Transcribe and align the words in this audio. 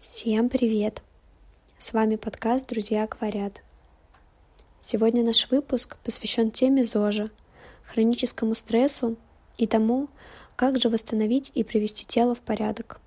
Всем 0.00 0.48
привет! 0.48 1.02
С 1.78 1.92
вами 1.92 2.16
подкаст 2.16 2.66
«Друзья 2.66 3.06
говорят». 3.06 3.60
Сегодня 4.80 5.22
наш 5.22 5.50
выпуск 5.50 5.98
посвящен 6.02 6.50
теме 6.50 6.84
ЗОЖа, 6.84 7.28
хроническому 7.84 8.54
стрессу 8.54 9.18
и 9.58 9.66
тому, 9.66 10.08
как 10.56 10.80
же 10.80 10.88
восстановить 10.88 11.52
и 11.54 11.64
привести 11.64 12.06
тело 12.06 12.34
в 12.34 12.40
порядок. 12.40 12.98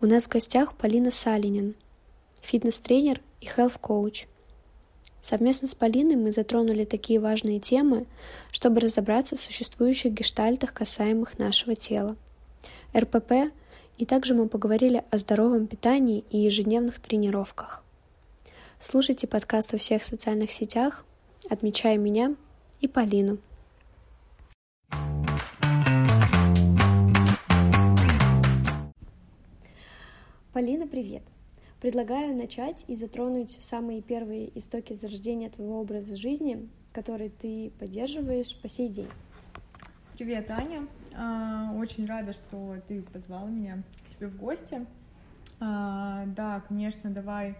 У 0.00 0.06
нас 0.06 0.26
в 0.26 0.28
гостях 0.28 0.76
Полина 0.76 1.10
Салинин, 1.10 1.74
фитнес-тренер 2.40 3.20
и 3.40 3.46
health-коуч. 3.46 4.26
Совместно 5.20 5.66
с 5.66 5.74
Полиной 5.74 6.14
мы 6.14 6.30
затронули 6.30 6.84
такие 6.84 7.18
важные 7.18 7.58
темы, 7.58 8.06
чтобы 8.52 8.78
разобраться 8.78 9.36
в 9.36 9.42
существующих 9.42 10.12
гештальтах, 10.12 10.72
касаемых 10.72 11.36
нашего 11.40 11.74
тела. 11.74 12.14
РПП 12.96 13.50
и 14.00 14.06
также 14.06 14.32
мы 14.32 14.48
поговорили 14.48 15.04
о 15.10 15.18
здоровом 15.18 15.66
питании 15.66 16.24
и 16.30 16.38
ежедневных 16.38 17.00
тренировках. 17.00 17.84
Слушайте 18.78 19.26
подкаст 19.26 19.72
во 19.72 19.78
всех 19.78 20.04
социальных 20.04 20.52
сетях, 20.52 21.04
отмечая 21.50 21.98
меня 21.98 22.34
и 22.80 22.88
Полину. 22.88 23.36
Полина, 30.54 30.86
привет! 30.86 31.22
Предлагаю 31.82 32.34
начать 32.34 32.86
и 32.88 32.94
затронуть 32.94 33.58
самые 33.60 34.00
первые 34.00 34.50
истоки 34.58 34.94
зарождения 34.94 35.50
твоего 35.50 35.78
образа 35.78 36.16
жизни, 36.16 36.70
который 36.92 37.28
ты 37.28 37.70
поддерживаешь 37.78 38.56
по 38.62 38.68
сей 38.70 38.88
день. 38.88 39.08
Привет, 40.20 40.50
Аня. 40.50 40.86
А, 41.16 41.72
очень 41.76 42.04
рада, 42.04 42.34
что 42.34 42.76
ты 42.86 43.00
позвала 43.00 43.48
меня 43.48 43.82
к 44.04 44.10
себе 44.10 44.26
в 44.28 44.36
гости. 44.36 44.84
А, 45.60 46.26
да, 46.26 46.60
конечно, 46.68 47.08
давай 47.08 47.56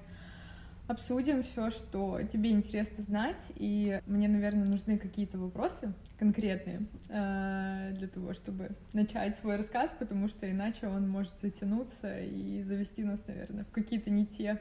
обсудим 0.87 1.43
все, 1.43 1.71
что 1.71 2.21
тебе 2.31 2.51
интересно 2.51 3.03
знать. 3.03 3.39
И 3.55 3.99
мне, 4.05 4.29
наверное, 4.29 4.67
нужны 4.67 4.99
какие-то 4.99 5.39
вопросы 5.39 5.95
конкретные 6.19 6.83
а, 7.09 7.93
для 7.93 8.09
того, 8.09 8.35
чтобы 8.35 8.73
начать 8.93 9.39
свой 9.39 9.57
рассказ, 9.57 9.91
потому 9.99 10.29
что 10.29 10.51
иначе 10.51 10.87
он 10.87 11.09
может 11.09 11.33
затянуться 11.41 12.21
и 12.21 12.63
завести 12.63 13.03
нас, 13.05 13.27
наверное, 13.27 13.65
в 13.65 13.71
какие-то 13.71 14.11
не 14.11 14.27
те 14.27 14.61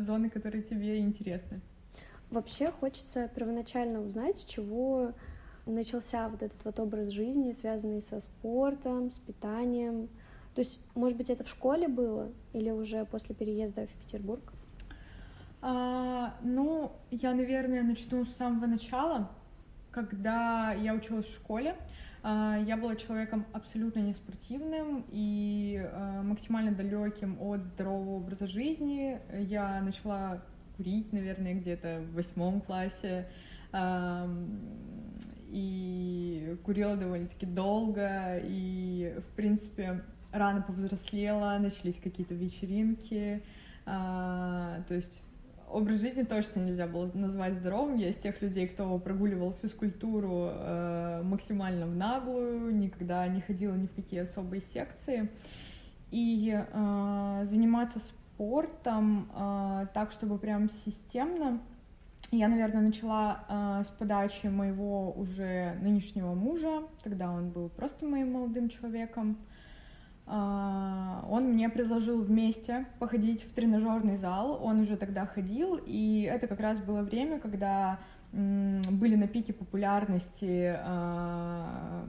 зоны, 0.00 0.28
которые 0.28 0.64
тебе 0.64 0.98
интересны. 0.98 1.60
Вообще 2.30 2.72
хочется 2.72 3.28
первоначально 3.28 4.00
узнать, 4.00 4.38
с 4.38 4.44
чего 4.44 5.14
начался 5.68 6.28
вот 6.28 6.42
этот 6.42 6.64
вот 6.64 6.78
образ 6.80 7.10
жизни, 7.10 7.52
связанный 7.52 8.02
со 8.02 8.20
спортом, 8.20 9.10
с 9.10 9.18
питанием? 9.18 10.08
То 10.54 10.60
есть, 10.62 10.80
может 10.94 11.16
быть, 11.16 11.30
это 11.30 11.44
в 11.44 11.48
школе 11.48 11.86
было 11.86 12.32
или 12.52 12.70
уже 12.70 13.04
после 13.04 13.34
переезда 13.34 13.86
в 13.86 13.90
Петербург? 14.04 14.52
А, 15.60 16.34
ну, 16.42 16.92
я, 17.10 17.34
наверное, 17.34 17.82
начну 17.82 18.24
с 18.24 18.34
самого 18.34 18.66
начала. 18.66 19.30
Когда 19.90 20.72
я 20.72 20.94
училась 20.94 21.26
в 21.26 21.34
школе, 21.34 21.76
а, 22.22 22.58
я 22.66 22.76
была 22.76 22.96
человеком 22.96 23.46
абсолютно 23.52 24.00
неспортивным 24.00 25.04
и 25.10 25.80
а, 25.80 26.22
максимально 26.22 26.72
далеким 26.72 27.40
от 27.40 27.64
здорового 27.64 28.16
образа 28.16 28.46
жизни. 28.46 29.18
Я 29.38 29.80
начала 29.80 30.42
курить, 30.76 31.12
наверное, 31.12 31.54
где-то 31.54 32.00
в 32.00 32.14
восьмом 32.14 32.60
классе 32.60 33.28
и 35.50 36.56
курила 36.64 36.96
довольно-таки 36.96 37.46
долго, 37.46 38.38
и, 38.42 39.14
в 39.18 39.36
принципе, 39.36 40.04
рано 40.32 40.62
повзрослела, 40.62 41.58
начались 41.58 41.96
какие-то 41.96 42.34
вечеринки, 42.34 43.42
а, 43.86 44.82
то 44.88 44.94
есть 44.94 45.22
образ 45.70 46.00
жизни 46.00 46.22
точно 46.22 46.60
нельзя 46.60 46.86
было 46.86 47.10
назвать 47.14 47.54
здоровым. 47.54 47.96
Я 47.96 48.10
из 48.10 48.16
тех 48.16 48.40
людей, 48.42 48.66
кто 48.68 48.98
прогуливал 48.98 49.52
физкультуру 49.62 50.50
э, 50.50 51.22
максимально 51.24 51.86
в 51.86 51.94
наглую, 51.94 52.74
никогда 52.74 53.26
не 53.28 53.40
ходила 53.40 53.74
ни 53.74 53.86
в 53.86 53.94
какие 53.94 54.20
особые 54.20 54.62
секции. 54.62 55.30
И 56.10 56.54
э, 56.54 57.40
заниматься 57.44 57.98
спортом 57.98 59.30
э, 59.34 59.86
так, 59.94 60.12
чтобы 60.12 60.38
прям 60.38 60.70
системно 60.84 61.60
я, 62.30 62.48
наверное, 62.48 62.82
начала 62.82 63.44
э, 63.48 63.84
с 63.84 63.88
подачи 63.88 64.46
моего 64.46 65.12
уже 65.12 65.78
нынешнего 65.80 66.34
мужа. 66.34 66.82
Тогда 67.02 67.30
он 67.30 67.50
был 67.50 67.70
просто 67.70 68.04
моим 68.04 68.32
молодым 68.32 68.68
человеком. 68.68 69.38
Э, 70.26 71.20
он 71.28 71.44
мне 71.44 71.70
предложил 71.70 72.20
вместе 72.20 72.86
походить 72.98 73.42
в 73.42 73.54
тренажерный 73.54 74.18
зал. 74.18 74.60
Он 74.62 74.80
уже 74.80 74.98
тогда 74.98 75.24
ходил, 75.24 75.80
и 75.86 76.28
это 76.30 76.46
как 76.46 76.60
раз 76.60 76.80
было 76.80 77.00
время, 77.00 77.40
когда 77.40 77.98
э, 78.32 78.80
были 78.90 79.16
на 79.16 79.26
пике 79.26 79.54
популярности 79.54 80.76
э, 80.78 82.04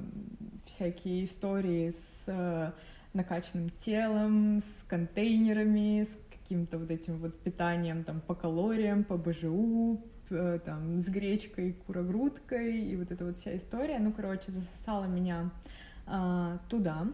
всякие 0.65 1.23
истории 1.23 1.91
с 1.91 2.23
э, 2.27 2.71
накачанным 3.13 3.69
телом, 3.69 4.59
с 4.59 4.83
контейнерами, 4.83 6.03
с 6.03 6.28
каким-то 6.49 6.79
вот 6.79 6.89
этим 6.89 7.17
вот 7.17 7.37
питанием 7.39 8.03
там 8.03 8.21
по 8.21 8.33
калориям, 8.33 9.03
по 9.03 9.17
БЖУ, 9.17 10.01
э, 10.31 10.59
там 10.65 10.99
с 10.99 11.07
гречкой, 11.07 11.73
курогрудкой 11.85 12.81
и 12.85 12.95
вот 12.95 13.11
эта 13.11 13.23
вот 13.23 13.37
вся 13.37 13.55
история. 13.55 13.99
Ну, 13.99 14.11
короче, 14.11 14.51
засосала 14.51 15.05
меня 15.05 15.51
а, 16.07 16.57
туда. 16.67 17.05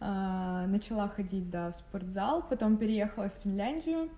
А, 0.00 0.66
начала 0.66 1.06
ходить, 1.06 1.48
да, 1.48 1.70
в 1.70 1.76
спортзал, 1.76 2.42
потом 2.42 2.76
переехала 2.76 3.28
в 3.28 3.34
Финляндию, 3.44 4.10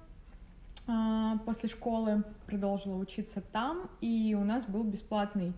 а, 0.87 1.37
после 1.45 1.69
школы 1.69 2.25
продолжила 2.47 2.97
учиться 2.97 3.43
там, 3.43 3.91
и 4.01 4.35
у 4.35 4.45
нас 4.45 4.65
был 4.65 4.83
бесплатный 4.83 5.53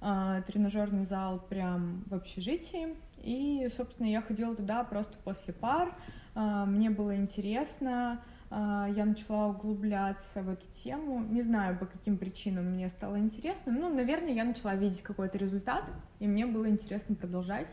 а, 0.00 0.40
тренажерный 0.42 1.04
зал 1.04 1.40
прям 1.48 2.04
в 2.06 2.14
общежитии, 2.14 2.94
и, 3.24 3.68
собственно, 3.76 4.06
я 4.06 4.22
ходила 4.22 4.54
туда 4.54 4.84
просто 4.84 5.16
после 5.24 5.52
пар, 5.52 5.92
а, 6.34 6.64
мне 6.64 6.90
было 6.90 7.16
интересно, 7.16 8.22
я 8.54 9.04
начала 9.06 9.48
углубляться 9.48 10.42
в 10.42 10.48
эту 10.48 10.66
тему. 10.84 11.24
Не 11.24 11.42
знаю, 11.42 11.78
по 11.78 11.86
каким 11.86 12.18
причинам 12.18 12.66
мне 12.66 12.88
стало 12.88 13.18
интересно. 13.18 13.72
Ну, 13.72 13.94
наверное, 13.94 14.32
я 14.32 14.44
начала 14.44 14.74
видеть 14.74 15.02
какой-то 15.02 15.38
результат, 15.38 15.84
и 16.18 16.26
мне 16.26 16.44
было 16.44 16.68
интересно 16.68 17.14
продолжать. 17.14 17.68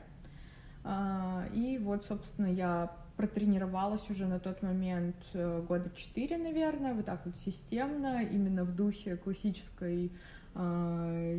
А, 0.83 1.45
и 1.53 1.77
вот, 1.77 2.03
собственно, 2.03 2.47
я 2.47 2.91
протренировалась 3.17 4.09
уже 4.09 4.27
на 4.27 4.39
тот 4.39 4.61
момент 4.61 5.17
э, 5.33 5.61
года 5.67 5.89
четыре, 5.93 6.37
наверное, 6.37 6.93
вот 6.93 7.05
так 7.05 7.25
вот 7.25 7.35
системно, 7.37 8.23
именно 8.23 8.63
в 8.63 8.73
духе 8.73 9.17
классической, 9.17 10.13
а, 10.55 11.37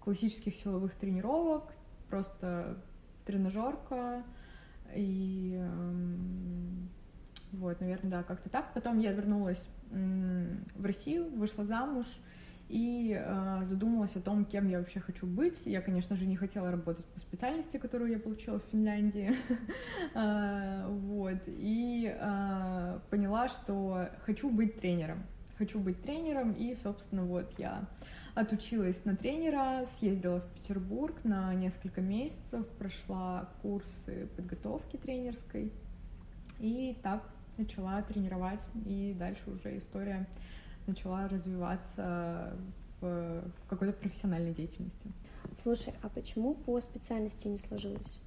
классических 0.00 0.54
силовых 0.54 0.94
тренировок, 0.94 1.74
просто 2.08 2.82
тренажерка 3.26 4.24
и 4.94 5.56
эм, 5.60 6.88
вот, 7.52 7.80
наверное, 7.80 8.10
да, 8.10 8.22
как-то 8.22 8.48
так. 8.48 8.72
Потом 8.74 8.98
я 8.98 9.12
вернулась 9.12 9.64
в 9.90 10.84
Россию, 10.84 11.30
вышла 11.30 11.64
замуж 11.64 12.06
и 12.70 13.20
э, 13.20 13.60
задумалась 13.64 14.14
о 14.14 14.20
том, 14.20 14.44
кем 14.44 14.68
я 14.68 14.78
вообще 14.78 15.00
хочу 15.00 15.26
быть. 15.26 15.60
Я, 15.64 15.80
конечно 15.80 16.14
же, 16.14 16.24
не 16.26 16.36
хотела 16.36 16.70
работать 16.70 17.04
по 17.06 17.18
специальности, 17.18 17.78
которую 17.78 18.12
я 18.12 18.18
получила 18.20 18.60
в 18.60 18.64
Финляндии. 18.64 19.34
А, 20.14 20.88
вот. 20.88 21.38
И 21.46 22.12
а, 22.20 23.00
поняла, 23.10 23.48
что 23.48 24.08
хочу 24.24 24.50
быть 24.50 24.80
тренером. 24.80 25.22
Хочу 25.56 25.78
быть 25.78 26.02
тренером, 26.02 26.52
и, 26.52 26.74
собственно, 26.74 27.24
вот 27.24 27.52
я 27.58 27.88
отучилась 28.34 29.04
на 29.04 29.16
тренера, 29.16 29.86
съездила 29.98 30.40
в 30.40 30.46
Петербург 30.54 31.14
на 31.24 31.52
несколько 31.54 32.00
месяцев, 32.00 32.66
прошла 32.78 33.50
курсы 33.62 34.28
подготовки 34.36 34.96
тренерской, 34.96 35.72
и 36.60 36.96
так 37.02 37.22
начала 37.60 38.02
тренировать, 38.02 38.60
и 38.86 39.14
дальше 39.18 39.50
уже 39.50 39.78
история 39.78 40.26
начала 40.86 41.28
развиваться 41.28 42.56
в, 43.00 43.42
в 43.42 43.68
какой-то 43.68 43.92
профессиональной 43.94 44.52
деятельности. 44.52 45.12
Слушай, 45.62 45.94
а 46.02 46.08
почему 46.08 46.54
по 46.54 46.80
специальности 46.80 47.48
не 47.48 47.58
сложилось? 47.58 48.18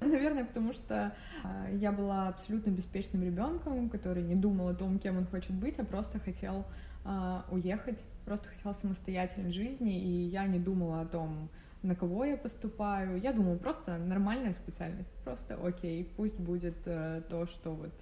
Наверное, 0.00 0.44
потому 0.44 0.72
что 0.72 1.14
а, 1.42 1.68
я 1.70 1.92
была 1.92 2.28
абсолютно 2.28 2.70
беспечным 2.70 3.22
ребенком, 3.22 3.88
который 3.88 4.22
не 4.22 4.34
думал 4.34 4.68
о 4.68 4.74
том, 4.74 4.98
кем 4.98 5.16
он 5.16 5.26
хочет 5.26 5.52
быть, 5.52 5.78
а 5.78 5.84
просто 5.84 6.18
хотел 6.18 6.66
а, 7.04 7.46
уехать, 7.50 7.98
просто 8.24 8.48
хотел 8.48 8.74
самостоятельной 8.74 9.50
жизни, 9.50 9.98
и 9.98 10.26
я 10.26 10.46
не 10.46 10.58
думала 10.58 11.00
о 11.00 11.06
том, 11.06 11.48
на 11.84 11.94
кого 11.94 12.24
я 12.24 12.36
поступаю. 12.36 13.20
Я 13.20 13.32
думаю, 13.32 13.58
просто 13.58 13.98
нормальная 13.98 14.52
специальность, 14.52 15.10
просто 15.22 15.54
окей, 15.62 16.10
пусть 16.16 16.40
будет 16.40 16.76
э, 16.86 17.22
то, 17.28 17.46
что 17.46 17.74
вот, 17.74 17.92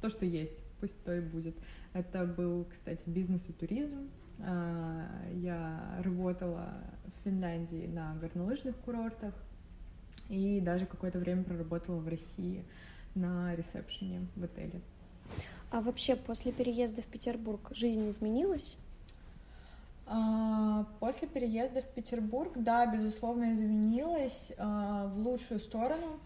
то, 0.00 0.08
что 0.08 0.24
есть, 0.24 0.58
пусть 0.80 0.98
то 1.04 1.14
и 1.14 1.20
будет. 1.20 1.54
Это 1.92 2.24
был, 2.24 2.64
кстати, 2.64 3.02
бизнес 3.06 3.44
и 3.48 3.52
туризм. 3.52 4.10
Э, 4.38 5.06
я 5.34 6.00
работала 6.02 6.72
в 7.04 7.24
Финляндии 7.24 7.86
на 7.86 8.14
горнолыжных 8.14 8.74
курортах 8.76 9.34
и 10.30 10.60
даже 10.60 10.86
какое-то 10.86 11.18
время 11.18 11.44
проработала 11.44 12.00
в 12.00 12.08
России 12.08 12.64
на 13.14 13.54
ресепшене 13.54 14.26
в 14.34 14.44
отеле. 14.44 14.80
А 15.70 15.82
вообще 15.82 16.16
после 16.16 16.52
переезда 16.52 17.02
в 17.02 17.06
Петербург 17.06 17.70
жизнь 17.74 18.08
изменилась? 18.08 18.78
А, 20.08 20.84
после 21.00 21.26
переезда 21.26 21.82
в 21.82 21.88
Петербург, 21.88 22.52
да, 22.54 22.86
безусловно, 22.86 23.54
изменилась 23.54 24.52
а, 24.56 25.08
в 25.08 25.18
лучшую 25.18 25.60
сторону. 25.60 26.20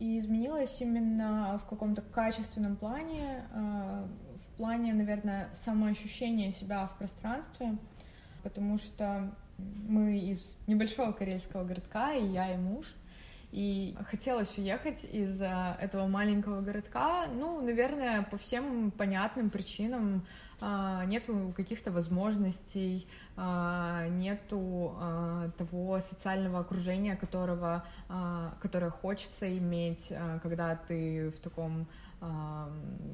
И 0.00 0.18
изменилась 0.18 0.80
именно 0.80 1.60
в 1.64 1.68
каком-то 1.68 2.02
качественном 2.02 2.74
плане, 2.74 3.44
а, 3.52 4.08
в 4.36 4.56
плане, 4.56 4.92
наверное, 4.92 5.48
самоощущения 5.64 6.50
себя 6.50 6.86
в 6.88 6.98
пространстве, 6.98 7.76
потому 8.42 8.78
что 8.78 9.32
мы 9.58 10.18
из 10.18 10.40
небольшого 10.66 11.12
карельского 11.12 11.62
городка, 11.62 12.14
и 12.14 12.26
я, 12.26 12.52
и 12.52 12.56
муж, 12.56 12.92
и 13.52 13.94
хотелось 14.10 14.58
уехать 14.58 15.04
из 15.04 15.40
этого 15.40 16.08
маленького 16.08 16.62
городка, 16.62 17.26
ну, 17.28 17.60
наверное, 17.60 18.22
по 18.22 18.38
всем 18.38 18.90
понятным 18.90 19.50
причинам. 19.50 20.26
А, 20.60 21.04
нету 21.06 21.52
каких-то 21.56 21.90
возможностей, 21.90 23.06
а, 23.36 24.06
нету 24.08 24.94
а, 24.96 25.50
того 25.58 26.00
социального 26.00 26.60
окружения, 26.60 27.16
которого, 27.16 27.84
которое 28.60 28.90
хочется 28.90 29.56
иметь, 29.58 30.12
когда 30.42 30.76
ты 30.76 31.30
в 31.30 31.40
таком 31.40 31.86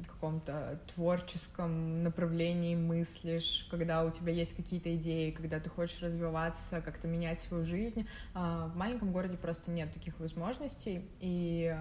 каком-то 0.06 0.78
творческом 0.94 2.02
направлении 2.02 2.76
мыслишь, 2.76 3.66
когда 3.70 4.04
у 4.04 4.10
тебя 4.10 4.34
есть 4.34 4.54
какие-то 4.54 4.94
идеи, 4.96 5.30
когда 5.30 5.60
ты 5.60 5.70
хочешь 5.70 6.02
развиваться, 6.02 6.82
как-то 6.82 7.08
менять 7.08 7.40
свою 7.40 7.64
жизнь. 7.64 8.06
В 8.34 8.72
маленьком 8.74 9.12
городе 9.12 9.38
просто 9.38 9.70
нет 9.70 9.94
таких 9.94 10.20
возможностей, 10.20 11.08
и 11.20 11.74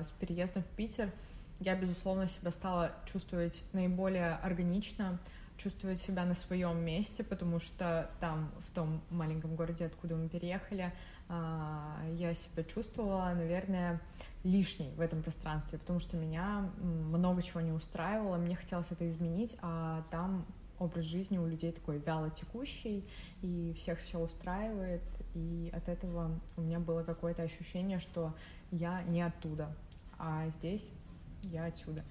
с 0.00 0.10
переездом 0.20 0.62
в 0.62 0.68
Питер 0.68 1.12
я, 1.60 1.76
безусловно, 1.76 2.26
себя 2.26 2.50
стала 2.50 2.92
чувствовать 3.10 3.62
наиболее 3.72 4.34
органично, 4.36 5.18
чувствовать 5.58 6.00
себя 6.00 6.24
на 6.24 6.34
своем 6.34 6.82
месте, 6.82 7.22
потому 7.22 7.60
что 7.60 8.10
там, 8.18 8.50
в 8.66 8.74
том 8.74 9.02
маленьком 9.10 9.56
городе, 9.56 9.84
откуда 9.84 10.16
мы 10.16 10.28
переехали, 10.28 10.90
я 11.28 12.34
себя 12.34 12.64
чувствовала, 12.64 13.32
наверное, 13.34 14.00
лишней 14.42 14.90
в 14.96 15.00
этом 15.00 15.22
пространстве, 15.22 15.78
потому 15.78 16.00
что 16.00 16.16
меня 16.16 16.70
много 16.78 17.42
чего 17.42 17.60
не 17.60 17.72
устраивало, 17.72 18.36
мне 18.36 18.56
хотелось 18.56 18.90
это 18.90 19.08
изменить, 19.10 19.54
а 19.60 20.02
там 20.10 20.46
образ 20.78 21.04
жизни 21.04 21.36
у 21.36 21.46
людей 21.46 21.72
такой 21.72 21.98
вяло 21.98 22.30
текущий, 22.30 23.04
и 23.42 23.74
всех 23.78 24.00
все 24.00 24.18
устраивает, 24.18 25.02
и 25.34 25.70
от 25.74 25.86
этого 25.90 26.40
у 26.56 26.62
меня 26.62 26.80
было 26.80 27.02
какое-то 27.02 27.42
ощущение, 27.42 28.00
что 28.00 28.34
я 28.70 29.02
не 29.02 29.20
оттуда, 29.20 29.76
а 30.18 30.48
здесь 30.48 30.88
я 31.44 31.64
отсюда. 31.66 32.04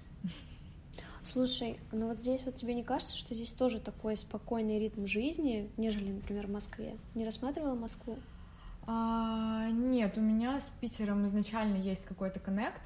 Слушай, 1.22 1.78
ну 1.92 2.08
вот 2.08 2.18
здесь 2.18 2.42
вот 2.44 2.56
тебе 2.56 2.74
не 2.74 2.82
кажется, 2.82 3.16
что 3.16 3.34
здесь 3.34 3.52
тоже 3.52 3.78
такой 3.78 4.16
спокойный 4.16 4.78
ритм 4.78 5.06
жизни, 5.06 5.70
нежели, 5.76 6.12
например, 6.12 6.46
в 6.46 6.50
Москве? 6.50 6.96
Не 7.14 7.26
рассматривала 7.26 7.74
Москву? 7.74 8.16
А, 8.86 9.68
нет, 9.70 10.16
у 10.16 10.20
меня 10.20 10.60
с 10.60 10.70
Питером 10.80 11.26
изначально 11.26 11.76
есть 11.76 12.04
какой-то 12.04 12.40
коннект. 12.40 12.80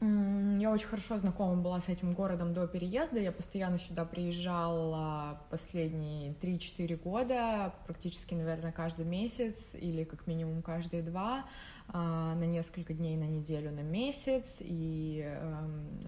Я 0.00 0.72
очень 0.72 0.88
хорошо 0.88 1.18
знакома 1.18 1.62
была 1.62 1.80
с 1.80 1.88
этим 1.88 2.12
городом 2.12 2.54
до 2.54 2.66
переезда. 2.66 3.20
Я 3.20 3.30
постоянно 3.30 3.78
сюда 3.78 4.04
приезжала 4.04 5.40
последние 5.48 6.32
3-4 6.32 6.96
года, 6.96 7.72
практически, 7.86 8.34
наверное, 8.34 8.72
каждый 8.72 9.04
месяц 9.04 9.74
или 9.74 10.02
как 10.02 10.26
минимум 10.26 10.62
каждые 10.62 11.04
два, 11.04 11.44
на 11.88 12.44
несколько 12.46 12.94
дней, 12.94 13.16
на 13.16 13.24
неделю, 13.24 13.70
на 13.70 13.82
месяц. 13.82 14.56
И 14.60 15.22
эм, 15.24 16.00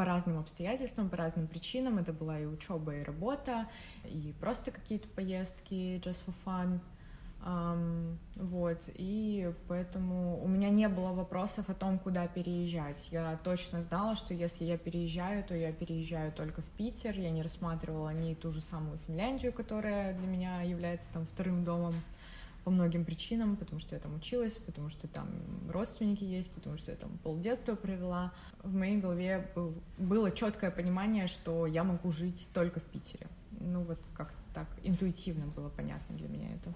по 0.00 0.06
разным 0.06 0.38
обстоятельствам, 0.38 1.10
по 1.10 1.18
разным 1.18 1.46
причинам. 1.46 1.98
Это 1.98 2.14
была 2.14 2.40
и 2.40 2.46
учеба, 2.46 2.94
и 2.94 3.02
работа, 3.02 3.68
и 4.04 4.32
просто 4.40 4.70
какие-то 4.70 5.06
поездки 5.08 6.00
just 6.02 6.24
for 6.26 6.34
fun. 6.46 6.80
Um, 7.44 8.16
вот, 8.36 8.78
и 8.94 9.52
поэтому 9.68 10.42
у 10.42 10.48
меня 10.48 10.70
не 10.70 10.88
было 10.88 11.12
вопросов 11.12 11.68
о 11.68 11.74
том, 11.74 11.98
куда 11.98 12.26
переезжать. 12.28 13.06
Я 13.10 13.38
точно 13.44 13.82
знала, 13.82 14.16
что 14.16 14.32
если 14.32 14.64
я 14.64 14.78
переезжаю, 14.78 15.44
то 15.44 15.54
я 15.54 15.70
переезжаю 15.70 16.32
только 16.32 16.62
в 16.62 16.70
Питер. 16.78 17.18
Я 17.18 17.30
не 17.30 17.42
рассматривала 17.42 18.08
ни 18.08 18.32
ту 18.32 18.52
же 18.52 18.62
самую 18.62 18.98
Финляндию, 19.06 19.52
которая 19.52 20.14
для 20.14 20.26
меня 20.26 20.62
является 20.62 21.06
там 21.12 21.26
вторым 21.26 21.62
домом 21.62 21.92
по 22.64 22.70
многим 22.70 23.04
причинам, 23.04 23.56
потому 23.56 23.80
что 23.80 23.94
я 23.94 24.00
там 24.00 24.14
училась, 24.14 24.54
потому 24.54 24.90
что 24.90 25.08
там 25.08 25.28
родственники 25.70 26.24
есть, 26.24 26.50
потому 26.50 26.76
что 26.78 26.90
я 26.90 26.96
там 26.96 27.18
полдетства 27.22 27.74
провела. 27.74 28.32
В 28.62 28.74
моей 28.74 28.98
голове 28.98 29.50
был, 29.54 29.74
было 29.98 30.30
четкое 30.30 30.70
понимание, 30.70 31.26
что 31.26 31.66
я 31.66 31.84
могу 31.84 32.12
жить 32.12 32.48
только 32.52 32.80
в 32.80 32.84
Питере. 32.84 33.26
Ну 33.60 33.82
вот 33.82 33.98
как 34.14 34.32
так 34.54 34.66
интуитивно 34.82 35.46
было 35.46 35.68
понятно 35.68 36.16
для 36.16 36.28
меня 36.28 36.48
это. 36.54 36.72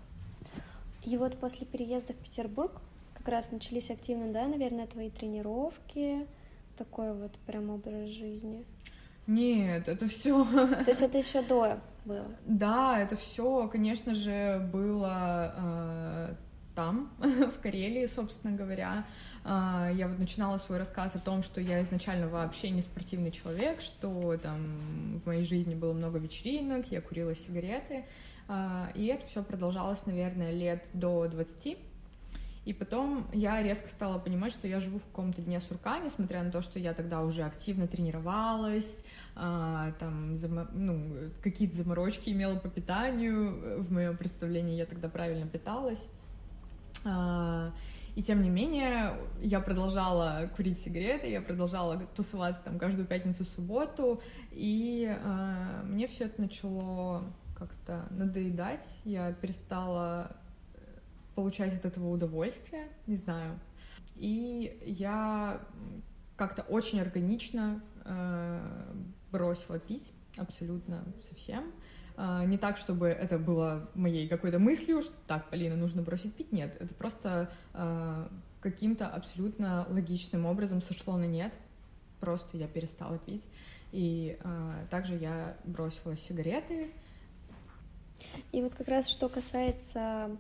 И 1.05 1.17
вот 1.19 1.39
после 1.39 1.67
переезда 1.67 2.13
в 2.13 2.17
Петербург 2.17 2.73
как 3.15 3.29
раз 3.29 3.51
начались 3.51 3.91
активно, 3.91 4.33
да, 4.33 4.47
наверное, 4.47 4.87
твои 4.87 5.11
тренировки, 5.11 6.27
такой 6.77 7.13
вот 7.15 7.33
прям 7.47 7.71
образ 7.71 8.09
жизни. 8.09 8.65
Нет, 9.27 9.89
это 9.89 10.09
все. 10.09 10.45
То 10.45 10.85
есть 10.89 11.03
это 11.03 11.19
еще 11.19 11.43
до 11.43 11.79
было? 12.05 12.27
Да, 12.47 12.99
это 12.99 13.17
все, 13.17 13.69
конечно 13.69 14.15
же, 14.15 14.69
было 14.73 15.55
э, 15.57 16.35
там, 16.75 17.11
в 17.19 17.61
Карелии, 17.61 18.07
собственно 18.07 18.57
говоря. 18.57 19.07
Э, 19.45 19.91
я 19.95 20.09
вот 20.09 20.19
начинала 20.19 20.59
свой 20.59 20.79
рассказ 20.79 21.15
о 21.15 21.19
том, 21.19 21.43
что 21.43 21.61
я 21.61 21.83
изначально 21.83 22.29
вообще 22.29 22.71
не 22.71 22.83
спортивный 22.83 23.31
человек, 23.31 23.81
что 23.81 24.37
там 24.37 25.19
в 25.19 25.27
моей 25.27 25.45
жизни 25.45 25.75
было 25.75 25.93
много 25.93 26.19
вечеринок, 26.19 26.91
я 26.91 27.01
курила 27.01 27.35
сигареты. 27.35 28.05
А, 28.47 28.91
и 28.95 29.07
это 29.07 29.27
все 29.27 29.43
продолжалось, 29.43 30.05
наверное, 30.07 30.53
лет 30.53 30.85
до 30.93 31.27
20. 31.29 31.79
И 32.65 32.73
потом 32.73 33.27
я 33.33 33.63
резко 33.63 33.89
стала 33.91 34.19
понимать, 34.19 34.53
что 34.53 34.67
я 34.67 34.81
живу 34.81 34.99
в 34.99 35.05
каком-то 35.05 35.43
дне 35.43 35.61
сурка, 35.61 35.99
несмотря 35.99 36.43
на 36.43 36.51
то, 36.51 36.63
что 36.63 36.79
я 36.79 36.95
тогда 36.95 37.21
уже 37.21 37.43
активно 37.43 37.87
тренировалась, 37.87 39.03
а, 39.37 39.93
там 39.99 40.37
ну, 40.73 41.31
какие-то 41.43 41.77
заморочки 41.77 42.31
имела 42.31 42.57
по 42.57 42.69
питанию. 42.69 43.83
В 43.83 43.93
моем 43.93 44.17
представлении 44.17 44.77
я 44.77 44.87
тогда 44.87 45.09
правильно 45.09 45.47
питалась. 45.47 46.03
А, 47.05 47.73
и 48.15 48.23
тем 48.23 48.43
не 48.43 48.51
менее, 48.51 49.17
я 49.41 49.61
продолжала 49.61 50.49
курить 50.55 50.79
сигареты, 50.79 51.29
я 51.29 51.41
продолжала 51.41 51.99
тусоваться 52.15 52.63
там 52.63 52.79
каждую 52.79 53.07
пятницу, 53.07 53.45
субботу, 53.45 54.23
и 54.53 55.13
э, 55.19 55.83
мне 55.85 56.07
все 56.07 56.27
это 56.27 56.41
начало 56.41 57.25
как-то 57.59 58.07
надоедать, 58.11 58.87
я 59.05 59.33
перестала 59.33 60.31
э, 60.75 60.79
получать 61.35 61.75
от 61.75 61.85
этого 61.87 62.09
удовольствие, 62.11 62.87
не 63.09 63.17
знаю. 63.17 63.59
И 64.15 64.81
я 64.87 65.61
как-то 66.37 66.63
очень 66.63 67.01
органично 67.01 67.83
э, 68.05 68.95
бросила 69.35 69.81
пить, 69.81 70.09
абсолютно 70.37 71.05
совсем. 71.29 71.73
Э, 72.17 72.45
не 72.47 72.57
так, 72.57 72.79
чтобы 72.79 73.09
это 73.09 73.37
было 73.37 73.91
моей 73.95 74.29
какой-то 74.29 74.61
мыслью, 74.61 75.03
что 75.03 75.15
так, 75.27 75.51
Полина, 75.51 75.75
нужно 75.75 76.03
бросить 76.03 76.35
пить. 76.35 76.53
Нет, 76.53 76.77
это 76.81 76.95
просто 76.95 77.51
э, 77.73 78.29
каким-то 78.61 79.09
абсолютно 79.09 79.87
логичным 79.91 80.47
образом 80.47 80.81
сошло 80.83 81.17
на 81.17 81.27
нет. 81.27 81.53
Просто 82.21 82.57
я 82.57 82.69
перестала 82.69 83.19
пить. 83.19 83.45
И 83.91 84.39
э, 84.39 84.87
также 84.89 85.17
я 85.17 85.57
бросила 85.65 86.17
сигареты, 86.17 86.93
и 88.53 88.63
вот 88.63 88.75
как 88.75 88.89
раз 88.89 89.09
что 89.09 89.29
касается 89.29 90.37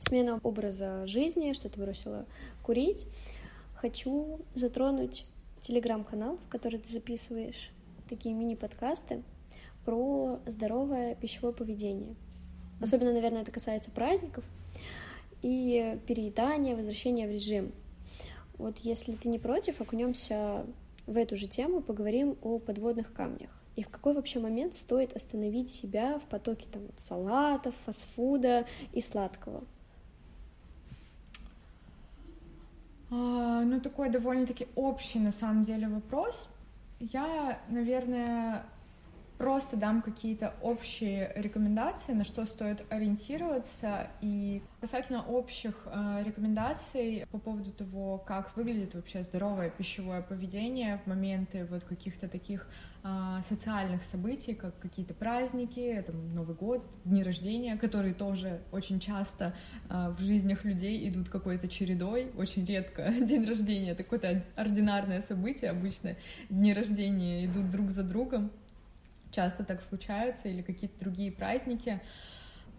смены 0.00 0.40
образа 0.42 1.06
жизни, 1.06 1.52
что 1.52 1.68
ты 1.68 1.80
бросила 1.80 2.26
курить, 2.62 3.06
хочу 3.74 4.40
затронуть 4.54 5.26
телеграм-канал, 5.60 6.38
в 6.38 6.48
который 6.48 6.78
ты 6.78 6.88
записываешь 6.88 7.70
такие 8.08 8.34
мини-подкасты 8.34 9.22
про 9.84 10.40
здоровое 10.46 11.14
пищевое 11.14 11.52
поведение. 11.52 12.14
Особенно, 12.80 13.12
наверное, 13.12 13.42
это 13.42 13.50
касается 13.50 13.90
праздников 13.90 14.44
и 15.42 15.98
переедания, 16.06 16.76
возвращения 16.76 17.26
в 17.26 17.30
режим. 17.30 17.72
Вот 18.56 18.78
если 18.78 19.12
ты 19.12 19.28
не 19.28 19.38
против, 19.38 19.80
окунемся 19.80 20.66
в 21.06 21.16
эту 21.16 21.36
же 21.36 21.46
тему, 21.46 21.80
поговорим 21.80 22.36
о 22.42 22.58
подводных 22.58 23.12
камнях. 23.12 23.50
И 23.76 23.82
в 23.82 23.88
какой 23.88 24.14
вообще 24.14 24.40
момент 24.40 24.74
стоит 24.74 25.14
остановить 25.14 25.70
себя 25.70 26.18
в 26.18 26.24
потоке 26.24 26.66
там, 26.72 26.82
салатов, 26.96 27.74
фастфуда 27.84 28.66
и 28.92 29.00
сладкого? 29.00 29.62
А, 33.10 33.62
ну, 33.62 33.80
такой 33.80 34.10
довольно-таки 34.10 34.66
общий, 34.74 35.20
на 35.20 35.32
самом 35.32 35.64
деле, 35.64 35.88
вопрос. 35.88 36.48
Я, 37.00 37.60
наверное, 37.68 38.64
просто 39.38 39.76
дам 39.76 40.02
какие-то 40.02 40.52
общие 40.62 41.32
рекомендации, 41.36 42.12
на 42.12 42.24
что 42.24 42.44
стоит 42.44 42.84
ориентироваться. 42.90 44.08
И 44.20 44.62
касательно 44.80 45.22
общих 45.22 45.74
э, 45.86 46.22
рекомендаций 46.24 47.24
по 47.30 47.38
поводу 47.38 47.70
того, 47.70 48.18
как 48.18 48.56
выглядит 48.56 48.94
вообще 48.94 49.22
здоровое 49.22 49.70
пищевое 49.70 50.22
поведение 50.22 51.00
в 51.04 51.06
моменты 51.06 51.66
вот 51.70 51.84
каких-то 51.84 52.28
таких 52.28 52.68
э, 53.04 53.40
социальных 53.48 54.02
событий, 54.02 54.54
как 54.54 54.76
какие-то 54.80 55.14
праздники, 55.14 55.80
это 55.80 56.12
Новый 56.12 56.56
год, 56.56 56.84
дни 57.04 57.22
рождения, 57.22 57.76
которые 57.76 58.14
тоже 58.14 58.60
очень 58.72 58.98
часто 58.98 59.54
э, 59.88 60.14
в 60.18 60.20
жизнях 60.20 60.64
людей 60.64 61.08
идут 61.08 61.28
какой-то 61.28 61.68
чередой. 61.68 62.32
Очень 62.36 62.66
редко 62.66 63.08
день 63.20 63.46
рождения— 63.46 63.90
это 63.92 64.02
какое-то 64.02 64.44
ординарное 64.56 65.22
событие. 65.22 65.70
Обычно 65.70 66.16
дни 66.50 66.74
рождения 66.74 67.44
идут 67.46 67.70
друг 67.70 67.90
за 67.90 68.02
другом 68.02 68.50
часто 69.30 69.64
так 69.64 69.82
случаются, 69.82 70.48
или 70.48 70.62
какие-то 70.62 70.98
другие 71.00 71.32
праздники, 71.32 72.00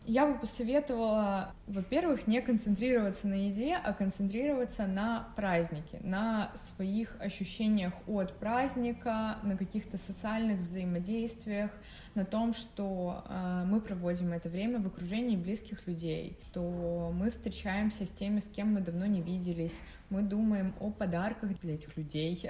я 0.06 0.25
бы 0.25 0.39
посоветовала, 0.39 1.53
во-первых, 1.68 2.25
не 2.25 2.41
концентрироваться 2.41 3.27
на 3.27 3.36
еде, 3.36 3.75
а 3.75 3.94
концентрироваться 3.94 4.88
на 4.88 5.27
празднике, 5.36 6.00
на 6.01 6.51
своих 6.56 7.15
ощущениях 7.20 7.94
от 8.08 8.34
праздника, 8.39 9.38
на 9.44 9.56
каких-то 9.56 9.98
социальных 9.98 10.62
взаимодействиях, 10.62 11.70
на 12.15 12.25
том, 12.25 12.53
что 12.53 13.24
э, 13.27 13.63
мы 13.68 13.82
проводим 13.82 14.34
это 14.34 14.50
время 14.50 14.79
в 14.79 14.88
окружении 14.88 15.38
близких 15.38 15.86
людей, 15.86 16.39
что 16.50 17.13
мы 17.13 17.29
встречаемся 17.29 18.06
с 18.06 18.10
теми, 18.10 18.39
с 18.39 18.48
кем 18.48 18.74
мы 18.74 18.82
давно 18.82 19.06
не 19.06 19.22
виделись, 19.22 19.79
мы 20.10 20.24
думаем 20.24 20.74
о 20.79 20.89
подарках 20.89 21.60
для 21.62 21.75
этих 21.75 21.96
людей. 21.98 22.50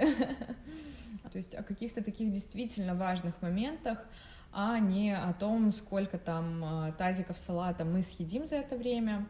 То 1.32 1.38
есть 1.38 1.54
о 1.54 1.62
каких-то 1.62 2.02
таких 2.02 2.32
действительно 2.32 2.94
важных 2.94 3.40
моментах, 3.42 3.98
а 4.52 4.78
не 4.78 5.16
о 5.16 5.32
том, 5.32 5.72
сколько 5.72 6.18
там 6.18 6.64
а, 6.64 6.92
тазиков 6.92 7.38
салата 7.38 7.84
мы 7.84 8.02
съедим 8.02 8.46
за 8.46 8.56
это 8.56 8.76
время. 8.76 9.26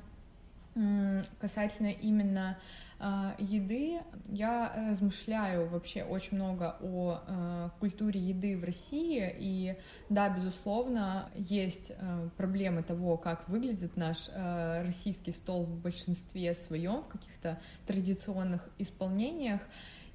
Касательно 1.40 1.88
именно 1.88 2.56
э, 3.00 3.32
еды, 3.38 3.98
я 4.28 4.72
размышляю 4.90 5.68
вообще 5.68 6.04
очень 6.04 6.36
много 6.36 6.76
о 6.80 7.18
э, 7.26 7.70
культуре 7.80 8.20
еды 8.20 8.56
в 8.56 8.62
России, 8.62 9.34
и 9.36 9.76
да, 10.08 10.28
безусловно, 10.28 11.28
есть 11.34 11.90
проблемы 12.36 12.84
того, 12.84 13.16
как 13.16 13.48
выглядит 13.48 13.96
наш 13.96 14.30
российский 14.32 15.32
стол 15.32 15.64
в 15.64 15.76
большинстве 15.76 16.54
своем, 16.54 17.02
в 17.02 17.08
каких-то 17.08 17.58
традиционных 17.84 18.70
исполнениях, 18.78 19.60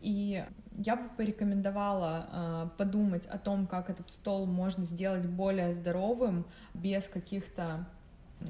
и 0.01 0.43
я 0.77 0.95
бы 0.95 1.09
порекомендовала 1.17 2.27
э, 2.31 2.67
подумать 2.77 3.25
о 3.27 3.37
том, 3.37 3.67
как 3.67 3.89
этот 3.89 4.09
стол 4.09 4.45
можно 4.45 4.85
сделать 4.85 5.25
более 5.25 5.73
здоровым, 5.73 6.45
без 6.73 7.07
каких-то 7.07 7.85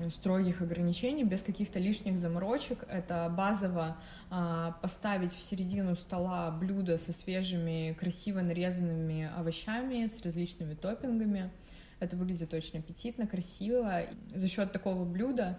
строгих 0.09 0.61
ограничений, 0.61 1.23
без 1.23 1.41
каких-то 1.41 1.79
лишних 1.79 2.17
заморочек. 2.17 2.83
Это 2.89 3.31
базово 3.35 3.97
э, 4.31 4.71
поставить 4.81 5.33
в 5.33 5.49
середину 5.49 5.95
стола 5.95 6.51
блюдо 6.51 6.97
со 6.97 7.13
свежими, 7.13 7.95
красиво 7.99 8.41
нарезанными 8.41 9.29
овощами, 9.37 10.07
с 10.07 10.23
различными 10.23 10.73
топпингами. 10.73 11.51
Это 11.99 12.17
выглядит 12.17 12.53
очень 12.53 12.79
аппетитно, 12.79 13.27
красиво. 13.27 14.01
За 14.33 14.47
счет 14.47 14.71
такого 14.71 15.05
блюда 15.05 15.57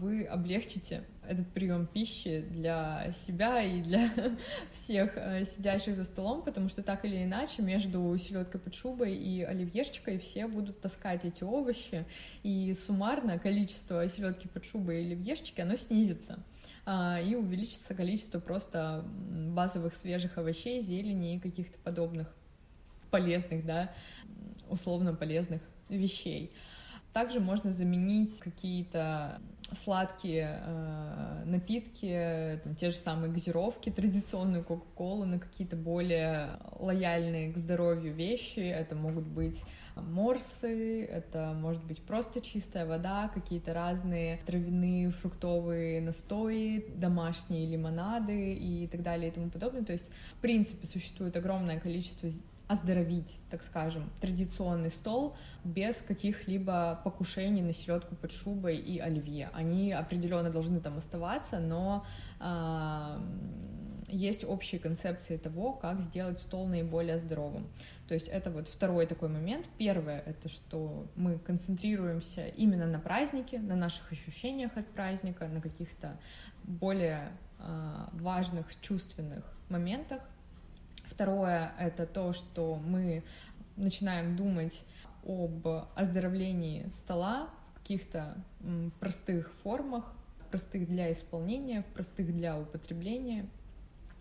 вы 0.00 0.24
облегчите 0.24 1.04
этот 1.26 1.46
прием 1.48 1.86
пищи 1.86 2.44
для 2.50 3.12
себя 3.12 3.62
и 3.62 3.82
для 3.82 4.10
всех 4.72 5.12
э, 5.16 5.44
сидящих 5.44 5.96
за 5.96 6.04
столом, 6.04 6.42
потому 6.42 6.68
что 6.68 6.82
так 6.82 7.04
или 7.04 7.22
иначе 7.22 7.62
между 7.62 8.16
селедкой 8.16 8.60
под 8.60 8.74
шубой 8.74 9.14
и 9.14 9.42
оливьешечкой 9.42 10.18
все 10.18 10.46
будут 10.46 10.80
таскать 10.80 11.24
эти 11.24 11.44
овощи, 11.44 12.06
и 12.42 12.74
суммарно 12.74 13.38
количество 13.38 14.08
селедки 14.08 14.48
под 14.48 14.64
шубой 14.64 15.02
и 15.02 15.06
оливьешечки, 15.06 15.60
оно 15.60 15.76
снизится 15.76 16.38
а, 16.86 17.20
и 17.20 17.34
увеличится 17.34 17.94
количество 17.94 18.40
просто 18.40 19.04
базовых 19.04 19.94
свежих 19.94 20.38
овощей, 20.38 20.80
зелени 20.80 21.36
и 21.36 21.40
каких-то 21.40 21.78
подобных 21.80 22.34
полезных, 23.10 23.66
да, 23.66 23.92
условно 24.68 25.14
полезных 25.14 25.60
вещей. 25.88 26.52
Также 27.12 27.40
можно 27.40 27.72
заменить 27.72 28.38
какие-то 28.38 29.40
сладкие 29.72 30.60
э, 30.62 31.42
напитки, 31.44 32.60
там, 32.64 32.74
те 32.74 32.90
же 32.90 32.96
самые 32.96 33.32
газировки, 33.32 33.90
традиционную 33.90 34.64
Кока-Колу 34.64 35.24
на 35.24 35.38
какие-то 35.38 35.76
более 35.76 36.58
лояльные 36.78 37.52
к 37.52 37.58
здоровью 37.58 38.14
вещи. 38.14 38.60
Это 38.60 38.94
могут 38.94 39.26
быть 39.26 39.62
морсы, 39.96 41.04
это 41.04 41.52
может 41.54 41.84
быть 41.84 42.02
просто 42.02 42.40
чистая 42.40 42.86
вода, 42.86 43.28
какие-то 43.28 43.74
разные 43.74 44.38
травяные 44.46 45.10
фруктовые 45.10 46.00
настои, 46.00 46.84
домашние 46.94 47.66
лимонады 47.66 48.54
и 48.54 48.86
так 48.86 49.02
далее 49.02 49.30
и 49.30 49.32
тому 49.32 49.50
подобное. 49.50 49.84
То 49.84 49.92
есть, 49.92 50.06
в 50.36 50.40
принципе, 50.40 50.86
существует 50.86 51.36
огромное 51.36 51.80
количество 51.80 52.30
оздоровить, 52.68 53.38
так 53.50 53.62
скажем, 53.62 54.10
традиционный 54.20 54.90
стол 54.90 55.36
без 55.64 55.96
каких-либо 55.96 57.00
покушений 57.02 57.62
на 57.62 57.72
селедку 57.72 58.14
под 58.14 58.30
шубой 58.30 58.76
и 58.76 58.98
оливье. 58.98 59.50
Они 59.54 59.92
определенно 59.92 60.50
должны 60.50 60.80
там 60.80 60.98
оставаться, 60.98 61.58
но 61.58 62.04
э, 62.40 63.20
есть 64.08 64.44
общие 64.44 64.80
концепции 64.80 65.38
того, 65.38 65.72
как 65.72 66.00
сделать 66.02 66.38
стол 66.38 66.66
наиболее 66.66 67.18
здоровым. 67.18 67.68
То 68.06 68.14
есть 68.14 68.28
это 68.28 68.50
вот 68.50 68.68
второй 68.68 69.06
такой 69.06 69.28
момент. 69.28 69.66
Первое— 69.78 70.20
это 70.26 70.48
что 70.48 71.06
мы 71.16 71.38
концентрируемся 71.38 72.48
именно 72.48 72.86
на 72.86 72.98
празднике, 72.98 73.58
на 73.58 73.76
наших 73.76 74.12
ощущениях 74.12 74.76
от 74.76 74.86
праздника, 74.88 75.46
на 75.48 75.60
каких-то 75.60 76.18
более 76.64 77.32
э, 77.58 78.04
важных 78.12 78.78
чувственных 78.80 79.44
моментах, 79.68 80.22
Второе— 81.18 81.72
это 81.80 82.06
то, 82.06 82.32
что 82.32 82.76
мы 82.76 83.24
начинаем 83.74 84.36
думать 84.36 84.84
об 85.26 85.66
оздоровлении 85.96 86.88
стола 86.94 87.50
в 87.74 87.80
каких-то 87.80 88.36
простых 89.00 89.52
формах, 89.64 90.04
простых 90.52 90.86
для 90.86 91.10
исполнения, 91.10 91.82
в 91.82 91.86
простых 91.86 92.32
для 92.32 92.56
употребления 92.56 93.48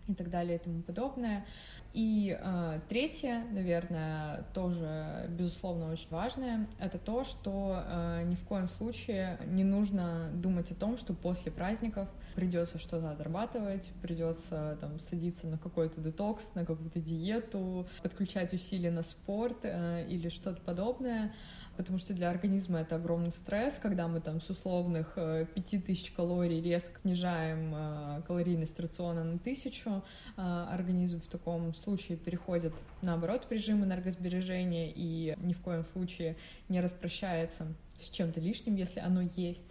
и 0.07 0.15
так 0.15 0.31
далее 0.31 0.55
и 0.55 0.59
тому 0.59 0.81
подобное. 0.81 1.45
И 1.93 2.35
э, 2.35 2.79
третье, 2.89 3.45
наверное, 3.51 4.45
тоже, 4.55 5.27
безусловно, 5.29 5.91
очень 5.91 6.09
важное, 6.09 6.67
это 6.79 6.97
то, 6.97 7.23
что 7.23 7.83
э, 7.85 8.23
ни 8.23 8.33
в 8.33 8.43
коем 8.43 8.69
случае 8.69 9.37
не 9.45 9.63
нужно 9.63 10.31
думать 10.33 10.71
о 10.71 10.75
том, 10.75 10.97
что 10.97 11.13
после 11.13 11.51
праздников 11.51 12.09
придется 12.37 12.77
что-то 12.77 13.09
отрабатывать, 13.09 13.91
придется 14.03 14.77
там 14.79 14.99
садиться 14.99 15.47
на 15.47 15.57
какой-то 15.57 15.99
детокс, 15.99 16.53
на 16.53 16.65
какую-то 16.65 16.99
диету, 16.99 17.87
подключать 18.03 18.53
усилия 18.53 18.91
на 18.91 19.01
спорт 19.01 19.57
э, 19.63 20.05
или 20.07 20.29
что-то 20.29 20.61
подобное 20.61 21.33
потому 21.77 21.99
что 21.99 22.13
для 22.13 22.31
организма 22.31 22.79
это 22.79 22.95
огромный 22.95 23.29
стресс, 23.29 23.75
когда 23.81 24.07
мы 24.07 24.19
там 24.19 24.41
с 24.41 24.49
условных 24.49 25.13
5000 25.53 26.09
э, 26.09 26.15
калорий 26.15 26.59
резко 26.59 26.99
снижаем 26.99 27.73
э, 27.73 28.21
калорийность 28.27 28.79
рациона 28.79 29.23
на 29.23 29.35
1000, 29.35 29.89
э, 30.37 30.41
организм 30.41 31.21
в 31.21 31.27
таком 31.27 31.73
случае 31.75 32.17
переходит 32.17 32.73
наоборот 33.03 33.45
в 33.45 33.51
режим 33.51 33.83
энергосбережения 33.83 34.91
и 34.93 35.35
ни 35.37 35.53
в 35.53 35.61
коем 35.61 35.85
случае 35.85 36.35
не 36.67 36.81
распрощается 36.81 37.67
с 38.01 38.09
чем-то 38.09 38.39
лишним, 38.39 38.75
если 38.75 38.99
оно 38.99 39.21
есть. 39.35 39.65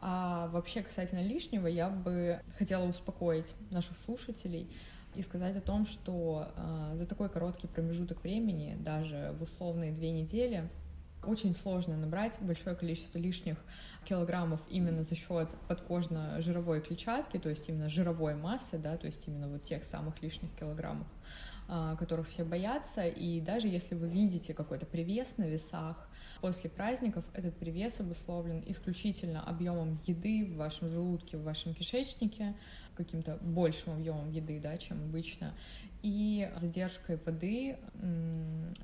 А 0.00 0.48
вообще 0.48 0.82
касательно 0.82 1.22
лишнего, 1.22 1.66
я 1.66 1.90
бы 1.90 2.40
хотела 2.58 2.86
успокоить 2.86 3.52
наших 3.70 3.96
слушателей 3.98 4.70
и 5.14 5.22
сказать 5.22 5.56
о 5.56 5.60
том, 5.60 5.86
что 5.86 6.48
э, 6.56 6.92
за 6.96 7.06
такой 7.06 7.28
короткий 7.28 7.66
промежуток 7.66 8.22
времени, 8.22 8.76
даже 8.80 9.34
в 9.38 9.42
условные 9.42 9.92
две 9.92 10.10
недели, 10.10 10.68
очень 11.24 11.54
сложно 11.54 11.96
набрать 11.96 12.32
большое 12.40 12.74
количество 12.74 13.18
лишних 13.18 13.58
килограммов 14.04 14.66
именно 14.70 15.02
за 15.02 15.14
счет 15.14 15.48
подкожно-жировой 15.68 16.80
клетчатки, 16.80 17.38
то 17.38 17.50
есть 17.50 17.68
именно 17.68 17.88
жировой 17.88 18.34
массы, 18.34 18.78
да, 18.78 18.96
то 18.96 19.06
есть 19.06 19.26
именно 19.28 19.48
вот 19.48 19.64
тех 19.64 19.84
самых 19.84 20.22
лишних 20.22 20.50
килограммов, 20.54 21.06
а, 21.68 21.96
которых 21.96 22.28
все 22.28 22.44
боятся. 22.44 23.06
И 23.06 23.40
даже 23.40 23.68
если 23.68 23.94
вы 23.94 24.08
видите 24.08 24.54
какой-то 24.54 24.86
привес 24.86 25.36
на 25.36 25.44
весах, 25.44 26.08
после 26.40 26.70
праздников 26.70 27.24
этот 27.34 27.56
привес 27.56 28.00
обусловлен 28.00 28.62
исключительно 28.66 29.42
объемом 29.42 30.00
еды 30.06 30.46
в 30.46 30.56
вашем 30.56 30.90
желудке, 30.90 31.36
в 31.36 31.42
вашем 31.42 31.74
кишечнике, 31.74 32.54
каким-то 32.96 33.38
большим 33.40 33.94
объемом 33.94 34.30
еды, 34.30 34.60
да, 34.60 34.76
чем 34.78 35.02
обычно 35.04 35.54
и 36.02 36.50
задержкой 36.56 37.16
воды 37.16 37.78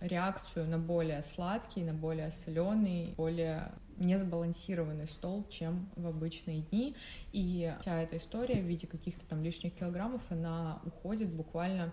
реакцию 0.00 0.68
на 0.68 0.78
более 0.78 1.22
сладкий, 1.22 1.82
на 1.82 1.94
более 1.94 2.30
соленый, 2.44 3.14
более 3.16 3.72
несбалансированный 3.98 5.06
стол, 5.06 5.46
чем 5.48 5.88
в 5.96 6.06
обычные 6.06 6.60
дни. 6.62 6.94
И 7.32 7.72
вся 7.80 8.02
эта 8.02 8.18
история 8.18 8.60
в 8.60 8.66
виде 8.66 8.86
каких-то 8.86 9.24
там 9.26 9.42
лишних 9.42 9.74
килограммов, 9.74 10.20
она 10.28 10.80
уходит 10.84 11.32
буквально 11.32 11.92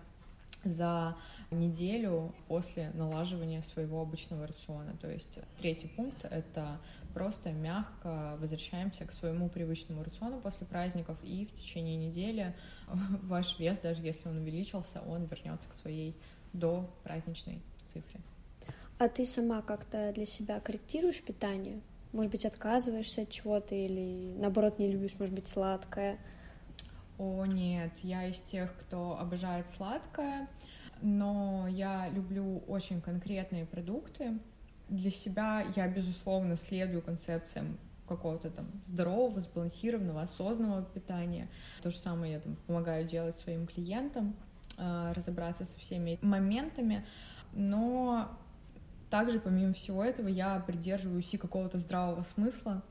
за 0.64 1.16
неделю 1.52 2.34
после 2.48 2.92
налаживания 2.92 3.62
своего 3.62 4.02
обычного 4.02 4.48
рациона. 4.48 4.96
То 5.02 5.10
есть 5.10 5.40
третий 5.60 5.88
пункт— 5.88 6.26
это 6.30 6.80
просто 7.14 7.52
мягко 7.52 8.38
возвращаемся 8.40 9.06
к 9.06 9.12
своему 9.12 9.50
привычному 9.50 10.04
рациону 10.04 10.40
после 10.40 10.66
праздников, 10.66 11.18
и 11.24 11.46
в 11.46 11.54
течение 11.54 11.96
недели 11.96 12.56
ваш 13.24 13.60
вес, 13.60 13.80
даже 13.80 14.02
если 14.02 14.28
он 14.28 14.38
увеличился, 14.38 15.02
он 15.02 15.26
вернется 15.26 15.68
к 15.70 15.74
своей 15.76 16.16
до 16.54 16.90
праздничной 17.04 17.62
цифре. 17.92 18.20
А 19.00 19.10
ты 19.10 19.26
сама 19.26 19.62
как-то 19.62 20.12
для 20.14 20.26
себя 20.26 20.60
корректируешь 20.60 21.22
питание? 21.22 21.82
Может 22.12 22.32
быть, 22.32 22.46
отказываешься 22.46 23.24
от 23.24 23.30
чего-то 23.30 23.74
или, 23.74 24.34
наоборот, 24.38 24.78
не 24.78 24.92
любишь, 24.92 25.18
может 25.18 25.34
быть, 25.34 25.48
сладкое? 25.48 26.20
О, 27.18 27.46
нет, 27.46 27.92
я 28.02 28.28
из 28.28 28.40
тех, 28.42 28.76
кто 28.80 29.20
обожает 29.20 29.70
сладкое, 29.70 30.48
но 31.02 31.68
я 31.70 32.10
люблю 32.10 32.64
очень 32.68 33.02
конкретные 33.02 33.66
продукты. 33.66 34.40
Для 34.90 35.12
себя 35.12 35.66
я, 35.76 35.88
безусловно, 35.88 36.58
следую 36.58 37.02
концепциям 37.02 37.78
какого-то 38.08 38.50
там 38.50 38.66
здорового, 38.88 39.42
сбалансированного, 39.42 40.24
осознанного 40.24 40.84
питания. 40.84 41.48
То 41.82 41.92
же 41.92 41.98
самое 41.98 42.34
я 42.34 42.40
там 42.40 42.56
помогаю 42.68 43.06
делать 43.06 43.36
своим 43.36 43.68
клиентам, 43.68 44.36
э, 44.78 45.14
разобраться 45.16 45.66
со 45.66 45.78
всеми 45.80 46.20
моментами, 46.22 47.06
но 47.54 48.30
также, 49.10 49.40
помимо 49.40 49.74
всего 49.74 50.04
этого, 50.04 50.28
я 50.28 50.60
придерживаюсь 50.60 51.34
и 51.34 51.38
какого-то 51.38 51.80
здравого 51.80 52.24
смысла, 52.24 52.82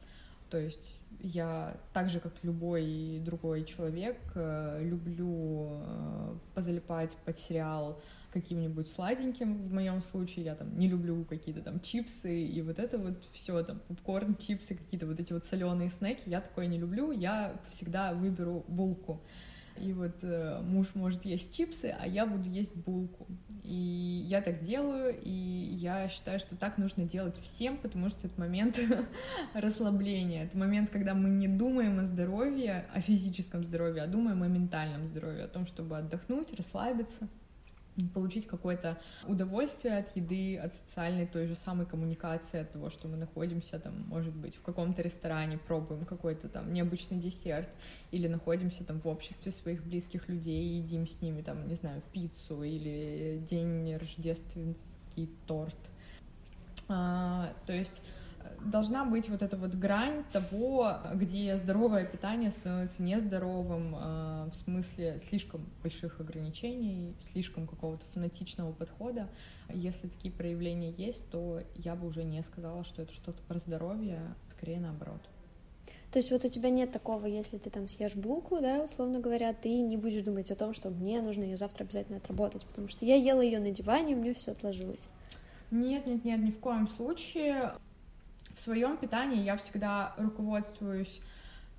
то 0.49 0.59
есть 0.59 1.02
я 1.21 1.77
так 1.93 2.11
же, 2.11 2.21
как 2.21 2.33
любой 2.43 3.21
другой 3.25 3.65
человек, 3.65 4.19
э, 4.35 4.81
люблю 4.83 5.69
э, 5.71 6.35
позалипать 6.55 7.17
под 7.25 7.39
сериал 7.39 8.01
каким-нибудь 8.33 8.89
сладеньким. 8.89 9.69
В 9.69 9.73
моем 9.73 10.01
случае 10.03 10.45
я 10.47 10.55
там 10.55 10.77
не 10.79 10.89
люблю 10.89 11.25
какие-то 11.25 11.63
там 11.63 11.81
чипсы 11.81 12.45
и 12.45 12.63
вот 12.63 12.79
это 12.79 12.99
вот 12.99 13.23
все 13.33 13.63
там 13.63 13.81
попкорн, 13.89 14.37
чипсы, 14.37 14.75
какие-то 14.75 15.07
вот 15.07 15.21
эти 15.21 15.33
вот 15.33 15.45
соленые 15.45 15.91
снеки. 15.91 16.29
Я 16.29 16.41
такое 16.41 16.67
не 16.67 16.79
люблю. 16.79 17.13
Я 17.13 17.55
всегда 17.69 18.13
выберу 18.13 18.65
булку 18.69 19.21
и 19.79 19.93
вот 19.93 20.17
э, 20.23 20.61
муж 20.63 20.89
может 20.95 21.25
есть 21.25 21.55
чипсы, 21.55 21.95
а 21.99 22.07
я 22.07 22.27
буду 22.27 22.49
есть 22.49 22.75
булку. 22.75 23.27
И 23.63 24.25
я 24.29 24.41
так 24.43 24.63
делаю, 24.63 25.17
и 25.21 25.31
я 25.31 26.09
считаю, 26.09 26.39
что 26.39 26.57
так 26.57 26.79
нужно 26.79 27.05
делать 27.05 27.37
всем, 27.39 27.77
потому 27.77 28.09
что 28.09 28.27
это 28.27 28.41
момент 28.41 28.79
расслабления, 29.55 30.45
это 30.45 30.57
момент, 30.57 30.91
когда 30.91 31.15
мы 31.15 31.31
не 31.31 31.49
думаем 31.49 32.01
о 32.01 32.05
здоровье, 32.05 32.87
о 32.93 33.01
физическом 33.01 33.65
здоровье, 33.65 34.03
а 34.03 34.07
думаем 34.07 34.43
о 34.43 34.49
ментальном 34.49 35.07
здоровье, 35.07 35.45
о 35.45 35.49
том, 35.49 35.67
чтобы 35.67 35.99
отдохнуть, 35.99 36.53
расслабиться 36.55 37.29
получить 38.15 38.47
какое-то 38.47 38.99
удовольствие 39.27 39.99
от 39.99 40.17
еды, 40.17 40.57
от 40.57 40.75
социальной 40.75 41.27
той 41.27 41.47
же 41.47 41.55
самой 41.55 41.87
коммуникации, 41.87 42.61
от 42.61 42.73
того, 42.73 42.91
что 42.91 43.09
мы 43.09 43.17
находимся 43.17 43.79
там, 43.79 44.03
может 44.09 44.35
быть, 44.35 44.57
в 44.57 44.63
каком-то 44.63 45.03
ресторане, 45.03 45.59
пробуем 45.59 46.05
какой-то 46.05 46.49
там 46.49 46.73
необычный 46.73 47.19
десерт, 47.19 47.69
или 48.11 48.29
находимся 48.29 48.85
там 48.85 49.01
в 49.01 49.09
обществе 49.09 49.53
своих 49.53 49.85
близких 49.85 50.29
людей 50.29 50.63
и 50.63 50.77
едим 50.79 51.07
с 51.07 51.21
ними 51.21 51.43
там, 51.43 51.69
не 51.69 51.75
знаю, 51.75 52.03
пиццу 52.13 52.63
или 52.63 53.43
день 53.49 53.95
рождественский 53.97 55.29
торт. 55.47 55.77
А, 56.89 57.53
то 57.67 57.73
есть 57.73 58.03
должна 58.65 59.05
быть 59.05 59.29
вот 59.29 59.43
эта 59.43 59.57
вот 59.57 59.75
грань 59.75 60.25
того, 60.33 60.97
где 61.15 61.57
здоровое 61.57 62.05
питание 62.05 62.51
становится 62.51 63.03
нездоровым, 63.03 63.95
э, 63.95 64.51
в 64.51 64.55
смысле 64.55 65.19
слишком 65.29 65.67
больших 65.83 66.21
ограничений, 66.21 67.15
слишком 67.33 67.67
какого-то 67.67 68.05
фанатичного 68.07 68.73
подхода. 68.73 69.29
Если 69.73 70.09
такие 70.09 70.33
проявления 70.33 70.91
есть, 70.91 71.29
то 71.31 71.61
я 71.77 71.95
бы 71.95 72.07
уже 72.07 72.25
не 72.25 72.43
сказала, 72.43 72.85
что 72.85 73.03
это 73.03 73.13
что-то 73.13 73.41
про 73.43 73.59
здоровье, 73.59 74.21
скорее 74.51 74.81
наоборот. 74.81 75.21
То 76.13 76.19
есть 76.19 76.31
вот 76.31 76.45
у 76.45 76.49
тебя 76.49 76.69
нет 76.69 76.93
такого, 76.93 77.25
если 77.25 77.57
ты 77.57 77.71
там 77.71 77.89
съешь 77.89 78.15
булку, 78.15 78.61
да, 78.61 78.83
условно 78.83 79.19
говоря, 79.19 79.55
ты 79.55 79.81
не 79.81 79.97
будешь 79.97 80.21
думать 80.21 80.51
о 80.51 80.57
том, 80.57 80.75
что 80.75 80.91
мне 80.91 81.23
нужно 81.23 81.43
ее 81.43 81.57
завтра 81.57 81.85
обязательно 81.85 82.19
отработать, 82.19 82.67
потому 82.67 82.87
что 82.87 83.07
я 83.07 83.17
ела 83.17 83.41
ее 83.41 83.61
на 83.61 83.71
диване, 83.71 84.15
у 84.15 84.19
меня 84.19 84.35
все 84.35 84.53
отложилось. 84.53 85.09
Нет, 85.71 86.07
нет, 86.07 86.23
нет, 86.23 86.41
ни 86.41 86.51
в 86.51 86.59
коем 86.59 86.87
случае. 86.87 87.73
В 88.55 88.61
своем 88.61 88.97
питании 88.97 89.43
я 89.43 89.57
всегда 89.57 90.15
руководствуюсь 90.17 91.21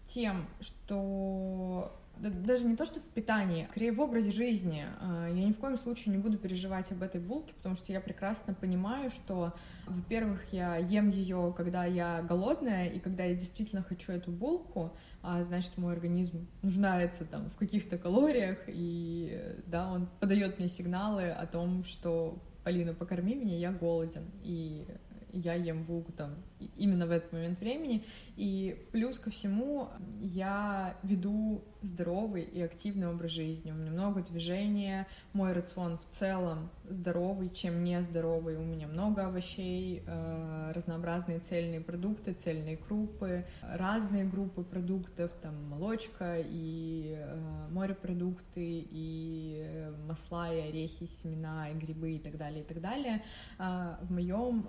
тем, 0.05 0.47
что 0.59 1.91
даже 2.17 2.65
не 2.65 2.75
то, 2.75 2.85
что 2.85 2.99
в 2.99 3.03
питании, 3.03 3.67
скорее 3.71 3.91
в 3.91 3.99
образе 3.99 4.31
жизни. 4.31 4.85
А, 4.99 5.27
я 5.27 5.43
ни 5.43 5.51
в 5.51 5.57
коем 5.57 5.77
случае 5.77 6.15
не 6.15 6.21
буду 6.21 6.37
переживать 6.37 6.91
об 6.91 7.01
этой 7.01 7.19
булке, 7.19 7.53
потому 7.55 7.75
что 7.75 7.91
я 7.91 7.99
прекрасно 7.99 8.53
понимаю, 8.53 9.09
что, 9.09 9.53
во-первых, 9.87 10.41
я 10.51 10.77
ем 10.77 11.09
ее, 11.09 11.53
когда 11.57 11.85
я 11.85 12.21
голодная, 12.21 12.87
и 12.87 12.99
когда 12.99 13.23
я 13.23 13.35
действительно 13.35 13.81
хочу 13.81 14.11
эту 14.11 14.31
булку, 14.31 14.93
а 15.21 15.41
значит, 15.43 15.75
мой 15.77 15.93
организм 15.93 16.47
нуждается 16.61 17.25
там 17.25 17.49
в 17.49 17.55
каких-то 17.55 17.97
калориях, 17.97 18.59
и 18.67 19.55
да, 19.65 19.91
он 19.91 20.07
подает 20.19 20.59
мне 20.59 20.69
сигналы 20.69 21.29
о 21.29 21.47
том, 21.47 21.83
что 21.83 22.37
Полина, 22.63 22.93
покорми 22.93 23.35
меня, 23.35 23.57
я 23.57 23.71
голоден. 23.71 24.23
И 24.43 24.87
я 25.33 25.55
ем 25.55 25.83
булку 25.83 26.11
там 26.11 26.35
именно 26.77 27.05
в 27.05 27.11
этот 27.11 27.31
момент 27.33 27.59
времени. 27.59 28.03
И 28.35 28.87
плюс 28.91 29.19
ко 29.19 29.29
всему 29.29 29.89
я 30.19 30.97
веду 31.03 31.63
здоровый 31.83 32.43
и 32.43 32.61
активный 32.61 33.07
образ 33.07 33.31
жизни. 33.31 33.71
У 33.71 33.75
меня 33.75 33.91
много 33.91 34.21
движения, 34.21 35.07
мой 35.33 35.53
рацион 35.53 35.97
в 35.97 36.17
целом 36.17 36.69
здоровый, 36.89 37.49
чем 37.49 37.83
нездоровый. 37.83 38.55
У 38.57 38.63
меня 38.63 38.87
много 38.87 39.25
овощей, 39.25 40.03
э, 40.05 40.71
разнообразные 40.73 41.39
цельные 41.39 41.81
продукты, 41.81 42.33
цельные 42.33 42.77
крупы, 42.77 43.45
разные 43.61 44.25
группы 44.25 44.63
продуктов, 44.63 45.31
там 45.41 45.69
молочка 45.69 46.37
и 46.39 47.15
э, 47.17 47.67
морепродукты, 47.69 48.87
и 48.89 49.91
масла, 50.07 50.53
и 50.53 50.69
орехи, 50.69 51.03
и 51.03 51.07
семена, 51.07 51.69
и 51.69 51.73
грибы, 51.73 52.13
и 52.13 52.19
так 52.19 52.37
далее, 52.37 52.61
и 52.61 52.65
так 52.65 52.81
далее. 52.81 53.23
Э, 53.59 53.97
в 54.01 54.11
моем 54.11 54.65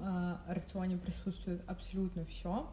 рационе 0.48 0.96
присутствует 0.96 1.62
абсолютно 1.68 1.83
все. 2.28 2.66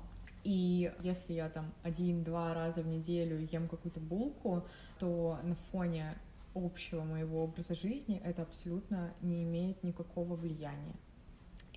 И 0.44 0.92
если 1.04 1.34
я 1.34 1.50
там 1.50 1.72
один-два 1.84 2.54
раза 2.54 2.82
в 2.82 2.88
неделю 2.88 3.48
ем 3.52 3.68
какую-то 3.68 4.00
булку, 4.00 4.64
то 5.00 5.38
на 5.44 5.56
фоне 5.72 6.18
общего 6.56 7.04
моего 7.04 7.44
образа 7.44 7.76
жизни 7.76 8.22
это 8.24 8.42
абсолютно 8.42 9.14
не 9.22 9.44
имеет 9.44 9.84
никакого 9.84 10.36
влияния. 10.36 10.96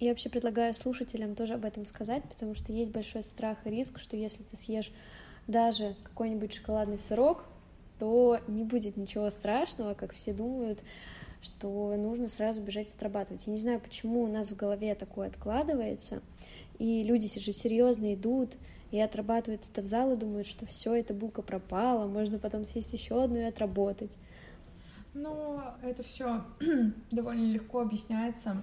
Я 0.01 0.11
вообще 0.11 0.29
предлагаю 0.29 0.75
слушателям 0.75 1.37
тоже 1.37 1.55
об 1.55 1.64
этом 1.64 1.87
сказать, 1.87 2.25
потому 2.25 2.55
что 2.55 2.73
есть 2.73 2.90
большой 2.90 3.23
страх 3.23 3.66
и 3.66 3.70
риск, 3.70 3.99
что 3.99 4.16
если 4.16 4.42
ты 4.42 4.57
съешь 4.57 4.90
даже 5.47 5.94
какой-нибудь 6.03 6.53
шоколадный 6.53 6.99
сырок, 6.99 7.44
то 7.99 8.40
не 8.49 8.64
будет 8.64 8.97
ничего 8.97 9.31
страшного, 9.31 9.94
как 9.94 10.12
все 10.12 10.33
думают, 10.33 10.83
что 11.42 11.94
нужно 11.97 12.27
сразу 12.27 12.61
бежать 12.61 12.92
отрабатывать. 12.92 13.47
Я 13.47 13.53
не 13.53 13.59
знаю, 13.59 13.81
почему 13.81 14.23
у 14.23 14.27
нас 14.27 14.51
в 14.51 14.57
голове 14.57 14.94
такое 14.94 15.29
откладывается, 15.29 16.23
и 16.78 17.02
люди 17.02 17.28
же 17.38 17.52
серьезно 17.52 18.14
идут 18.14 18.54
и 18.90 19.00
отрабатывают 19.00 19.62
это 19.70 19.82
в 19.82 19.87
зал 19.87 20.12
и 20.12 20.16
думают, 20.16 20.46
что 20.46 20.66
все, 20.66 20.94
эта 20.94 21.14
булка 21.14 21.42
пропала, 21.42 22.06
можно 22.06 22.38
потом 22.38 22.64
съесть 22.64 22.92
еще 22.92 23.22
одну 23.22 23.38
и 23.38 23.42
отработать. 23.42 24.16
Но 25.14 25.76
это 25.82 26.02
все 26.02 26.44
довольно 27.10 27.52
легко 27.52 27.80
объясняется 27.80 28.62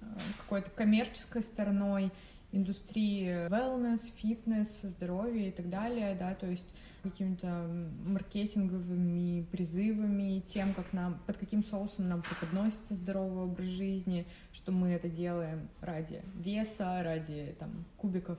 э, 0.00 0.04
какой-то 0.38 0.70
коммерческой 0.70 1.42
стороной 1.42 2.10
индустрии 2.52 3.48
wellness, 3.48 4.00
фитнес, 4.16 4.68
здоровья 4.82 5.48
и 5.48 5.50
так 5.50 5.68
далее, 5.68 6.14
да, 6.18 6.34
то 6.34 6.46
есть 6.46 6.66
какими-то 7.02 7.68
маркетинговыми 8.04 9.42
призывами, 9.52 10.40
тем, 10.40 10.74
как 10.74 10.92
нам, 10.92 11.20
под 11.26 11.36
каким 11.36 11.62
соусом 11.62 12.08
нам 12.08 12.22
преподносится 12.22 12.94
здоровый 12.94 13.44
образ 13.44 13.66
жизни, 13.66 14.26
что 14.52 14.72
мы 14.72 14.88
это 14.88 15.08
делаем 15.08 15.68
ради 15.80 16.22
веса, 16.34 17.02
ради 17.02 17.54
там 17.58 17.84
кубиков 17.96 18.38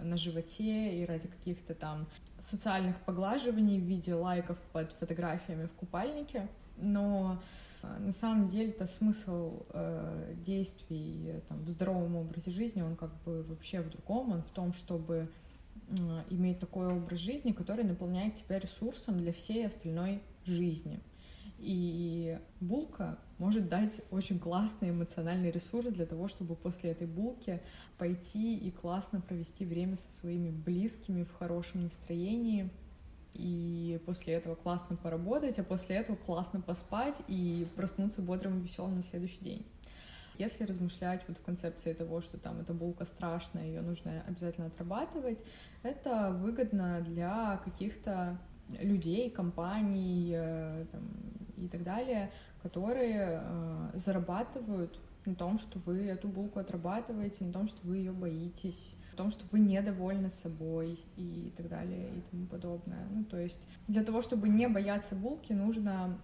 на 0.00 0.16
животе 0.16 1.02
и 1.02 1.04
ради 1.04 1.28
каких-то 1.28 1.74
там 1.74 2.06
социальных 2.40 2.96
поглаживаний 3.00 3.78
в 3.78 3.84
виде 3.84 4.14
лайков 4.14 4.58
под 4.72 4.92
фотографиями 4.92 5.66
в 5.66 5.72
купальнике, 5.72 6.48
но 6.76 7.42
на 8.00 8.12
самом 8.12 8.48
деле 8.48 8.70
это 8.70 8.86
смысл 8.86 9.64
э, 9.70 10.34
действий 10.44 11.28
э, 11.28 11.40
там, 11.48 11.62
в 11.64 11.70
здоровом 11.70 12.16
образе 12.16 12.50
жизни, 12.50 12.82
он 12.82 12.96
как 12.96 13.10
бы 13.24 13.42
вообще 13.42 13.80
в 13.80 13.90
другом, 13.90 14.32
он 14.32 14.42
в 14.42 14.50
том, 14.50 14.72
чтобы 14.72 15.28
иметь 16.30 16.58
такой 16.58 16.88
образ 16.88 17.20
жизни, 17.20 17.52
который 17.52 17.84
наполняет 17.84 18.34
тебя 18.34 18.58
ресурсом 18.58 19.18
для 19.18 19.32
всей 19.32 19.66
остальной 19.66 20.20
жизни. 20.44 21.00
И 21.58 22.38
булка 22.60 23.18
может 23.38 23.68
дать 23.68 23.92
очень 24.10 24.38
классный 24.38 24.90
эмоциональный 24.90 25.50
ресурс 25.50 25.86
для 25.86 26.06
того, 26.06 26.28
чтобы 26.28 26.54
после 26.54 26.90
этой 26.90 27.06
булки 27.06 27.60
пойти 27.98 28.56
и 28.56 28.70
классно 28.70 29.20
провести 29.20 29.64
время 29.64 29.96
со 29.96 30.10
своими 30.20 30.50
близкими 30.50 31.24
в 31.24 31.32
хорошем 31.32 31.84
настроении 31.84 32.70
и 33.36 34.00
после 34.06 34.34
этого 34.34 34.54
классно 34.54 34.96
поработать, 34.96 35.58
а 35.58 35.64
после 35.64 35.96
этого 35.96 36.16
классно 36.16 36.60
поспать 36.60 37.16
и 37.28 37.66
проснуться 37.76 38.22
бодрым 38.22 38.58
и 38.58 38.62
веселым 38.62 38.96
на 38.96 39.02
следующий 39.02 39.40
день. 39.40 39.66
Если 40.38 40.64
размышлять 40.64 41.22
вот 41.28 41.38
в 41.38 41.42
концепции 41.42 41.92
того, 41.94 42.20
что 42.20 42.38
там 42.38 42.60
эта 42.60 42.74
булка 42.74 43.04
страшная, 43.06 43.66
ее 43.66 43.80
нужно 43.80 44.22
обязательно 44.26 44.66
отрабатывать, 44.66 45.38
это 45.82 46.30
выгодно 46.30 47.00
для 47.00 47.58
каких-то 47.64 48.38
людей, 48.80 49.30
компаний 49.30 50.32
э, 50.34 50.86
там, 50.90 51.02
и 51.56 51.68
так 51.68 51.84
далее, 51.84 52.32
которые 52.62 53.40
э, 53.42 53.90
зарабатывают 53.94 54.98
на 55.24 55.34
том, 55.34 55.58
что 55.58 55.78
вы 55.80 56.06
эту 56.06 56.28
булку 56.28 56.58
отрабатываете, 56.58 57.44
на 57.44 57.52
том, 57.52 57.68
что 57.68 57.78
вы 57.86 57.98
ее 57.98 58.12
боитесь, 58.12 58.95
том, 59.16 59.30
что 59.30 59.44
вы 59.50 59.60
недовольны 59.60 60.30
собой 60.30 61.00
и 61.16 61.52
так 61.56 61.68
далее 61.68 62.08
и 62.16 62.20
тому 62.30 62.46
подобное. 62.46 63.06
Ну, 63.10 63.24
то 63.24 63.38
есть 63.38 63.58
для 63.88 64.04
того, 64.04 64.22
чтобы 64.22 64.48
не 64.48 64.68
бояться 64.68 65.14
булки, 65.14 65.52
нужно 65.52 66.18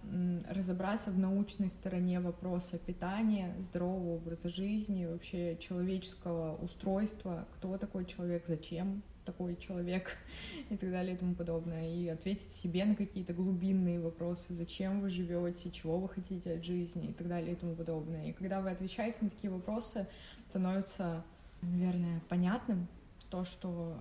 разобраться 0.49 1.11
в 1.11 1.19
научной 1.19 1.69
стороне 1.69 2.19
вопроса 2.19 2.77
питания, 2.77 3.55
здорового 3.59 4.15
образа 4.15 4.49
жизни, 4.49 5.05
вообще 5.05 5.57
человеческого 5.57 6.55
устройства, 6.55 7.47
кто 7.55 7.77
такой 7.77 8.05
человек, 8.05 8.45
зачем 8.47 9.03
такой 9.25 9.55
человек 9.55 10.17
и 10.69 10.77
так 10.77 10.91
далее 10.91 11.15
и 11.15 11.17
тому 11.17 11.35
подобное, 11.35 11.89
и 11.89 12.07
ответить 12.07 12.51
себе 12.53 12.85
на 12.85 12.95
какие-то 12.95 13.33
глубинные 13.33 13.99
вопросы, 13.99 14.53
зачем 14.53 15.01
вы 15.01 15.09
живете, 15.09 15.71
чего 15.71 15.99
вы 15.99 16.09
хотите 16.09 16.53
от 16.53 16.63
жизни 16.63 17.09
и 17.09 17.13
так 17.13 17.27
далее 17.27 17.53
и 17.53 17.55
тому 17.55 17.75
подобное. 17.75 18.29
И 18.29 18.33
когда 18.33 18.61
вы 18.61 18.71
отвечаете 18.71 19.17
на 19.21 19.29
такие 19.29 19.51
вопросы, 19.51 20.07
становится, 20.49 21.23
наверное, 21.71 22.21
понятным 22.29 22.87
то, 23.29 23.43
что 23.43 23.97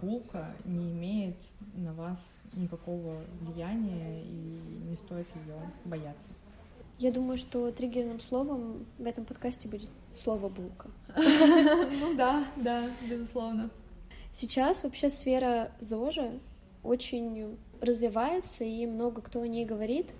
булка 0.00 0.54
не 0.64 0.90
имеет 0.92 1.36
на 1.74 1.92
вас 1.92 2.42
никакого 2.54 3.22
влияния 3.40 4.22
и 4.22 4.60
не 4.88 4.96
стоит 4.96 5.26
ее 5.44 5.56
бояться. 5.84 6.26
Я 6.98 7.10
думаю, 7.10 7.36
что 7.36 7.70
триггерным 7.72 8.20
словом 8.20 8.86
в 8.98 9.06
этом 9.06 9.24
подкасте 9.24 9.68
будет 9.68 9.90
слово 10.14 10.48
булка. 10.48 10.90
Ну 12.00 12.14
да, 12.16 12.46
да, 12.56 12.88
безусловно. 13.08 13.70
Сейчас 14.30 14.84
вообще 14.84 15.08
сфера 15.08 15.72
ЗОЖа 15.80 16.32
очень 16.82 17.56
развивается, 17.80 18.64
и 18.64 18.86
много 18.86 19.22
кто 19.22 19.42
о 19.42 19.48
ней 19.48 19.64
говорит. 19.64 20.12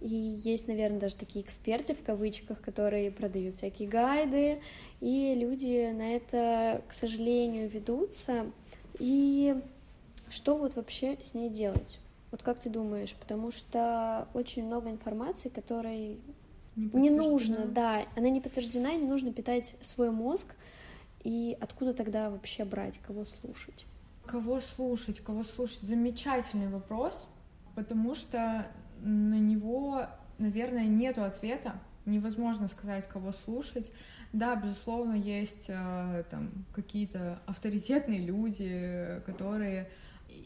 И 0.00 0.08
есть, 0.08 0.66
наверное, 0.66 0.98
даже 0.98 1.16
такие 1.16 1.44
эксперты 1.44 1.94
в 1.94 2.02
кавычках, 2.02 2.60
которые 2.60 3.10
продают 3.10 3.54
всякие 3.54 3.88
гайды, 3.88 4.62
и 5.00 5.34
люди 5.34 5.90
на 5.92 6.14
это, 6.14 6.82
к 6.88 6.92
сожалению, 6.92 7.68
ведутся. 7.68 8.46
И 8.98 9.56
что 10.28 10.56
вот 10.56 10.76
вообще 10.76 11.18
с 11.22 11.34
ней 11.34 11.48
делать? 11.48 11.98
Вот 12.30 12.42
как 12.42 12.58
ты 12.60 12.70
думаешь? 12.70 13.14
Потому 13.14 13.50
что 13.50 14.28
очень 14.34 14.64
много 14.64 14.90
информации, 14.90 15.48
которой 15.48 16.18
не, 16.76 16.90
не 16.92 17.10
нужно, 17.10 17.64
да, 17.66 18.04
она 18.16 18.28
не 18.28 18.40
подтверждена, 18.40 18.92
и 18.92 18.98
не 18.98 19.08
нужно 19.08 19.32
питать 19.32 19.76
свой 19.80 20.10
мозг 20.10 20.54
и 21.24 21.56
откуда 21.60 21.92
тогда 21.92 22.30
вообще 22.30 22.64
брать, 22.64 22.98
кого 22.98 23.24
слушать? 23.24 23.84
Кого 24.26 24.60
слушать, 24.60 25.20
кого 25.20 25.44
слушать? 25.44 25.80
Замечательный 25.82 26.68
вопрос, 26.68 27.26
потому 27.74 28.14
что 28.14 28.66
на 29.02 29.38
него, 29.38 30.06
наверное, 30.38 30.84
нету 30.84 31.24
ответа. 31.24 31.80
Невозможно 32.06 32.68
сказать, 32.68 33.06
кого 33.08 33.32
слушать. 33.44 33.90
Да, 34.32 34.54
безусловно, 34.54 35.14
есть 35.14 35.64
э, 35.68 36.24
там 36.30 36.50
какие-то 36.72 37.42
авторитетные 37.46 38.20
люди, 38.20 39.20
которые 39.26 39.90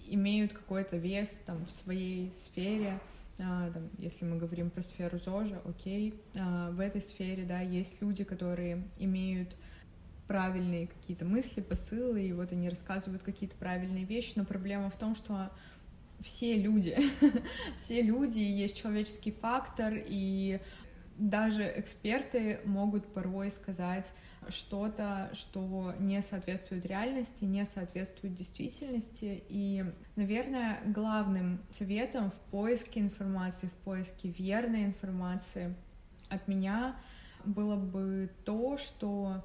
имеют 0.07 0.53
какой-то 0.53 0.97
вес 0.97 1.29
там 1.45 1.67
в 1.67 1.71
своей 1.71 2.33
сфере. 2.45 2.99
А, 3.39 3.71
там, 3.73 3.91
если 3.99 4.25
мы 4.25 4.37
говорим 4.37 4.71
про 4.71 4.83
сферу 4.83 5.19
ЗОЖа, 5.19 5.61
окей, 5.65 6.15
а, 6.39 6.71
в 6.71 6.81
этой 6.81 7.03
сфере, 7.03 7.45
да, 7.45 7.61
есть 7.61 8.01
люди, 8.01 8.25
которые 8.25 8.85
имеют 8.99 9.57
правильные 10.29 10.87
какие-то 10.87 11.25
мысли, 11.25 11.61
посылы, 11.61 12.23
и 12.23 12.33
вот 12.33 12.53
они 12.53 12.71
рассказывают 12.71 13.23
какие-то 13.23 13.57
правильные 13.57 14.05
вещи, 14.05 14.33
но 14.37 14.45
проблема 14.45 14.89
в 14.89 14.97
том, 14.97 15.15
что 15.15 15.51
все 16.21 16.57
люди, 16.57 16.97
все 17.77 18.01
люди, 18.01 18.39
есть 18.39 18.81
человеческий 18.81 19.33
фактор, 19.33 19.93
и 19.95 20.61
даже 21.17 21.73
эксперты 21.77 22.61
могут 22.65 23.07
порой 23.13 23.51
сказать 23.51 24.07
что-то, 24.49 25.31
что 25.33 25.95
не 25.99 26.23
соответствует 26.23 26.85
реальности, 26.87 27.45
не 27.45 27.65
соответствует 27.65 28.35
действительности. 28.35 29.43
И, 29.49 29.85
наверное, 30.17 30.81
главным 30.87 31.61
советом 31.71 32.31
в 32.31 32.39
поиске 32.51 33.01
информации, 33.01 33.69
в 33.69 33.85
поиске 33.85 34.29
верной 34.31 34.85
информации 34.85 35.75
от 36.29 36.47
меня 36.49 36.97
было 37.45 37.77
бы 37.77 38.31
то, 38.45 38.77
что 38.79 39.45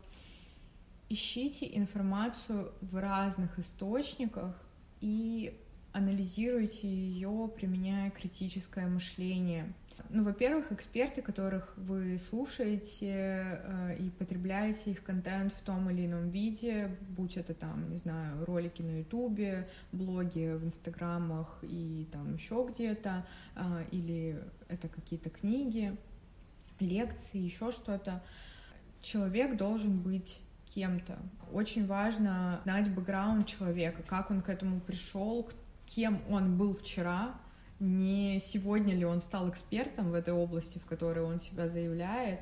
ищите 1.10 1.70
информацию 1.78 2.72
в 2.82 2.96
разных 2.98 3.58
источниках 3.60 4.56
и 5.02 5.58
анализируйте 5.92 6.88
ее, 6.88 7.52
применяя 7.56 8.12
критическое 8.12 8.88
мышление. 8.88 9.74
Ну, 10.10 10.24
во-первых, 10.24 10.72
эксперты, 10.72 11.22
которых 11.22 11.74
вы 11.78 12.20
слушаете 12.30 13.62
э, 13.64 13.98
и 14.00 14.10
потребляете 14.10 14.92
их 14.92 15.04
контент 15.04 15.54
в 15.54 15.62
том 15.62 15.90
или 15.90 16.06
ином 16.06 16.30
виде, 16.30 16.98
будь 17.10 17.38
это 17.38 17.54
там, 17.54 17.90
не 17.90 17.98
знаю, 17.98 18.46
ролики 18.46 18.82
на 18.82 19.00
Ютубе, 19.00 19.70
блоги 19.92 20.56
в 20.56 20.66
Инстаграмах 20.66 21.60
и 21.62 22.08
там 22.12 22.34
еще 22.34 22.68
где-то, 22.70 23.26
э, 23.56 23.86
или 23.92 24.42
это 24.68 24.88
какие-то 24.88 25.30
книги, 25.30 25.96
лекции, 26.80 27.38
еще 27.38 27.72
что-то, 27.72 28.24
человек 29.02 29.58
должен 29.58 30.00
быть 30.00 30.40
кем-то. 30.74 31.18
Очень 31.52 31.88
важно 31.88 32.62
знать 32.64 32.90
бэкграунд 32.94 33.48
человека, 33.48 34.04
как 34.04 34.32
он 34.32 34.42
к 34.42 34.50
этому 34.50 34.80
пришел, 34.80 35.50
кем 35.86 36.22
он 36.30 36.58
был 36.58 36.76
вчера, 36.76 37.36
не 37.80 38.40
сегодня 38.40 38.94
ли 38.94 39.06
он 39.06 39.22
стал 39.22 39.50
экспертом 39.50 40.12
в 40.12 40.14
этой 40.14 40.34
области, 40.34 40.80
в 40.80 40.86
которой 40.86 41.24
он 41.24 41.40
себя 41.40 41.70
заявляет. 41.70 42.42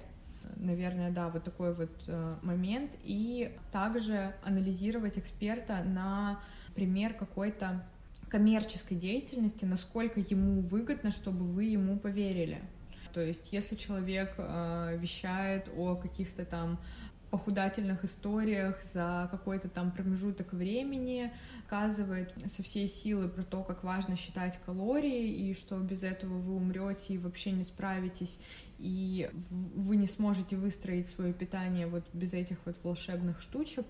Наверное, 0.56 1.12
да, 1.12 1.30
вот 1.30 1.44
такой 1.44 1.74
вот 1.74 1.92
э, 2.08 2.36
момент. 2.42 2.92
И 3.04 3.56
также 3.72 4.34
анализировать 4.44 5.18
эксперта 5.18 5.84
на 5.84 6.40
пример 6.74 7.14
какой-то 7.14 7.84
коммерческой 8.30 8.96
деятельности, 8.96 9.66
насколько 9.66 10.20
ему 10.20 10.62
выгодно, 10.62 11.12
чтобы 11.12 11.46
вы 11.46 11.66
ему 11.66 11.98
поверили. 11.98 12.62
То 13.14 13.22
есть, 13.22 13.52
если 13.52 13.76
человек 13.76 14.34
э, 14.38 14.98
вещает 15.00 15.70
о 15.76 15.96
каких-то 15.96 16.46
там 16.46 16.80
похудательных 17.30 18.06
историях 18.06 18.84
за 18.94 19.28
какой-то 19.32 19.70
там 19.70 19.92
промежуток 19.92 20.54
времени, 20.54 21.32
сказывает 21.66 22.34
со 22.54 22.64
всей 22.64 22.88
силы 22.88 23.28
про 23.28 23.44
то, 23.44 23.64
как 23.64 23.84
важно 23.84 24.16
считать 24.16 24.58
калории, 24.66 25.30
и 25.30 25.54
что 25.54 25.78
без 25.78 26.04
этого 26.04 26.38
вы 26.38 26.56
умрете 26.56 27.14
и 27.14 27.18
вообще 27.18 27.52
не 27.52 27.64
справитесь, 27.64 28.40
и 28.80 29.30
вы 29.50 29.98
не 29.98 30.08
сможете 30.08 30.56
выстроить 30.56 31.10
свое 31.10 31.34
питание 31.34 31.88
вот 31.88 32.04
без 32.14 32.34
этих 32.34 32.58
вот 32.66 32.76
волшебных 32.84 33.42
штучек. 33.42 33.86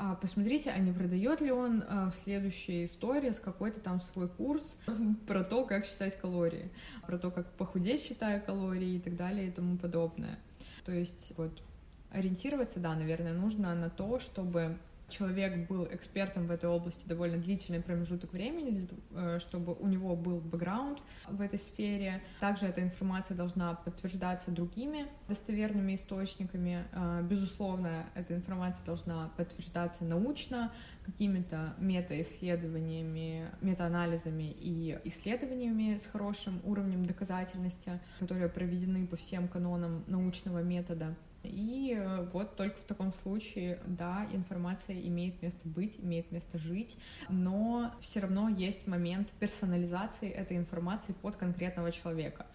А 0.00 0.14
посмотрите, 0.14 0.70
а 0.70 0.78
не 0.78 0.92
продает 0.92 1.40
ли 1.40 1.50
он 1.50 1.82
а, 1.88 2.12
в 2.12 2.16
следующей 2.22 2.84
истории 2.84 3.30
с 3.32 3.40
какой-то 3.40 3.80
там 3.80 4.00
свой 4.00 4.28
курс 4.28 4.78
про 5.26 5.42
то, 5.42 5.64
как 5.64 5.84
считать 5.84 6.16
калории, 6.18 6.70
про 7.04 7.18
то, 7.18 7.32
как 7.32 7.50
похудеть, 7.54 8.02
считая 8.02 8.38
калории 8.38 8.94
и 8.94 9.00
так 9.00 9.16
далее 9.16 9.48
и 9.48 9.50
тому 9.50 9.76
подобное. 9.76 10.38
То 10.84 10.92
есть 10.92 11.32
вот 11.36 11.60
ориентироваться, 12.10 12.80
да, 12.80 12.94
наверное, 12.94 13.34
нужно 13.34 13.74
на 13.74 13.90
то, 13.90 14.18
чтобы 14.18 14.78
человек 15.08 15.68
был 15.68 15.86
экспертом 15.90 16.46
в 16.46 16.50
этой 16.50 16.68
области 16.68 17.06
довольно 17.06 17.38
длительный 17.38 17.80
промежуток 17.80 18.32
времени, 18.32 18.88
э, 19.12 19.38
чтобы 19.40 19.74
у 19.74 19.86
него 19.86 20.14
был 20.14 20.40
бэкграунд 20.40 20.98
в 21.28 21.40
этой 21.40 21.58
сфере. 21.58 22.22
Также 22.40 22.66
эта 22.66 22.82
информация 22.82 23.36
должна 23.36 23.74
подтверждаться 23.74 24.50
другими 24.50 25.06
достоверными 25.28 25.94
источниками. 25.94 26.84
Э, 26.92 27.22
безусловно, 27.22 28.06
эта 28.14 28.34
информация 28.34 28.84
должна 28.84 29.30
подтверждаться 29.36 30.04
научно, 30.04 30.72
какими-то 31.04 31.74
метаисследованиями, 31.78 33.46
метаанализами 33.62 34.54
и 34.60 34.98
исследованиями 35.04 35.96
с 35.96 36.06
хорошим 36.06 36.60
уровнем 36.64 37.06
доказательности, 37.06 37.98
которые 38.18 38.50
проведены 38.50 39.06
по 39.06 39.16
всем 39.16 39.48
канонам 39.48 40.04
научного 40.06 40.62
метода. 40.62 41.16
И 41.42 41.94
э, 41.96 42.28
вот 42.32 42.56
только 42.56 42.76
в 42.78 42.84
таком 42.84 43.12
случае, 43.22 43.80
да, 43.86 44.26
информация 44.32 45.00
имеет 45.00 45.40
место 45.42 45.60
быть, 45.68 45.94
имеет 45.98 46.30
место 46.32 46.58
жить, 46.58 46.96
но 47.28 47.92
все 48.00 48.20
равно 48.20 48.48
есть 48.48 48.86
момент 48.86 49.28
персонализации 49.38 50.30
этой 50.30 50.56
информации 50.56 51.12
под 51.12 51.36
конкретного 51.36 51.92
человека. 51.92 52.46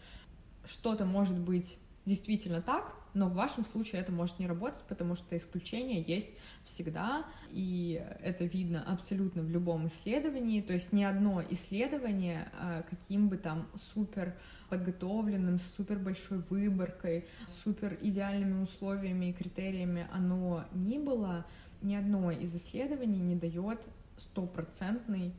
Что-то 0.65 1.05
может 1.05 1.37
быть 1.37 1.77
действительно 2.05 2.61
так, 2.61 2.93
но 3.13 3.27
в 3.27 3.33
вашем 3.33 3.65
случае 3.65 4.01
это 4.01 4.11
может 4.11 4.39
не 4.39 4.47
работать, 4.47 4.81
потому 4.87 5.15
что 5.15 5.37
исключения 5.37 6.01
есть 6.01 6.29
всегда, 6.65 7.25
и 7.51 8.03
это 8.21 8.43
видно 8.45 8.83
абсолютно 8.83 9.43
в 9.43 9.49
любом 9.49 9.87
исследовании. 9.87 10.61
То 10.61 10.73
есть 10.73 10.91
ни 10.91 11.03
одно 11.03 11.43
исследование, 11.49 12.51
а, 12.59 12.83
каким 12.89 13.29
бы 13.29 13.37
там 13.37 13.67
супер 13.93 14.35
подготовленным, 14.73 15.59
с 15.59 15.75
супер 15.75 15.99
большой 15.99 16.39
выборкой, 16.49 17.25
супер 17.63 17.95
идеальными 18.01 18.63
условиями 18.63 19.29
и 19.29 19.33
критериями 19.33 20.07
оно 20.11 20.65
ни 20.73 20.97
было, 20.97 21.45
ни 21.83 21.93
одно 21.93 22.31
из 22.31 22.55
исследований 22.55 23.19
не 23.19 23.35
дает 23.35 23.79
стопроцентный 24.17 25.31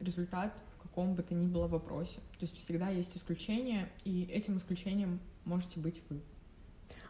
результат 0.00 0.54
в 0.78 0.82
каком 0.82 1.14
бы 1.14 1.22
то 1.22 1.34
ни 1.34 1.46
было 1.46 1.66
вопросе. 1.66 2.16
То 2.38 2.46
есть 2.46 2.56
всегда 2.56 2.88
есть 2.88 3.14
исключения, 3.16 3.90
и 4.04 4.24
этим 4.24 4.56
исключением 4.56 5.20
можете 5.44 5.78
быть 5.78 6.00
вы. 6.08 6.20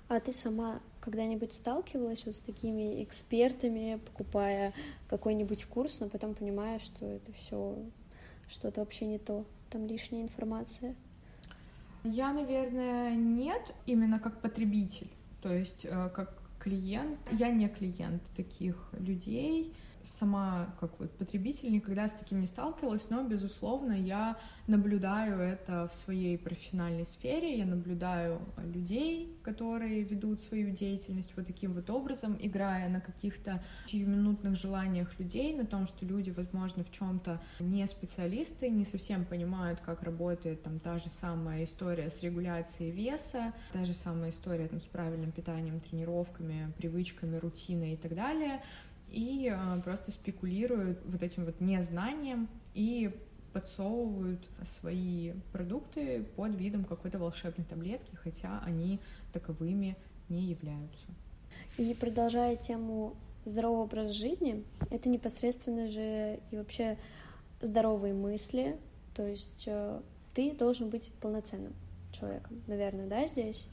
А 0.09 0.19
ты 0.19 0.33
сама 0.33 0.81
когда-нибудь 1.01 1.53
сталкивалась 1.53 2.27
вот 2.27 2.35
с 2.35 2.41
такими 2.41 3.03
экспертами, 3.05 4.01
покупая 4.05 4.73
какой-нибудь 5.09 5.67
курс, 5.67 6.01
но 6.01 6.09
потом 6.09 6.35
понимая, 6.35 6.79
что 6.81 7.07
это 7.07 7.33
все 7.33 7.79
что-то 8.49 8.81
вообще 8.81 9.07
не 9.07 9.19
то, 9.19 9.45
там 9.71 9.87
лишняя 9.87 10.23
информация? 10.23 10.97
Я, 12.05 12.35
наверное, 12.35 13.15
нет, 13.15 13.75
именно 13.87 14.19
как 14.19 14.41
потребитель, 14.43 15.09
то 15.41 15.53
есть 15.53 15.87
э, 15.87 16.11
как 16.15 16.35
клиент. 16.59 17.19
Я 17.33 17.51
не 17.51 17.67
клиент 17.69 18.23
таких 18.37 18.77
людей, 18.93 19.73
сама 20.05 20.75
как 20.81 20.99
вот 20.99 21.11
потребитель 21.17 21.73
никогда 21.73 22.09
с 22.09 22.13
таким 22.13 22.41
не 22.41 22.47
сталкивалась, 22.47 23.07
но, 23.11 23.23
безусловно, 23.25 23.93
я 23.93 24.37
наблюдаю 24.67 25.39
это 25.41 25.89
в 25.89 25.95
своей 25.95 26.39
профессиональной 26.39 27.07
сфере, 27.07 27.59
я 27.59 27.67
наблюдаю 27.67 28.41
людей, 28.59 29.37
которые 29.43 30.03
ведут 30.03 30.41
свою 30.41 30.71
деятельность 30.71 31.33
вот 31.37 31.47
таким 31.47 31.73
вот 31.75 31.91
образом, 31.91 32.37
играя 32.41 32.89
на 32.89 33.01
каких-то 33.01 33.63
сиюминутных 33.87 34.57
желаниях 34.57 35.19
людей, 35.19 35.55
на 35.55 35.67
том, 35.67 35.87
что 35.87 36.05
люди, 36.07 36.31
возможно, 36.31 36.85
в 36.85 36.91
чем-то 36.91 37.41
не 37.61 37.87
специалисты, 37.87 38.71
не 38.71 38.85
совсем 38.85 39.25
понимают, 39.25 39.81
как 39.81 40.03
работает 40.03 40.63
там 40.63 40.79
та 40.81 40.99
же 40.99 41.11
самая 41.11 41.65
история 41.65 42.11
с 42.11 42.23
регуляцией 42.23 42.91
веса, 42.91 43.53
та 43.73 43.85
же 43.85 43.95
самая 43.95 44.31
история 44.31 44.69
там, 44.69 44.81
с 44.81 44.85
правильным 44.85 45.33
питанием, 45.33 45.81
тренировками, 45.81 46.73
привычками, 46.77 47.37
рутиной 47.37 47.95
и 47.95 47.97
так 47.97 48.15
далее 48.15 48.63
и 49.15 49.49
э, 49.49 49.81
просто 49.83 50.11
спекулируют 50.11 50.99
вот 51.05 51.23
этим 51.23 51.45
вот 51.45 51.61
незнанием 51.61 52.49
и 52.75 53.15
подсовывают 53.53 54.41
свои 54.65 55.33
продукты 55.53 56.25
под 56.37 56.57
видом 56.57 56.85
какой-то 56.85 57.19
волшебной 57.19 57.65
таблетки, 57.65 58.17
хотя 58.17 58.61
они 58.65 58.99
таковыми 59.33 59.97
не 60.29 60.43
являются. 60.43 61.07
И 61.79 61.95
продолжая 61.95 62.57
тему 62.57 63.15
здорового 63.45 63.85
образа 63.85 64.13
жизни, 64.13 64.65
это 64.91 65.09
непосредственно 65.09 65.87
же 65.87 66.41
и 66.51 66.57
вообще 66.57 66.99
здоровые 67.61 68.15
мысли, 68.15 68.77
то 69.15 69.27
есть 69.27 69.65
э, 69.69 70.01
ты 70.35 70.53
должен 70.53 70.91
быть 70.91 71.13
полноценным 71.21 71.75
человеком, 72.11 72.61
наверное, 72.67 73.07
да, 73.07 73.27
здесь? 73.27 73.69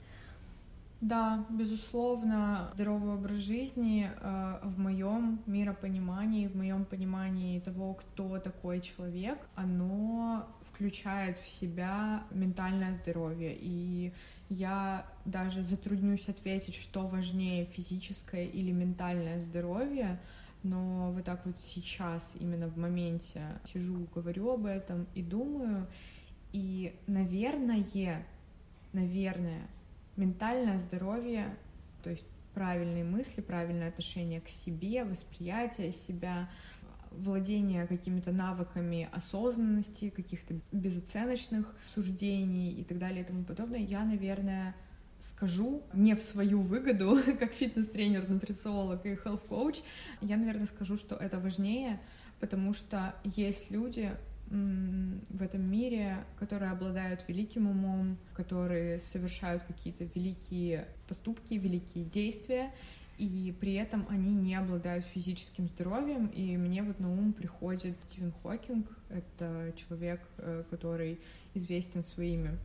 Да, 1.02 1.48
безусловно, 1.50 2.70
здоровый 2.76 3.16
образ 3.16 3.40
жизни 3.40 4.08
э, 4.08 4.60
в 4.62 4.78
моем 4.78 5.42
миропонимании, 5.48 6.46
в 6.46 6.56
моем 6.56 6.86
понимании 6.86 7.60
того, 7.60 7.96
кто 7.96 8.38
такой 8.38 8.82
человек, 8.82 9.40
оно 9.56 10.48
включает 10.62 11.40
в 11.40 11.48
себя 11.48 12.24
ментальное 12.30 12.94
здоровье. 12.94 13.58
И 13.60 14.14
я 14.50 15.08
даже 15.26 15.64
затруднюсь 15.64 16.30
ответить, 16.30 16.76
что 16.76 17.08
важнее, 17.08 17.66
физическое 17.66 18.46
или 18.46 18.72
ментальное 18.72 19.42
здоровье, 19.42 20.20
но 20.62 21.12
вот 21.14 21.26
так 21.26 21.44
вот 21.48 21.60
сейчас, 21.60 22.22
именно 22.40 22.68
в 22.68 22.78
моменте, 22.78 23.42
сижу, 23.74 24.08
говорю 24.14 24.52
об 24.52 24.68
этом 24.68 25.08
и 25.16 25.24
думаю, 25.24 25.88
и, 26.54 26.94
наверное, 27.08 27.84
наверное, 28.94 29.68
ментальное 30.17 30.80
здоровье, 30.80 31.56
то 32.04 32.10
есть 32.10 32.26
правильные 32.54 33.04
мысли, 33.04 33.41
правильное 33.41 33.89
отношение 33.89 34.41
к 34.41 34.50
себе, 34.50 35.04
восприятие 35.04 35.91
себя, 35.91 36.50
владение 37.12 37.88
какими-то 37.88 38.32
навыками 38.32 39.10
осознанности, 39.12 40.10
каких-то 40.10 40.56
безоценочных 40.71 41.74
суждений 41.93 42.71
и 42.71 42.84
так 42.84 43.00
далее 43.00 43.24
и 43.24 43.26
тому 43.26 43.43
подобное, 43.43 43.80
я, 43.80 44.04
наверное, 44.06 44.76
скажу 45.19 45.84
не 45.93 46.15
в 46.15 46.21
свою 46.21 46.62
выгоду, 46.62 47.19
как 47.39 47.52
фитнес-тренер, 47.52 48.30
нутрициолог 48.30 49.06
и 49.06 49.13
health-коуч, 49.13 49.82
я, 50.21 50.38
наверное, 50.38 50.65
скажу, 50.65 50.97
что 50.97 51.15
это 51.15 51.39
важнее, 51.39 52.00
потому 52.39 52.74
что 52.74 53.13
есть 53.24 53.69
люди, 53.69 54.12
в 54.52 55.42
этом 55.42 55.62
мире, 55.62 56.26
которые 56.38 56.72
обладают 56.72 57.24
великим 57.28 57.68
умом, 57.68 58.18
которые 58.34 59.00
совершают 59.00 59.64
какие-то 59.64 60.04
великие 60.04 60.88
поступки, 61.08 61.54
великие 61.54 62.04
действия, 62.04 62.72
и 63.18 63.56
при 63.60 63.74
этом 63.76 64.06
они 64.10 64.34
не 64.34 64.56
обладают 64.56 65.06
физическим 65.06 65.68
здоровьем. 65.68 66.28
И 66.28 66.58
мне 66.58 66.84
вот 66.84 67.00
на 67.00 67.12
ум 67.12 67.34
приходит 67.34 67.96
Стивен 68.10 68.34
Хокинг. 68.44 68.88
Это 69.10 69.74
человек, 69.76 70.22
э, 70.38 70.64
который 70.70 71.20
известен 71.54 72.04
своими 72.04 72.58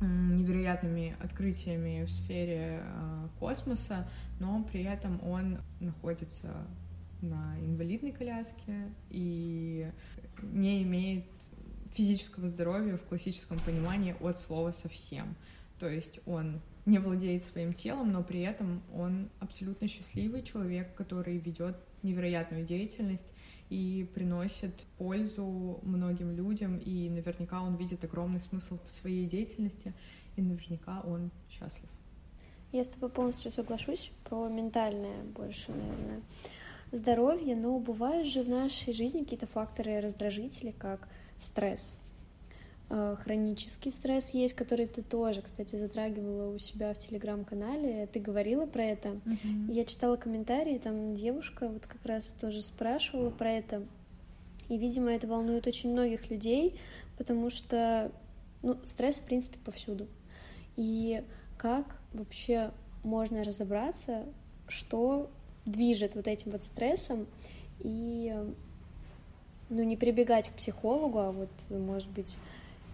невероятными 0.00 1.16
открытиями 1.20 2.04
в 2.04 2.10
сфере 2.10 2.82
э, 2.82 3.28
космоса, 3.40 4.08
но 4.38 4.62
при 4.62 4.84
этом 4.84 5.20
он 5.24 5.58
находится 5.80 6.54
на 7.22 7.58
инвалидной 7.60 8.12
коляске 8.12 8.92
и 9.10 9.90
не 10.42 10.82
имеет 10.82 11.24
физического 11.92 12.48
здоровья 12.48 12.96
в 12.96 13.02
классическом 13.02 13.58
понимании 13.60 14.14
от 14.20 14.38
слова 14.38 14.72
совсем. 14.72 15.34
То 15.78 15.88
есть 15.88 16.20
он 16.26 16.60
не 16.86 16.98
владеет 16.98 17.44
своим 17.44 17.72
телом, 17.72 18.12
но 18.12 18.22
при 18.22 18.40
этом 18.40 18.82
он 18.94 19.28
абсолютно 19.40 19.88
счастливый 19.88 20.42
человек, 20.42 20.94
который 20.94 21.38
ведет 21.38 21.76
невероятную 22.02 22.64
деятельность 22.64 23.32
и 23.68 24.08
приносит 24.14 24.74
пользу 24.96 25.80
многим 25.82 26.30
людям, 26.30 26.78
и 26.78 27.08
наверняка 27.10 27.62
он 27.62 27.76
видит 27.76 28.04
огромный 28.04 28.40
смысл 28.40 28.78
в 28.86 28.90
своей 28.90 29.26
деятельности, 29.26 29.92
и 30.36 30.42
наверняка 30.42 31.00
он 31.00 31.30
счастлив. 31.50 31.88
Я 32.72 32.84
с 32.84 32.88
тобой 32.88 33.10
полностью 33.10 33.50
соглашусь 33.50 34.10
про 34.24 34.48
ментальное 34.48 35.22
больше, 35.24 35.72
наверное 35.72 36.22
здоровье, 36.92 37.56
но 37.56 37.78
бывают 37.78 38.28
же 38.28 38.42
в 38.42 38.48
нашей 38.48 38.92
жизни 38.92 39.22
какие-то 39.22 39.46
факторы 39.46 40.00
раздражители, 40.00 40.72
как 40.78 41.08
стресс. 41.36 41.98
Э, 42.90 43.16
хронический 43.22 43.90
стресс 43.90 44.30
есть, 44.30 44.54
который 44.54 44.86
ты 44.86 45.02
тоже, 45.02 45.42
кстати, 45.42 45.76
затрагивала 45.76 46.54
у 46.54 46.58
себя 46.58 46.94
в 46.94 46.98
телеграм-канале. 46.98 48.06
Ты 48.06 48.20
говорила 48.20 48.66
про 48.66 48.84
это. 48.84 49.08
Mm-hmm. 49.08 49.72
Я 49.72 49.84
читала 49.84 50.16
комментарии, 50.16 50.78
там 50.78 51.14
девушка 51.14 51.68
вот 51.68 51.86
как 51.86 52.04
раз 52.04 52.32
тоже 52.32 52.62
спрашивала 52.62 53.30
про 53.30 53.50
это. 53.50 53.82
И, 54.68 54.78
видимо, 54.78 55.10
это 55.10 55.26
волнует 55.26 55.66
очень 55.66 55.92
многих 55.92 56.30
людей, 56.30 56.78
потому 57.16 57.50
что 57.50 58.10
ну, 58.62 58.78
стресс, 58.84 59.18
в 59.18 59.24
принципе, 59.24 59.58
повсюду. 59.64 60.06
И 60.76 61.22
как 61.56 61.96
вообще 62.12 62.72
можно 63.02 63.44
разобраться, 63.44 64.24
что 64.68 65.30
движет 65.68 66.14
вот 66.14 66.26
этим 66.26 66.50
вот 66.50 66.64
стрессом, 66.64 67.26
и 67.80 68.34
ну, 69.70 69.82
не 69.82 69.96
прибегать 69.96 70.48
к 70.48 70.54
психологу, 70.54 71.18
а 71.18 71.32
вот, 71.32 71.50
может 71.70 72.08
быть, 72.10 72.38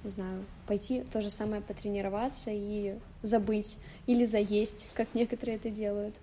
не 0.02 0.10
знаю, 0.10 0.44
пойти 0.66 1.02
то 1.02 1.20
же 1.20 1.30
самое 1.30 1.62
потренироваться 1.62 2.50
и 2.52 2.98
забыть 3.22 3.78
или 4.06 4.24
заесть, 4.24 4.86
как 4.94 5.14
некоторые 5.14 5.56
это 5.56 5.70
делают. 5.70 6.14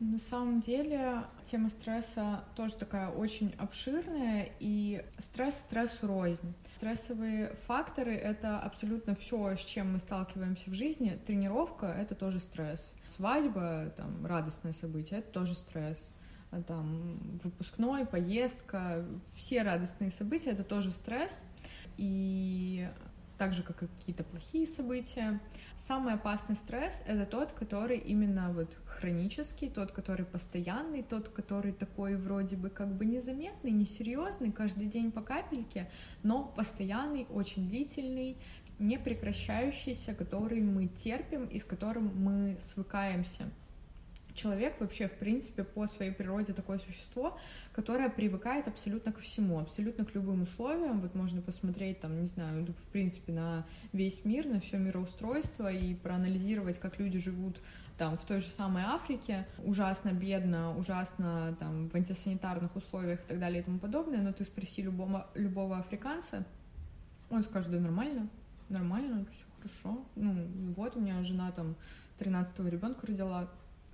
На 0.00 0.18
самом 0.20 0.60
деле 0.60 1.24
тема 1.50 1.70
стресса 1.70 2.44
тоже 2.54 2.74
такая 2.74 3.08
очень 3.08 3.52
обширная, 3.58 4.48
и 4.60 5.02
стресс 5.18 5.54
стрессу 5.54 6.06
рознь. 6.06 6.54
Стрессовые 6.78 7.56
факторы— 7.66 8.14
это 8.14 8.60
абсолютно 8.60 9.16
все, 9.16 9.56
с 9.56 9.64
чем 9.64 9.94
мы 9.94 9.98
сталкиваемся 9.98 10.70
в 10.70 10.74
жизни. 10.74 11.18
Тренировка— 11.26 11.86
это 12.00 12.14
тоже 12.14 12.38
стресс. 12.38 12.94
Свадьба, 13.04 13.92
там, 13.96 14.24
радостное 14.24 14.72
событие— 14.72 15.18
это 15.18 15.28
тоже 15.32 15.56
стресс. 15.56 15.98
А 16.52 16.62
там, 16.62 17.40
выпускной, 17.42 18.06
поездка, 18.06 19.04
все 19.34 19.64
радостные 19.64 20.12
события— 20.12 20.50
это 20.52 20.62
тоже 20.62 20.92
стресс. 20.92 21.36
И 21.96 22.88
так 23.38 23.52
же, 23.52 23.62
как 23.62 23.82
и 23.82 23.86
какие-то 23.86 24.24
плохие 24.24 24.66
события. 24.66 25.40
Самый 25.76 26.14
опасный 26.14 26.56
стресс— 26.56 27.02
это 27.06 27.24
тот, 27.24 27.52
который 27.52 27.98
именно 27.98 28.52
вот 28.52 28.76
хронический, 28.84 29.70
тот, 29.70 29.92
который 29.92 30.26
постоянный, 30.26 31.02
тот, 31.02 31.28
который 31.28 31.72
такой 31.72 32.16
вроде 32.16 32.56
бы 32.56 32.68
как 32.68 32.88
бы 32.88 33.06
незаметный, 33.06 33.70
несерьезный, 33.70 34.50
каждый 34.50 34.86
день 34.86 35.12
по 35.12 35.22
капельке, 35.22 35.88
но 36.22 36.44
постоянный, 36.44 37.26
очень 37.30 37.68
длительный 37.68 38.36
непрекращающийся, 38.78 40.14
который 40.14 40.60
мы 40.60 40.88
терпим 40.88 41.46
и 41.46 41.58
с 41.58 41.64
которым 41.64 42.12
мы 42.22 42.58
свыкаемся. 42.60 43.50
Человек 44.38 44.80
вообще, 44.80 45.08
в 45.08 45.14
принципе, 45.14 45.64
по 45.64 45.88
своей 45.88 46.12
природе 46.12 46.52
такое 46.52 46.78
существо, 46.78 47.36
которое 47.72 48.08
привыкает 48.08 48.68
абсолютно 48.68 49.12
ко 49.12 49.20
всему, 49.20 49.58
абсолютно 49.58 50.04
к 50.04 50.14
любым 50.14 50.42
условиям. 50.42 51.00
Вот 51.00 51.16
можно 51.16 51.42
посмотреть, 51.42 51.98
там, 51.98 52.20
не 52.20 52.28
знаю, 52.28 52.64
в 52.66 52.92
принципе, 52.92 53.32
на 53.32 53.66
весь 53.92 54.24
мир, 54.24 54.46
на 54.46 54.60
все 54.60 54.78
мироустройство 54.78 55.72
и 55.72 55.92
проанализировать, 55.96 56.78
как 56.78 57.00
люди 57.00 57.18
живут 57.18 57.60
там 57.96 58.16
в 58.16 58.24
той 58.26 58.38
же 58.38 58.46
самой 58.50 58.84
Африке, 58.84 59.44
ужасно 59.64 60.12
бедно, 60.12 60.78
ужасно 60.78 61.56
там 61.58 61.88
в 61.88 61.94
антисанитарных 61.96 62.76
условиях 62.76 63.18
и 63.24 63.26
так 63.26 63.40
далее 63.40 63.60
и 63.60 63.64
тому 63.64 63.80
подобное, 63.80 64.22
но 64.22 64.32
ты 64.32 64.44
спроси 64.44 64.82
любого, 64.82 65.28
любого 65.34 65.78
африканца, 65.78 66.46
он 67.28 67.42
скажет, 67.42 67.72
да 67.72 67.80
нормально, 67.80 68.28
нормально, 68.68 69.26
все 69.32 69.44
хорошо. 69.56 70.04
Ну, 70.14 70.46
вот 70.76 70.94
у 70.94 71.00
меня 71.00 71.20
жена 71.24 71.50
там 71.50 71.74
13-го 72.20 72.68
ребенка 72.68 73.04
родила, 73.04 73.48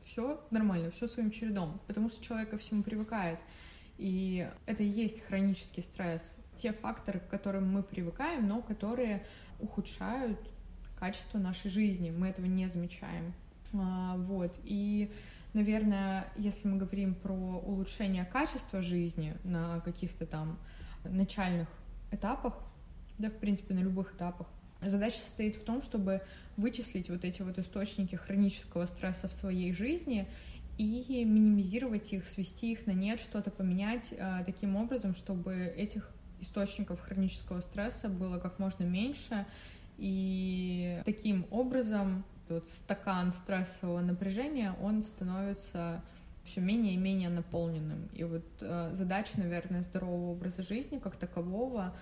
все 0.05 0.41
нормально, 0.51 0.91
все 0.91 1.07
своим 1.07 1.31
чередом, 1.31 1.81
потому 1.87 2.09
что 2.09 2.23
человек 2.25 2.51
ко 2.51 2.59
всему 2.59 2.83
привыкает. 2.83 3.39
И 3.99 4.49
это 4.67 4.83
и 4.83 4.87
есть 4.87 5.23
хронический 5.25 5.83
стресс. 5.83 6.23
Те 6.57 6.73
факторы, 6.73 7.21
к 7.21 7.29
которым 7.29 7.73
мы 7.73 7.83
привыкаем, 7.83 8.47
но 8.47 8.63
которые 8.63 9.27
ухудшают 9.61 10.39
качество 10.99 11.39
нашей 11.39 11.71
жизни. 11.71 12.11
Мы 12.11 12.29
этого 12.29 12.47
не 12.47 12.69
замечаем. 12.69 13.35
А, 13.73 14.17
вот. 14.17 14.55
И, 14.65 15.13
наверное, 15.53 16.27
если 16.37 16.69
мы 16.69 16.77
говорим 16.77 17.15
про 17.15 17.35
улучшение 17.35 18.25
качества 18.25 18.83
жизни 18.83 19.37
на 19.45 19.81
каких-то 19.81 20.27
там 20.27 20.59
начальных 21.05 21.69
этапах, 22.11 22.55
да, 23.19 23.31
в 23.31 23.39
принципе, 23.39 23.75
на 23.75 23.81
любых 23.81 24.15
этапах, 24.15 24.47
задача 24.89 25.19
состоит 25.19 25.57
в 25.57 25.65
том, 25.65 25.83
чтобы 25.83 26.23
вычислить 26.57 27.11
вот 27.11 27.25
эти 27.25 27.43
вот 27.43 27.59
источники 27.59 28.15
хронического 28.15 28.87
стресса 28.87 29.29
в 29.29 29.33
своей 29.33 29.73
жизни 29.73 30.29
и 30.79 31.25
минимизировать 31.25 32.13
их, 32.13 32.29
свести 32.29 32.73
их 32.73 32.87
на 32.87 32.93
нет, 32.93 33.21
что-то 33.21 33.51
поменять 33.51 34.13
э, 34.13 34.43
таким 34.45 34.77
образом, 34.77 35.15
чтобы 35.15 35.73
этих 35.77 36.11
источников 36.41 37.01
хронического 37.01 37.61
стресса 37.61 38.09
было 38.09 38.39
как 38.39 38.59
можно 38.59 38.85
меньше, 38.85 39.47
и 39.97 41.01
таким 41.05 41.47
образом 41.51 42.25
вот 42.49 42.69
стакан 42.69 43.33
стрессового 43.33 44.01
напряжения, 44.01 44.75
он 44.83 45.03
становится 45.03 46.03
все 46.43 46.61
менее 46.61 46.95
и 46.95 46.97
менее 46.97 47.31
наполненным. 47.31 48.09
И 48.13 48.25
вот 48.25 48.45
э, 48.61 48.91
задача, 48.93 49.39
наверное, 49.39 49.83
здорового 49.83 50.33
образа 50.33 50.63
жизни 50.63 50.99
как 50.99 51.17
такового 51.17 51.97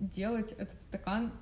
делать 0.00 0.52
этот 0.52 0.80
стакан 0.82 1.32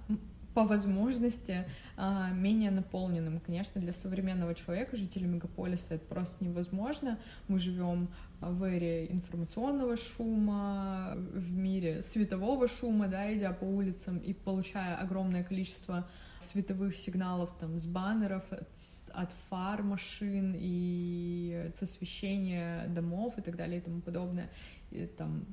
по 0.54 0.64
возможности 0.64 1.66
а, 1.96 2.30
менее 2.30 2.70
наполненным. 2.70 3.40
Конечно, 3.40 3.80
для 3.80 3.92
современного 3.92 4.54
человека, 4.54 4.96
жителя 4.96 5.26
мегаполиса, 5.26 5.94
это 5.94 6.04
просто 6.06 6.44
невозможно. 6.44 7.18
Мы 7.48 7.58
живем 7.58 8.08
в 8.40 8.64
эре 8.64 9.06
информационного 9.10 9.96
шума, 9.96 11.12
в 11.16 11.52
мире 11.52 12.02
светового 12.02 12.68
шума, 12.68 13.06
да, 13.08 13.32
идя 13.34 13.52
по 13.52 13.64
улицам 13.64 14.18
и 14.18 14.32
получая 14.32 14.96
огромное 14.96 15.44
количество 15.44 16.08
световых 16.40 16.96
сигналов 16.96 17.52
там 17.58 17.78
с 17.78 17.86
баннеров, 17.86 18.50
от, 18.50 18.68
от 19.12 19.30
фар 19.48 19.82
машин 19.82 20.54
и 20.58 21.70
с 21.76 21.82
освещения 21.82 22.88
домов 22.88 23.38
и 23.38 23.42
так 23.42 23.56
далее 23.56 23.78
и 23.78 23.82
тому 23.82 24.00
подобное. 24.00 24.50
И 24.90 25.06
там 25.06 25.44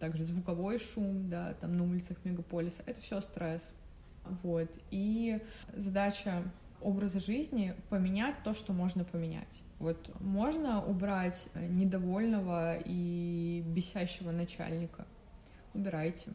также 0.00 0.24
звуковой 0.24 0.78
шум, 0.78 1.28
да, 1.28 1.54
там 1.54 1.76
на 1.76 1.84
улицах 1.84 2.16
мегаполиса. 2.24 2.82
Это 2.86 3.00
все 3.00 3.20
стресс. 3.20 3.62
Вот. 4.42 4.68
И 4.90 5.40
задача 5.74 6.42
образа 6.80 7.20
жизни 7.20 7.74
поменять 7.88 8.36
то, 8.44 8.54
что 8.54 8.72
можно 8.72 9.04
поменять. 9.04 9.62
Вот 9.78 10.10
можно 10.20 10.84
убрать 10.84 11.46
недовольного 11.54 12.76
и 12.84 13.62
бесящего 13.66 14.30
начальника. 14.30 15.06
Убирайте. 15.72 16.30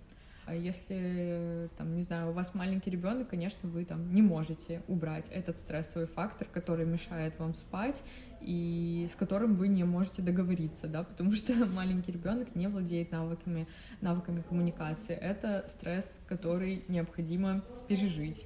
А 0.45 0.55
если, 0.55 1.69
там, 1.77 1.95
не 1.95 2.01
знаю, 2.01 2.31
у 2.31 2.33
вас 2.33 2.55
маленький 2.55 2.89
ребенок, 2.89 3.29
конечно, 3.29 3.69
вы 3.69 3.85
там 3.85 4.11
не 4.13 4.23
можете 4.23 4.81
убрать 4.87 5.29
этот 5.29 5.59
стрессовый 5.59 6.07
фактор, 6.07 6.47
который 6.47 6.87
мешает 6.87 7.37
вам 7.37 7.53
спать 7.53 8.03
и 8.41 9.07
с 9.11 9.15
которым 9.15 9.55
вы 9.55 9.67
не 9.67 9.83
можете 9.83 10.21
договориться, 10.21 10.87
да, 10.87 11.03
потому 11.03 11.33
что 11.33 11.53
маленький 11.75 12.11
ребенок 12.11 12.55
не 12.55 12.67
владеет 12.67 13.11
навыками, 13.11 13.67
навыками 14.01 14.41
коммуникации. 14.41 15.15
Это 15.15 15.65
стресс, 15.69 16.19
который 16.27 16.83
необходимо 16.87 17.63
пережить. 17.87 18.45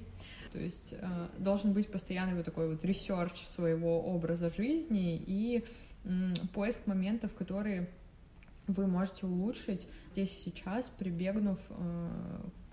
То 0.51 0.59
есть 0.59 0.93
э, 0.93 1.27
должен 1.39 1.73
быть 1.73 1.91
постоянный 1.91 2.35
вот 2.35 2.45
такой 2.45 2.69
вот 2.69 2.85
research 2.85 3.43
своего 3.45 4.01
образа 4.01 4.51
жизни 4.51 5.17
и 5.17 5.63
э, 6.03 6.33
поиск 6.53 6.85
моментов, 6.85 7.33
которые 7.33 7.89
вы 8.67 8.87
можете 8.87 9.25
улучшить 9.25 9.87
здесь 10.11 10.31
сейчас, 10.43 10.91
прибегнув 10.97 11.59
э, 11.69 12.09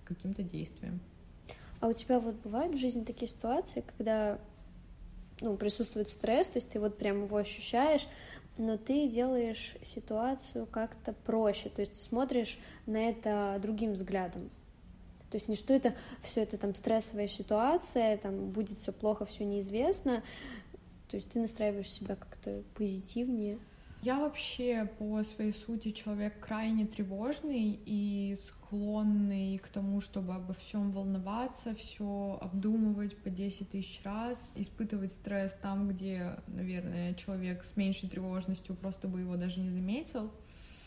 к 0.04 0.08
каким-то 0.08 0.42
действиям. 0.42 1.00
А 1.80 1.88
у 1.88 1.92
тебя 1.92 2.20
вот 2.20 2.36
бывают 2.42 2.74
в 2.74 2.78
жизни 2.78 3.04
такие 3.04 3.26
ситуации, 3.26 3.82
когда 3.96 4.38
ну, 5.40 5.56
присутствует 5.56 6.08
стресс, 6.08 6.48
то 6.48 6.56
есть 6.56 6.70
ты 6.70 6.80
вот 6.80 6.98
прям 6.98 7.24
его 7.24 7.36
ощущаешь, 7.36 8.06
но 8.58 8.76
ты 8.76 9.08
делаешь 9.08 9.74
ситуацию 9.82 10.66
как-то 10.66 11.12
проще, 11.12 11.68
то 11.68 11.80
есть 11.80 11.94
ты 11.94 12.02
смотришь 12.02 12.58
на 12.86 13.08
это 13.08 13.58
другим 13.62 13.92
взглядом. 13.92 14.50
То 15.30 15.36
есть 15.36 15.48
не 15.48 15.54
что 15.54 15.72
это 15.72 15.94
все 16.22 16.42
это 16.42 16.58
там 16.58 16.74
стрессовая 16.74 17.28
ситуация, 17.28 18.18
там 18.18 18.50
будет 18.50 18.76
все 18.76 18.92
плохо, 18.92 19.24
все 19.24 19.44
неизвестно. 19.44 20.22
То 21.08 21.16
есть 21.16 21.30
ты 21.30 21.40
настраиваешь 21.40 21.90
себя 21.90 22.16
как-то 22.16 22.62
позитивнее. 22.74 23.58
Я 24.02 24.18
вообще 24.18 24.88
по 24.98 25.22
своей 25.22 25.52
сути 25.52 25.92
человек 25.92 26.38
крайне 26.40 26.86
тревожный 26.86 27.80
и 27.84 28.36
склонный 28.70 29.58
к 29.58 29.68
тому, 29.68 30.00
чтобы 30.00 30.32
обо 30.34 30.54
всем 30.54 30.92
волноваться, 30.92 31.74
все 31.74 32.38
обдумывать 32.40 33.16
по 33.16 33.28
10 33.28 33.68
тысяч 33.68 34.00
раз, 34.04 34.52
испытывать 34.54 35.10
стресс 35.10 35.56
там, 35.60 35.88
где, 35.88 36.36
наверное, 36.46 37.14
человек 37.14 37.64
с 37.64 37.76
меньшей 37.76 38.08
тревожностью 38.08 38.76
просто 38.76 39.08
бы 39.08 39.20
его 39.20 39.34
даже 39.34 39.58
не 39.58 39.70
заметил. 39.70 40.30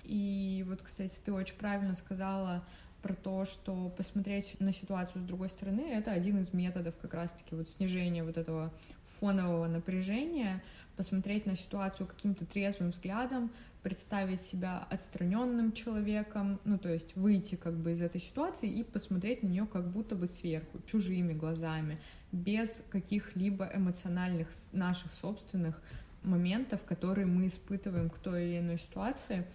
И 0.05 0.63
вот, 0.65 0.81
кстати, 0.81 1.17
ты 1.25 1.33
очень 1.33 1.55
правильно 1.55 1.93
сказала 1.95 2.63
про 3.01 3.13
то, 3.15 3.43
что 3.43 3.89
посмотреть 3.89 4.55
на 4.61 4.71
ситуацию 4.71 5.21
с 5.21 5.25
другой 5.25 5.49
стороны, 5.49 5.81
это 5.81 6.11
один 6.11 6.39
из 6.39 6.53
методов 6.53 6.95
как 7.01 7.13
раз-таки 7.13 7.53
вот 7.53 7.67
снижения 7.67 8.23
вот 8.23 8.37
этого 8.37 8.71
фонового 9.19 9.67
напряжения, 9.67 10.63
посмотреть 10.95 11.45
на 11.45 11.57
ситуацию 11.57 12.07
каким-то 12.07 12.45
трезвым 12.45 12.91
взглядом, 12.91 13.51
представить 13.83 14.41
себя 14.41 14.87
отстраненным 14.89 15.73
человеком, 15.73 16.59
ну 16.63 16.77
то 16.77 16.89
есть 16.89 17.15
выйти 17.15 17.55
как 17.55 17.73
бы 17.75 17.91
из 17.91 18.01
этой 18.01 18.21
ситуации 18.21 18.69
и 18.69 18.81
посмотреть 18.83 19.43
на 19.43 19.47
нее 19.47 19.67
как 19.71 19.91
будто 19.91 20.15
бы 20.15 20.27
сверху, 20.27 20.79
чужими 20.87 21.33
глазами, 21.33 21.99
без 22.31 22.81
каких-либо 22.89 23.69
эмоциональных 23.73 24.47
наших 24.71 25.13
собственных 25.13 25.81
моментов, 26.23 26.81
которые 26.85 27.27
мы 27.27 27.47
испытываем 27.47 28.09
к 28.09 28.17
той 28.17 28.45
или 28.45 28.59
иной 28.59 28.77
ситуации. 28.77 29.45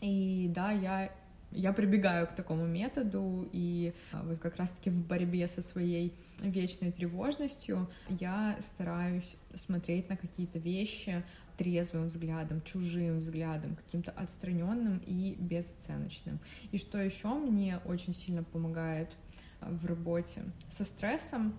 И 0.00 0.50
да, 0.54 0.72
я 0.72 1.12
я 1.54 1.72
прибегаю 1.72 2.26
к 2.26 2.32
такому 2.34 2.66
методу, 2.66 3.48
и 3.52 3.94
а, 4.12 4.22
вот 4.22 4.38
как 4.38 4.56
раз-таки 4.56 4.90
в 4.90 5.06
борьбе 5.06 5.48
со 5.48 5.62
своей 5.62 6.12
вечной 6.40 6.92
тревожностью 6.92 7.88
я 8.08 8.58
стараюсь 8.74 9.36
смотреть 9.54 10.08
на 10.08 10.16
какие-то 10.16 10.58
вещи 10.58 11.22
трезвым 11.56 12.08
взглядом, 12.08 12.60
чужим 12.62 13.20
взглядом, 13.20 13.76
каким-то 13.76 14.10
отстраненным 14.10 15.00
и 15.06 15.36
безоценочным. 15.38 16.40
И 16.72 16.78
что 16.78 16.98
еще 16.98 17.28
мне 17.28 17.78
очень 17.84 18.14
сильно 18.14 18.42
помогает 18.42 19.10
а, 19.60 19.70
в 19.70 19.86
работе 19.86 20.42
со 20.70 20.84
стрессом, 20.84 21.54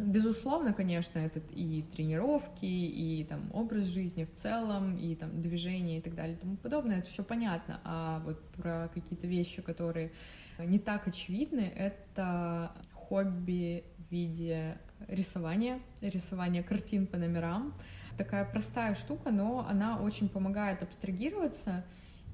Безусловно, 0.00 0.72
конечно, 0.72 1.18
это 1.18 1.40
и 1.50 1.82
тренировки, 1.82 2.64
и 2.64 3.22
там 3.28 3.50
образ 3.52 3.84
жизни 3.84 4.24
в 4.24 4.32
целом, 4.32 4.96
и 4.96 5.14
там 5.14 5.42
движение 5.42 5.98
и 5.98 6.00
так 6.00 6.14
далее 6.14 6.36
и 6.36 6.38
тому 6.38 6.56
подобное, 6.56 7.00
это 7.00 7.08
все 7.10 7.22
понятно. 7.22 7.80
А 7.84 8.22
вот 8.24 8.42
про 8.52 8.88
какие-то 8.94 9.26
вещи, 9.26 9.60
которые 9.60 10.12
не 10.58 10.78
так 10.78 11.06
очевидны, 11.06 11.70
это 11.76 12.72
хобби 12.94 13.84
в 13.98 14.10
виде 14.10 14.78
рисования, 15.06 15.80
рисования 16.00 16.62
картин 16.62 17.06
по 17.06 17.18
номерам. 17.18 17.74
Такая 18.16 18.46
простая 18.46 18.94
штука, 18.94 19.30
но 19.30 19.66
она 19.68 20.00
очень 20.00 20.30
помогает 20.30 20.82
абстрагироваться 20.82 21.84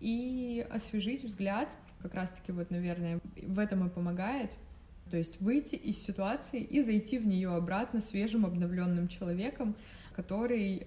и 0.00 0.64
освежить 0.70 1.24
взгляд. 1.24 1.68
Как 2.00 2.14
раз-таки 2.14 2.52
вот, 2.52 2.70
наверное, 2.70 3.18
в 3.42 3.58
этом 3.58 3.88
и 3.88 3.90
помогает— 3.90 4.52
то 5.10 5.16
есть 5.16 5.40
выйти 5.40 5.76
из 5.76 5.98
ситуации 6.02 6.60
и 6.60 6.82
зайти 6.82 7.18
в 7.18 7.26
нее 7.26 7.54
обратно 7.54 8.00
свежим, 8.00 8.44
обновленным 8.44 9.08
человеком, 9.08 9.76
который 10.14 10.86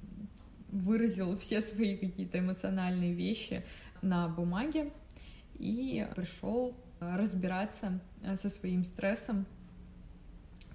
выразил 0.71 1.37
все 1.37 1.61
свои 1.61 1.97
какие-то 1.97 2.39
эмоциональные 2.39 3.13
вещи 3.13 3.63
на 4.01 4.27
бумаге 4.27 4.91
и 5.57 6.07
пришел 6.15 6.75
разбираться 6.99 7.99
со 8.41 8.49
своим 8.49 8.83
стрессом 8.83 9.45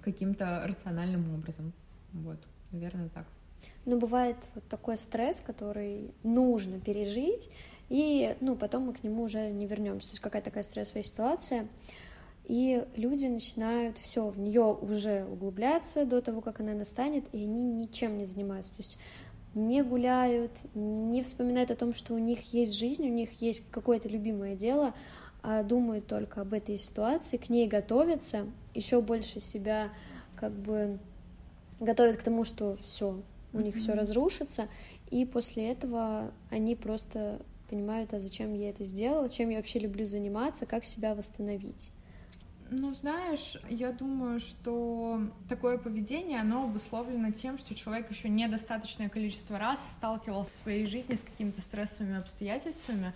каким-то 0.01 0.63
рациональным 0.65 1.33
образом. 1.33 1.73
Вот, 2.13 2.39
наверное, 2.71 3.09
так. 3.09 3.25
Но 3.85 3.97
бывает 3.97 4.37
вот 4.53 4.63
такой 4.67 4.97
стресс, 4.97 5.41
который 5.41 6.11
нужно 6.23 6.79
пережить, 6.79 7.49
и 7.89 8.35
ну, 8.41 8.55
потом 8.55 8.83
мы 8.83 8.93
к 8.93 9.03
нему 9.03 9.23
уже 9.23 9.51
не 9.51 9.67
вернемся. 9.67 10.07
То 10.07 10.13
есть 10.13 10.21
какая-то 10.21 10.49
такая 10.49 10.63
стрессовая 10.63 11.03
ситуация, 11.03 11.67
и 12.47 12.85
люди 12.95 13.25
начинают 13.25 13.97
все 13.97 14.27
в 14.27 14.39
нее 14.39 14.77
уже 14.79 15.25
углубляться 15.25 16.05
до 16.05 16.21
того, 16.21 16.41
как 16.41 16.59
она 16.59 16.73
настанет, 16.73 17.25
и 17.31 17.43
они 17.43 17.63
ничем 17.63 18.17
не 18.17 18.25
занимаются. 18.25 18.71
То 18.71 18.79
есть 18.79 18.97
не 19.55 19.83
гуляют, 19.83 20.51
не 20.73 21.21
вспоминают 21.23 21.71
о 21.71 21.75
том, 21.75 21.93
что 21.93 22.13
у 22.13 22.17
них 22.17 22.53
есть 22.53 22.77
жизнь, 22.77 23.07
у 23.07 23.11
них 23.11 23.41
есть 23.41 23.63
какое-то 23.71 24.09
любимое 24.09 24.55
дело, 24.55 24.93
а 25.41 25.63
думают 25.63 26.07
только 26.07 26.41
об 26.41 26.53
этой 26.53 26.77
ситуации, 26.77 27.37
к 27.37 27.49
ней 27.49 27.67
готовятся, 27.67 28.45
еще 28.73 29.01
больше 29.01 29.39
себя 29.39 29.91
как 30.35 30.51
бы 30.51 30.99
готовят 31.79 32.17
к 32.17 32.23
тому, 32.23 32.43
что 32.43 32.77
все, 32.83 33.21
у 33.53 33.59
них 33.59 33.75
все 33.75 33.93
разрушится, 33.93 34.67
и 35.09 35.25
после 35.25 35.71
этого 35.71 36.31
они 36.49 36.75
просто 36.75 37.39
понимают, 37.69 38.13
а 38.13 38.19
зачем 38.19 38.53
я 38.53 38.69
это 38.69 38.83
сделала, 38.83 39.29
чем 39.29 39.49
я 39.49 39.57
вообще 39.57 39.79
люблю 39.79 40.05
заниматься, 40.05 40.65
как 40.65 40.85
себя 40.85 41.15
восстановить. 41.15 41.91
Ну, 42.71 42.93
знаешь, 42.95 43.57
я 43.69 43.91
думаю, 43.91 44.39
что 44.39 45.21
такое 45.47 45.77
поведение, 45.77 46.41
оно 46.41 46.63
обусловлено 46.63 47.31
тем, 47.31 47.59
что 47.59 47.75
человек 47.75 48.09
еще 48.09 48.27
недостаточное 48.27 49.07
количество 49.07 49.59
раз 49.59 49.79
сталкивался 49.93 50.51
в 50.51 50.63
своей 50.63 50.87
жизни 50.87 51.15
с 51.15 51.21
какими-то 51.21 51.61
стрессовыми 51.61 52.17
обстоятельствами, 52.17 53.13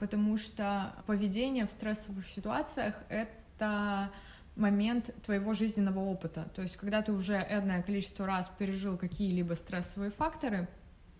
потому 0.00 0.38
что 0.38 0.94
поведение 1.06 1.66
в 1.66 1.70
стрессовых 1.70 2.26
ситуациях— 2.26 2.94
это 3.10 4.10
момент 4.56 5.14
твоего 5.26 5.52
жизненного 5.52 6.00
опыта. 6.00 6.48
То 6.54 6.62
есть, 6.62 6.78
когда 6.78 7.02
ты 7.02 7.12
уже 7.12 7.34
энное 7.34 7.82
количество 7.82 8.26
раз 8.26 8.50
пережил 8.58 8.96
какие-либо 8.96 9.54
стрессовые 9.54 10.10
факторы, 10.10 10.68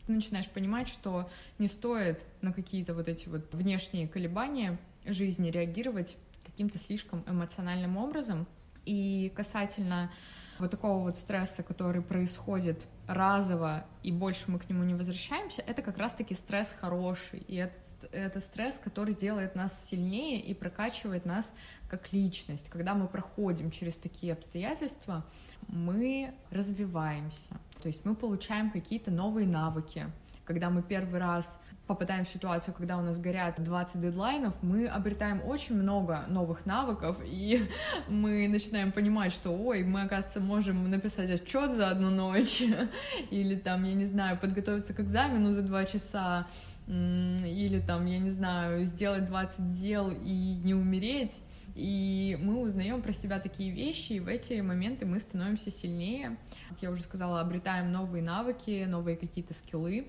ты 0.07 0.13
начинаешь 0.13 0.49
понимать, 0.49 0.89
что 0.89 1.29
не 1.59 1.69
стоит 1.69 2.23
на 2.41 2.55
какие-то 2.55 2.95
вот 2.95 3.09
эти 3.09 3.29
вот 3.29 3.55
внешние 3.55 4.09
колебания 4.09 4.79
жизни 5.05 5.51
реагировать 5.51 6.17
каким-то 6.57 6.79
слишком 6.79 7.23
эмоциональным 7.27 7.99
образом. 7.99 8.47
И 8.87 9.31
касательно 9.37 10.11
вот 10.59 10.71
такого 10.71 11.03
вот 11.03 11.17
стресса, 11.17 11.63
который 11.63 12.01
происходит 12.01 12.81
разово, 13.07 13.85
и 14.03 14.11
больше 14.11 14.51
мы 14.51 14.59
к 14.59 14.67
нему 14.71 14.83
не 14.85 14.95
возвращаемся, 14.95 15.61
это 15.67 15.83
как 15.83 15.99
раз-таки 15.99 16.35
стресс 16.35 16.75
хороший. 16.81 17.41
И 17.41 17.57
это, 17.57 17.75
это 18.11 18.41
стресс, 18.41 18.81
который 18.83 19.15
делает 19.15 19.55
нас 19.55 19.87
сильнее 19.91 20.41
и 20.41 20.55
прокачивает 20.55 21.27
нас 21.27 21.53
как 21.91 22.11
личность. 22.15 22.71
Когда 22.71 22.95
мы 22.95 23.07
проходим 23.07 23.71
через 23.71 23.95
такие 23.97 24.33
обстоятельства, 24.33 25.27
мы 25.69 26.33
развиваемся. 26.51 27.61
То 27.83 27.89
есть 27.89 28.03
мы 28.07 28.15
получаем 28.15 28.71
какие-то 28.71 29.11
новые 29.11 29.47
навыки. 29.47 30.07
Когда 30.47 30.71
мы 30.71 30.83
первый 30.83 31.21
раз 31.21 31.61
попадаем 31.87 32.25
в 32.25 32.29
ситуацию, 32.29 32.75
когда 32.75 32.97
у 32.99 33.03
нас 33.03 33.19
горят 33.19 33.63
20 33.63 34.01
дедлайнов, 34.01 34.55
мы 34.63 34.87
обретаем 34.87 35.41
очень 35.45 35.77
много 35.77 36.25
новых 36.29 36.67
навыков, 36.67 37.21
и 37.25 37.69
мы 38.09 38.49
начинаем 38.49 38.93
понимать, 38.93 39.33
что, 39.33 39.51
ой, 39.51 39.85
мы, 39.85 40.03
оказывается, 40.03 40.41
можем 40.41 40.91
написать 40.91 41.31
отчет 41.31 41.73
за 41.75 41.89
одну 41.89 42.11
ночь, 42.11 42.63
или 43.31 43.55
там, 43.57 43.85
я 43.85 43.95
не 43.95 44.07
знаю, 44.07 44.39
подготовиться 44.39 44.95
к 44.95 45.01
экзамену 45.01 45.55
за 45.55 45.63
два 45.63 45.85
часа, 45.85 46.47
или 46.89 47.81
там, 47.81 48.07
я 48.07 48.19
не 48.19 48.31
знаю, 48.31 48.85
сделать 48.85 49.27
20 49.27 49.73
дел 49.73 50.11
и 50.11 50.61
не 50.63 50.75
умереть, 50.75 51.33
и 51.77 52.39
мы 52.41 52.63
узнаем 52.63 53.03
про 53.03 53.13
себя 53.13 53.39
такие 53.39 53.71
вещи, 53.71 54.15
и 54.15 54.21
в 54.21 54.29
эти 54.29 54.55
моменты 54.61 55.05
мы 55.05 55.21
становимся 55.21 55.71
сильнее. 55.71 56.39
Как 56.71 56.81
я 56.81 56.91
уже 56.91 57.03
сказала, 57.03 57.43
обретаем 57.43 57.93
новые 57.93 58.23
навыки, 58.23 58.87
новые 58.89 59.19
какие-то 59.19 59.53
скиллы, 59.53 60.07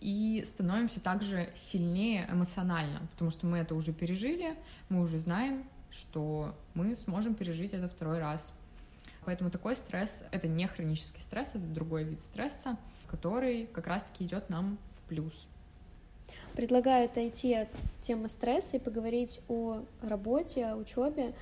и 0.00 0.44
становимся 0.44 0.98
также 0.98 1.50
сильнее 1.54 2.28
эмоционально, 2.28 3.06
потому 3.12 3.30
что 3.30 3.46
мы 3.46 3.58
это 3.58 3.76
уже 3.76 3.92
пережили, 3.92 4.56
мы 4.88 5.02
уже 5.02 5.20
знаем, 5.20 5.62
что 5.88 6.52
мы 6.74 6.96
сможем 6.96 7.36
пережить 7.36 7.72
это 7.72 7.86
второй 7.86 8.18
раз. 8.18 8.52
Поэтому 9.24 9.50
такой 9.50 9.76
стресс— 9.76 10.12
это 10.32 10.48
не 10.48 10.66
хронический 10.66 11.22
стресс, 11.22 11.50
это 11.50 11.64
другой 11.64 12.02
вид 12.02 12.20
стресса, 12.22 12.76
который 13.06 13.66
как 13.66 13.86
раз-таки 13.86 14.24
идет 14.24 14.50
нам 14.50 14.78
в 14.96 15.08
плюс. 15.08 15.46
Предлагаю 16.54 17.06
отойти 17.06 17.54
от 17.54 17.68
темы 18.02 18.28
стресса 18.28 18.76
и 18.76 18.80
поговорить 18.80 19.40
о 19.48 19.82
работе, 20.02 20.66
о 20.66 20.76
учебе. 20.76 21.34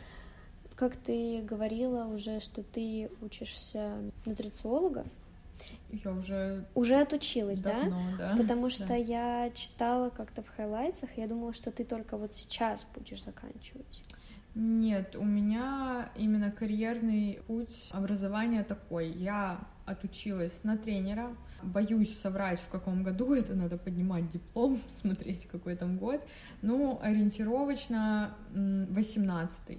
Как 0.75 0.97
ты 0.97 1.43
говорила 1.43 2.07
уже, 2.07 2.41
что 2.41 2.63
ты 2.63 3.11
учишься 3.21 3.99
нутрициолога, 4.25 5.05
я 5.93 6.11
уже... 6.13 6.65
Уже 6.75 7.01
отучилась, 7.01 7.61
давно, 7.61 8.03
да? 8.19 8.31
да? 8.31 8.37
Потому 8.37 8.71
что 8.71 8.89
да. 8.89 8.95
я 8.95 9.51
читала 9.51 10.09
как-то 10.11 10.43
в 10.43 10.49
хайлайтсах, 10.49 11.11
я 11.17 11.29
думала, 11.29 11.53
что 11.53 11.71
ты 11.71 11.85
только 11.85 12.17
вот 12.17 12.35
сейчас 12.35 12.87
будешь 12.95 13.23
заканчивать. 13.23 14.03
Нет, 14.55 15.17
у 15.17 15.25
меня 15.25 16.11
именно 16.17 16.51
карьерный 16.51 17.41
путь 17.47 17.89
образования 17.91 18.65
такой. 18.65 19.11
Я 19.11 19.61
отучилась 19.87 20.53
на 20.63 20.77
тренера. 20.77 21.35
Боюсь 21.63 22.19
соврать, 22.19 22.61
в 22.61 22.69
каком 22.69 23.03
году 23.03 23.35
это 23.35 23.55
надо 23.55 23.79
поднимать 23.79 24.29
диплом, 24.29 24.81
смотреть, 24.89 25.47
какой 25.47 25.77
там 25.77 25.99
год. 25.99 26.23
Ну, 26.63 26.99
ориентировочно 27.03 28.35
18-й. 28.55 29.79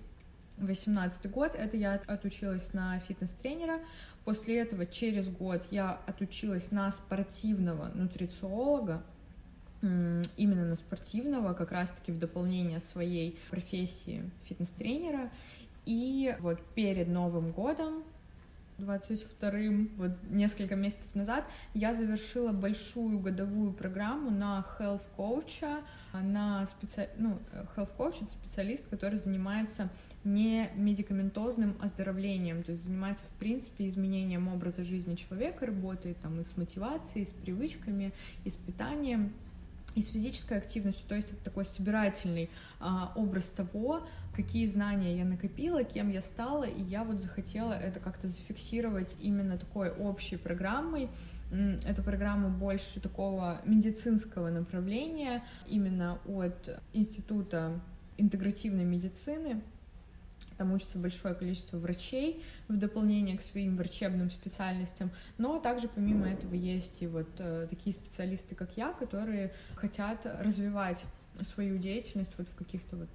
18 0.57 1.31
год, 1.31 1.55
это 1.55 1.77
я 1.77 1.95
отучилась 2.05 2.73
на 2.73 2.99
фитнес-тренера. 2.99 3.79
После 4.23 4.59
этого 4.59 4.85
через 4.85 5.27
год 5.27 5.63
я 5.71 5.99
отучилась 6.05 6.71
на 6.71 6.91
спортивного 6.91 7.91
нутрициолога, 7.93 9.03
именно 9.81 10.65
на 10.65 10.75
спортивного, 10.75 11.53
как 11.53 11.71
раз-таки 11.71 12.11
в 12.11 12.19
дополнение 12.19 12.79
своей 12.79 13.37
профессии 13.49 14.29
фитнес-тренера. 14.43 15.29
И 15.85 16.35
вот 16.39 16.61
перед 16.75 17.09
Новым 17.09 17.51
годом 17.51 18.03
22-м, 18.83 19.91
вот 19.97 20.11
несколько 20.29 20.75
месяцев 20.75 21.13
назад, 21.15 21.45
я 21.73 21.95
завершила 21.95 22.51
большую 22.51 23.19
годовую 23.19 23.73
программу 23.73 24.29
на 24.29 24.65
health 24.79 25.03
coach, 25.17 25.83
на 26.13 26.65
специ... 26.67 27.09
ну, 27.17 27.39
health 27.75 27.91
coach 27.97 28.23
это 28.23 28.31
специалист, 28.31 28.87
который 28.87 29.17
занимается 29.19 29.89
не 30.23 30.69
медикаментозным 30.75 31.75
оздоровлением, 31.81 32.63
то 32.63 32.71
есть 32.71 32.83
занимается, 32.83 33.25
в 33.25 33.31
принципе, 33.39 33.87
изменением 33.87 34.47
образа 34.47 34.83
жизни 34.83 35.15
человека, 35.15 35.65
работает 35.65 36.17
там 36.21 36.39
и 36.39 36.43
с 36.43 36.55
мотивацией, 36.55 37.23
и 37.23 37.27
с 37.27 37.31
привычками, 37.31 38.13
и 38.45 38.49
с 38.49 38.55
питанием, 38.55 39.33
и 39.95 40.01
с 40.01 40.09
физической 40.09 40.57
активностью, 40.57 41.07
то 41.07 41.15
есть 41.15 41.31
это 41.31 41.43
такой 41.43 41.65
собирательный 41.65 42.49
а, 42.79 43.11
образ 43.15 43.45
того, 43.49 44.07
какие 44.35 44.67
знания 44.67 45.17
я 45.17 45.25
накопила, 45.25 45.83
кем 45.83 46.09
я 46.09 46.21
стала, 46.21 46.63
и 46.63 46.81
я 46.81 47.03
вот 47.03 47.19
захотела 47.19 47.73
это 47.73 47.99
как-то 47.99 48.27
зафиксировать 48.27 49.15
именно 49.19 49.57
такой 49.57 49.91
общей 49.91 50.37
программой. 50.37 51.09
Эта 51.85 52.01
программа 52.01 52.49
больше 52.49 52.99
такого 52.99 53.61
медицинского 53.65 54.49
направления, 54.49 55.43
именно 55.67 56.19
от 56.25 56.81
Института 56.93 57.79
интегративной 58.17 58.85
медицины, 58.85 59.61
там 60.57 60.71
учится 60.73 60.97
большое 60.97 61.33
количество 61.33 61.77
врачей 61.77 62.43
в 62.67 62.77
дополнение 62.77 63.37
к 63.37 63.41
своим 63.41 63.75
врачебным 63.75 64.29
специальностям, 64.29 65.11
но 65.37 65.59
также 65.59 65.87
помимо 65.87 66.29
этого 66.29 66.53
есть 66.53 67.01
и 67.01 67.07
вот 67.07 67.27
э, 67.39 67.67
такие 67.69 67.93
специалисты, 67.93 68.55
как 68.55 68.77
я, 68.77 68.93
которые 68.93 69.51
хотят 69.75 70.25
развивать 70.25 71.03
свою 71.41 71.77
деятельность 71.77 72.31
вот 72.37 72.47
в 72.47 72.55
каких-то 72.55 72.95
вот 72.95 73.09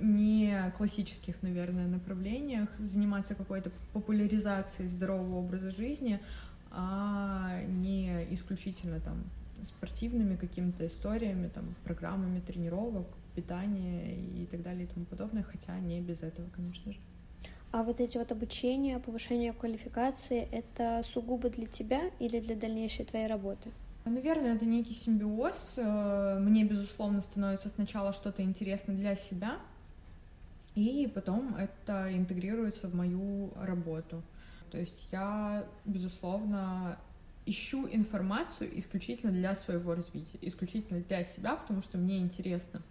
не 0.00 0.72
классических, 0.76 1.42
наверное, 1.42 1.86
направлениях, 1.86 2.68
заниматься 2.78 3.34
какой-то 3.34 3.70
популяризацией 3.92 4.88
здорового 4.88 5.38
образа 5.38 5.70
жизни, 5.70 6.20
а 6.70 7.62
не 7.66 8.26
исключительно 8.34 9.00
там 9.00 9.24
спортивными 9.62 10.36
какими-то 10.36 10.86
историями, 10.86 11.48
там, 11.48 11.74
программами 11.84 12.40
тренировок, 12.40 13.06
питания 13.34 14.16
и 14.16 14.46
так 14.46 14.62
далее 14.62 14.84
и 14.84 14.86
тому 14.86 15.04
подобное, 15.06 15.42
хотя 15.42 15.78
не 15.80 16.00
без 16.00 16.22
этого, 16.22 16.46
конечно 16.54 16.92
же. 16.92 16.98
А 17.70 17.82
вот 17.82 18.00
эти 18.00 18.16
вот 18.16 18.32
обучения, 18.32 18.98
повышение 18.98 19.52
квалификации, 19.52 20.48
это 20.52 21.02
сугубо 21.04 21.50
для 21.50 21.66
тебя 21.66 22.00
или 22.18 22.40
для 22.40 22.56
дальнейшей 22.56 23.04
твоей 23.04 23.26
работы? 23.26 23.70
Наверное, 24.04 24.54
это 24.54 24.64
некий 24.64 24.94
симбиоз. 24.94 25.74
Э, 25.76 26.38
мне, 26.40 26.64
безусловно, 26.64 27.20
становится 27.20 27.68
сначала 27.68 28.12
что-то 28.12 28.42
интересно 28.42 28.94
для 28.94 29.16
себя, 29.16 29.58
и 30.74 31.10
потом 31.14 31.54
это 31.56 32.16
интегрируется 32.16 32.88
в 32.88 32.94
мою 32.94 33.52
работу. 33.56 34.22
То 34.70 34.78
есть 34.78 35.08
я, 35.12 35.64
безусловно, 35.84 36.98
ищу 37.46 37.88
информацию 37.90 38.78
исключительно 38.78 39.32
для 39.32 39.54
своего 39.56 39.94
развития, 39.94 40.38
исключительно 40.40 41.00
для 41.00 41.24
себя, 41.24 41.56
потому 41.56 41.82
что 41.82 41.98
мне 41.98 42.18
интересно 42.18 42.82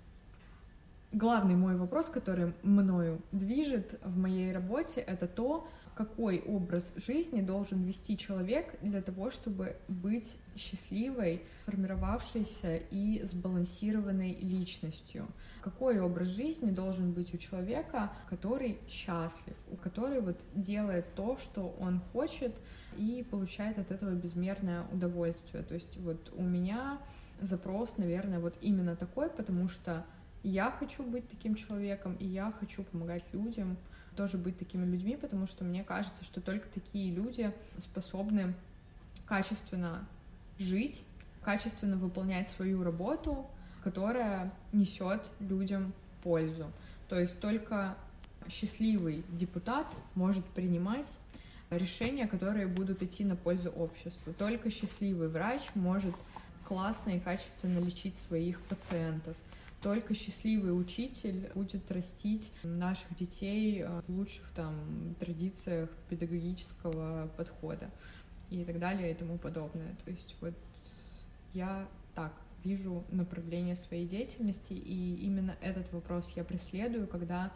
главный 1.12 1.56
мой 1.56 1.76
вопрос, 1.76 2.08
который 2.08 2.54
мною 2.64 3.22
движет 3.32 4.00
в 4.04 4.18
моей 4.18 4.52
работе, 4.52 5.02
это 5.02 5.28
то, 5.28 5.68
какой 5.98 6.42
образ 6.42 6.94
жизни 6.96 7.42
должен 7.42 7.82
вести 7.84 8.18
человек 8.18 8.76
для 8.82 9.02
того, 9.02 9.32
чтобы 9.32 9.76
быть 9.88 10.30
счастливой, 10.56 11.42
формировавшейся 11.66 12.78
и 12.92 13.24
сбалансированной 13.24 14.36
личностью. 14.36 15.28
Какой 15.62 16.00
образ 16.00 16.28
жизни 16.28 16.70
должен 16.70 17.14
быть 17.14 17.34
у 17.34 17.38
человека, 17.38 18.12
который 18.30 18.78
счастлив, 18.88 19.56
у 19.72 19.76
которого 19.76 20.22
вот 20.22 20.40
делает 20.54 21.14
то, 21.16 21.38
что 21.38 21.76
он 21.80 22.00
хочет, 22.14 22.54
и 22.98 23.26
получает 23.30 23.80
от 23.80 23.92
этого 23.92 24.12
безмерное 24.12 24.86
удовольствие. 24.92 25.64
То 25.64 25.74
есть 25.74 25.98
вот 25.98 26.32
у 26.36 26.44
меня 26.44 27.00
запрос, 27.42 27.98
наверное, 27.98 28.40
вот 28.40 28.56
именно 28.62 28.96
такой, 28.96 29.30
потому 29.30 29.68
что 29.68 30.06
я 30.44 30.72
хочу 30.72 31.04
быть 31.04 31.28
таким 31.30 31.56
человеком, 31.56 32.16
и 32.20 32.26
я 32.26 32.54
хочу 32.60 32.84
помогать 32.84 33.24
людям 33.34 33.78
тоже 34.18 34.38
быть 34.38 34.60
такими 34.60 34.86
людьми, 34.86 35.16
потому 35.16 35.48
что 35.48 35.64
мне 35.64 35.84
кажется, 35.84 36.26
что 36.26 36.42
только 36.42 36.68
такие 36.68 37.14
люди 37.14 37.54
способны 37.80 38.54
качественно 39.26 40.06
жить, 40.60 41.02
качественно 41.44 41.96
выполнять 41.96 42.50
свою 42.50 42.84
работу, 42.84 43.46
которая 43.84 44.52
несет 44.74 45.22
людям 45.40 45.94
пользу. 46.24 46.70
То 47.08 47.18
есть 47.18 47.40
только 47.40 47.96
счастливый 48.50 49.24
депутат 49.30 49.88
может 50.16 50.46
принимать 50.46 51.08
решения, 51.70 52.28
которые 52.28 52.68
будут 52.68 53.02
идти 53.04 53.24
на 53.24 53.36
пользу 53.36 53.70
обществу. 53.70 54.34
Только 54.34 54.70
счастливый 54.72 55.28
врач 55.28 55.62
может 55.76 56.16
классно 56.66 57.12
и 57.12 57.20
качественно 57.20 57.80
лечить 57.80 58.18
своих 58.18 58.60
пациентов. 58.62 59.38
Только 59.82 60.16
счастливый 60.16 60.78
учитель 60.78 61.52
будет 61.54 61.92
растить 61.92 62.52
наших 62.64 63.14
детей 63.16 63.82
э, 63.82 64.02
в 64.08 64.10
лучших 64.10 64.50
там 64.56 65.16
традициях 65.20 65.90
педагогического 66.10 67.30
подхода 67.38 67.92
и 68.50 68.64
так 68.64 68.80
далее 68.80 69.12
и 69.12 69.14
тому 69.14 69.38
подобное. 69.38 69.96
То 70.04 70.12
есть 70.12 70.36
вот 70.42 70.56
я 71.54 71.88
так 72.16 72.34
вижу 72.64 73.04
направление 73.12 73.76
своей 73.76 74.08
деятельности, 74.08 74.74
и 74.74 75.16
именно 75.24 75.56
этот 75.62 75.92
вопрос 75.94 76.32
я 76.36 76.44
преследую, 76.44 77.08
когда 77.08 77.52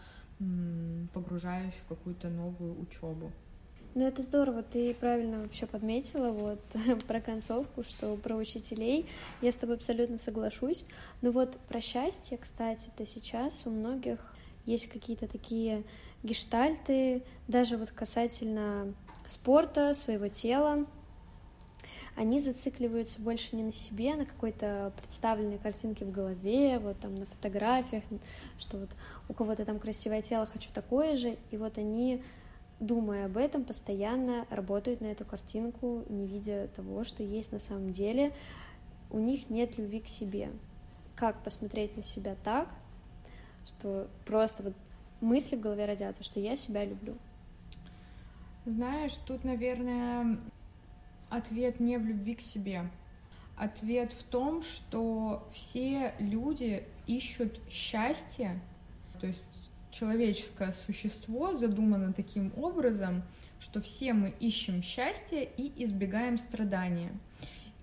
погружаюсь 1.14 1.74
в 1.74 1.88
какую-то 1.88 2.30
новую 2.30 2.80
учебу. 2.80 3.32
Ну, 3.94 4.06
это 4.06 4.22
здорово, 4.22 4.64
ты 4.64 4.94
правильно 4.94 5.42
вообще 5.42 5.66
подметила 5.66 6.30
вот 6.30 6.62
про 7.08 7.20
концовку, 7.20 7.84
что 7.84 8.16
про 8.16 8.36
учителей. 8.36 9.06
Я 9.42 9.52
с 9.52 9.58
тобой 9.58 9.76
абсолютно 9.76 10.18
соглашусь. 10.18 10.86
Но 11.22 11.32
вот 11.32 11.58
про 11.68 11.82
счастье, 11.82 12.38
кстати, 12.38 12.90
то 12.96 13.06
сейчас 13.06 13.64
у 13.66 13.70
многих 13.70 14.20
есть 14.66 14.88
какие-то 14.88 15.28
такие 15.28 15.84
гештальты, 16.24 17.24
даже 17.50 17.76
вот 17.76 17.92
касательно 17.92 18.94
спорта, 19.28 19.94
своего 19.94 20.30
тела, 20.30 20.86
они 22.16 22.40
зацикливаются 22.40 23.22
больше 23.22 23.56
не 23.56 23.64
на 23.64 23.72
себе, 23.72 24.14
а 24.14 24.18
на 24.18 24.26
какой-то 24.26 24.94
представленной 24.98 25.58
картинке 25.58 26.06
в 26.06 26.12
голове, 26.12 26.80
вот 26.80 27.00
там 27.00 27.16
на 27.16 27.26
фотографиях, 27.26 28.04
что 28.60 28.78
вот 28.78 28.90
у 29.28 29.34
кого-то 29.34 29.66
там 29.66 29.80
красивое 29.80 30.22
тело, 30.22 30.46
хочу 30.46 30.70
такое 30.74 31.16
же, 31.16 31.38
и 31.52 31.58
вот 31.58 31.78
они 31.78 32.22
думая 32.82 33.28
об 33.28 33.38
этом, 33.38 33.64
постоянно 33.64 34.46
работают 34.50 35.00
на 35.00 35.06
эту 35.06 35.24
картинку, 35.24 36.04
не 36.10 36.28
видя 36.28 36.68
того, 36.76 37.04
что 37.06 37.24
есть 37.24 37.54
на 37.54 37.60
самом 37.60 37.92
деле. 37.92 38.34
У 39.10 39.20
них 39.20 39.50
нет 39.50 39.78
любви 39.78 40.02
к 40.02 40.08
себе. 40.08 40.50
Как 41.16 41.44
посмотреть 41.44 41.96
на 41.96 42.04
себя 42.04 42.36
так, 42.44 42.68
что 43.66 44.10
просто 44.26 44.64
вот 44.64 44.74
мысли 45.22 45.56
в 45.56 45.62
голове 45.62 45.86
родятся, 45.86 46.24
что 46.24 46.40
я 46.40 46.56
себя 46.56 46.84
люблю. 46.84 47.16
Знаешь, 48.66 49.14
тут, 49.28 49.44
наверное, 49.44 50.40
ответ 51.30 51.80
не 51.80 51.98
в 51.98 52.06
любви 52.06 52.36
к 52.36 52.42
себе. 52.42 52.90
Ответ 53.58 54.12
в 54.14 54.24
том, 54.24 54.64
что 54.64 55.48
все 55.54 56.16
люди 56.18 56.84
ищут 57.06 57.60
счастье, 57.70 58.60
то 59.20 59.28
есть 59.28 59.44
человеческое 59.92 60.74
существо 60.86 61.56
задумано 61.56 62.14
таким 62.14 62.52
образом, 62.56 63.24
что 63.60 63.80
все 63.80 64.14
мы 64.14 64.34
ищем 64.40 64.82
счастье 64.82 65.50
и 65.58 65.84
избегаем 65.84 66.38
страдания. 66.38 67.12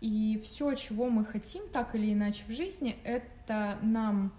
И 0.01 0.41
все, 0.45 0.75
чего 0.75 1.09
мы 1.11 1.25
хотим 1.25 1.69
так 1.69 1.95
или 1.95 2.13
иначе 2.13 2.45
в 2.47 2.51
жизни, 2.51 2.97
это 3.05 3.79
нам 3.83 4.33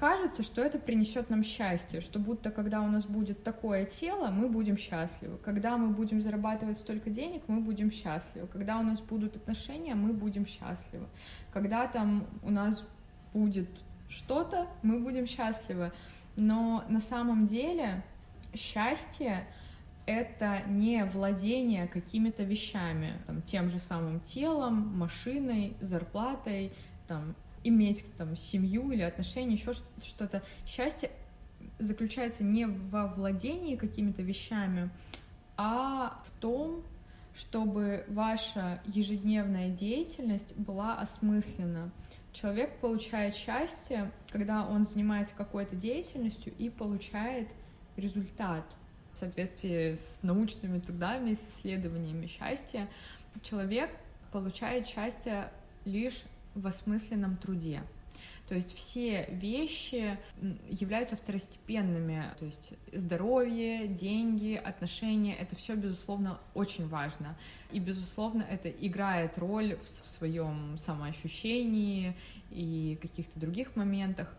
кажется, 0.00 0.42
что 0.42 0.62
это 0.62 0.78
принесет 0.78 1.28
нам 1.28 1.44
счастье, 1.44 2.00
что 2.00 2.18
будто 2.18 2.50
когда 2.50 2.80
у 2.80 2.86
нас 2.86 3.04
будет 3.04 3.44
такое 3.44 3.84
тело, 3.84 4.28
мы 4.28 4.48
будем 4.48 4.78
счастливы. 4.78 5.36
Когда 5.38 5.76
мы 5.76 5.88
будем 5.88 6.22
зарабатывать 6.22 6.78
столько 6.78 7.10
денег, 7.10 7.42
мы 7.48 7.60
будем 7.60 7.92
счастливы. 7.92 8.46
Когда 8.46 8.78
у 8.78 8.82
нас 8.82 9.00
будут 9.00 9.36
отношения, 9.36 9.94
мы 9.94 10.14
будем 10.14 10.46
счастливы. 10.46 11.06
Когда 11.52 11.86
там 11.86 12.26
у 12.42 12.50
нас 12.50 12.82
будет 13.34 13.68
что-то, 14.08 14.66
мы 14.82 14.98
будем 15.00 15.26
счастливы. 15.26 15.92
Но 16.36 16.84
на 16.88 17.00
самом 17.00 17.46
деле 17.46 18.02
счастье 18.54 19.46
это 20.06 20.62
не 20.66 21.04
владение 21.04 21.86
какими-то 21.86 22.42
вещами, 22.42 23.14
там, 23.26 23.42
тем 23.42 23.68
же 23.68 23.78
самым 23.78 24.20
телом, 24.20 24.98
машиной, 24.98 25.76
зарплатой, 25.80 26.72
там, 27.06 27.34
иметь 27.62 28.04
там, 28.16 28.36
семью 28.36 28.90
или 28.90 29.02
отношения, 29.02 29.54
еще 29.54 29.72
что-то. 30.02 30.42
Счастье 30.66 31.10
заключается 31.78 32.42
не 32.44 32.66
во 32.66 33.06
владении 33.06 33.76
какими-то 33.76 34.22
вещами, 34.22 34.90
а 35.56 36.22
в 36.24 36.30
том, 36.40 36.82
чтобы 37.34 38.04
ваша 38.08 38.80
ежедневная 38.86 39.70
деятельность 39.70 40.56
была 40.56 40.96
осмыслена. 40.96 41.90
Человек 42.32 42.78
получает 42.78 43.34
счастье, 43.34 44.10
когда 44.30 44.66
он 44.66 44.84
занимается 44.84 45.34
какой-то 45.34 45.74
деятельностью 45.76 46.52
и 46.58 46.70
получает 46.70 47.48
результат 47.96 48.64
в 49.12 49.18
соответствии 49.18 49.94
с 49.94 50.20
научными 50.22 50.78
трудами, 50.78 51.34
с 51.34 51.58
исследованиями 51.58 52.26
счастья. 52.26 52.88
Человек 53.42 53.90
получает 54.32 54.86
счастье 54.86 55.50
лишь 55.84 56.22
в 56.54 56.66
осмысленном 56.66 57.36
труде. 57.36 57.82
То 58.50 58.56
есть 58.56 58.76
все 58.76 59.26
вещи 59.30 60.18
являются 60.68 61.14
второстепенными. 61.14 62.34
То 62.36 62.46
есть 62.46 62.72
здоровье, 62.92 63.86
деньги, 63.86 64.56
отношения— 64.56 65.36
это 65.40 65.54
все, 65.54 65.76
безусловно, 65.76 66.40
очень 66.52 66.88
важно. 66.88 67.38
И, 67.70 67.78
безусловно, 67.78 68.42
это 68.42 68.68
играет 68.68 69.38
роль 69.38 69.76
в, 69.76 70.08
своем 70.08 70.76
самоощущении 70.78 72.16
и 72.50 72.98
каких-то 73.00 73.38
других 73.38 73.76
моментах. 73.76 74.34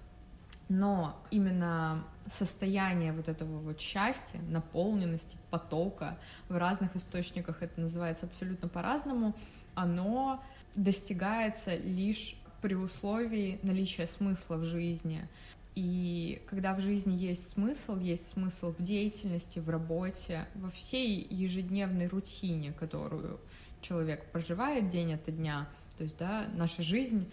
Но 0.68 1.18
именно 1.32 2.04
состояние 2.38 3.14
вот 3.14 3.30
этого 3.30 3.60
вот 3.60 3.80
счастья, 3.80 4.42
наполненности, 4.50 5.38
потока 5.52 6.18
в 6.50 6.58
разных 6.58 6.98
источниках, 6.98 7.64
это 7.64 7.80
называется 7.80 8.26
абсолютно 8.26 8.68
по-разному, 8.68 9.34
оно 9.74 10.44
достигается 10.76 11.76
лишь 11.76 12.36
при 12.62 12.76
условии 12.76 13.60
наличия 13.64 14.08
смысла 14.08 14.56
в 14.56 14.64
жизни. 14.64 15.28
И 15.74 16.42
когда 16.48 16.74
в 16.74 16.82
жизни 16.82 17.16
есть 17.16 17.50
смысл, 17.52 17.98
есть 17.98 18.30
смысл 18.32 18.74
в 18.78 18.82
деятельности, 18.82 19.60
в 19.60 19.70
работе, 19.70 20.46
во 20.56 20.70
всей 20.70 21.26
ежедневной 21.30 22.08
рутине, 22.08 22.74
которую 22.74 23.40
человек 23.82 24.26
проживает 24.32 24.90
день 24.90 25.14
ото 25.14 25.32
дня, 25.32 25.70
то 25.98 26.04
есть, 26.04 26.18
да, 26.18 26.48
наша 26.56 26.82
жизнь 26.82 27.32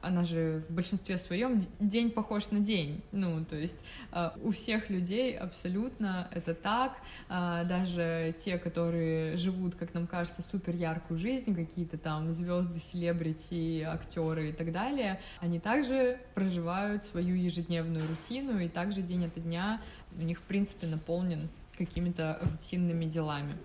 она 0.00 0.24
же 0.24 0.64
в 0.68 0.72
большинстве 0.72 1.16
своем 1.18 1.64
день 1.80 2.10
похож 2.10 2.50
на 2.50 2.60
день. 2.60 3.02
Ну, 3.10 3.44
то 3.44 3.56
есть 3.56 3.76
э, 4.12 4.30
у 4.42 4.50
всех 4.50 4.90
людей 4.90 5.36
абсолютно 5.36 6.28
это 6.30 6.54
так. 6.54 6.96
Э, 7.28 7.64
даже 7.64 8.34
те, 8.44 8.58
которые 8.58 9.36
живут, 9.36 9.74
как 9.74 9.94
нам 9.94 10.06
кажется, 10.06 10.42
супер 10.42 10.74
яркую 10.76 11.18
жизнь, 11.18 11.54
какие-то 11.54 11.96
там 11.96 12.32
звезды, 12.34 12.80
селебрити, 12.80 13.82
актеры 13.82 14.50
и 14.50 14.52
так 14.52 14.72
далее, 14.72 15.20
они 15.40 15.58
также 15.58 16.20
проживают 16.34 17.04
свою 17.04 17.34
ежедневную 17.34 18.06
рутину, 18.06 18.58
и 18.58 18.68
также 18.68 19.00
день 19.00 19.26
от 19.26 19.42
дня 19.42 19.80
у 20.18 20.22
них, 20.22 20.38
в 20.38 20.42
принципе, 20.42 20.86
наполнен 20.86 21.48
какими-то 21.78 22.38
рутинными 22.42 23.06
делами. 23.06 23.56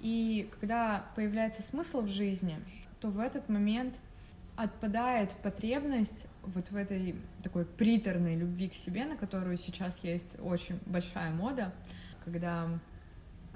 И 0.00 0.48
когда 0.58 1.04
появляется 1.14 1.62
смысл 1.62 2.00
в 2.02 2.08
жизни, 2.08 2.58
то 3.00 3.08
в 3.08 3.18
этот 3.18 3.48
момент 3.48 3.94
отпадает 4.56 5.30
потребность 5.42 6.26
вот 6.42 6.70
в 6.70 6.76
этой 6.76 7.16
такой 7.42 7.64
приторной 7.64 8.36
любви 8.36 8.68
к 8.68 8.74
себе, 8.74 9.04
на 9.04 9.16
которую 9.16 9.56
сейчас 9.58 9.98
есть 10.02 10.36
очень 10.40 10.80
большая 10.86 11.30
мода, 11.30 11.72
когда 12.24 12.68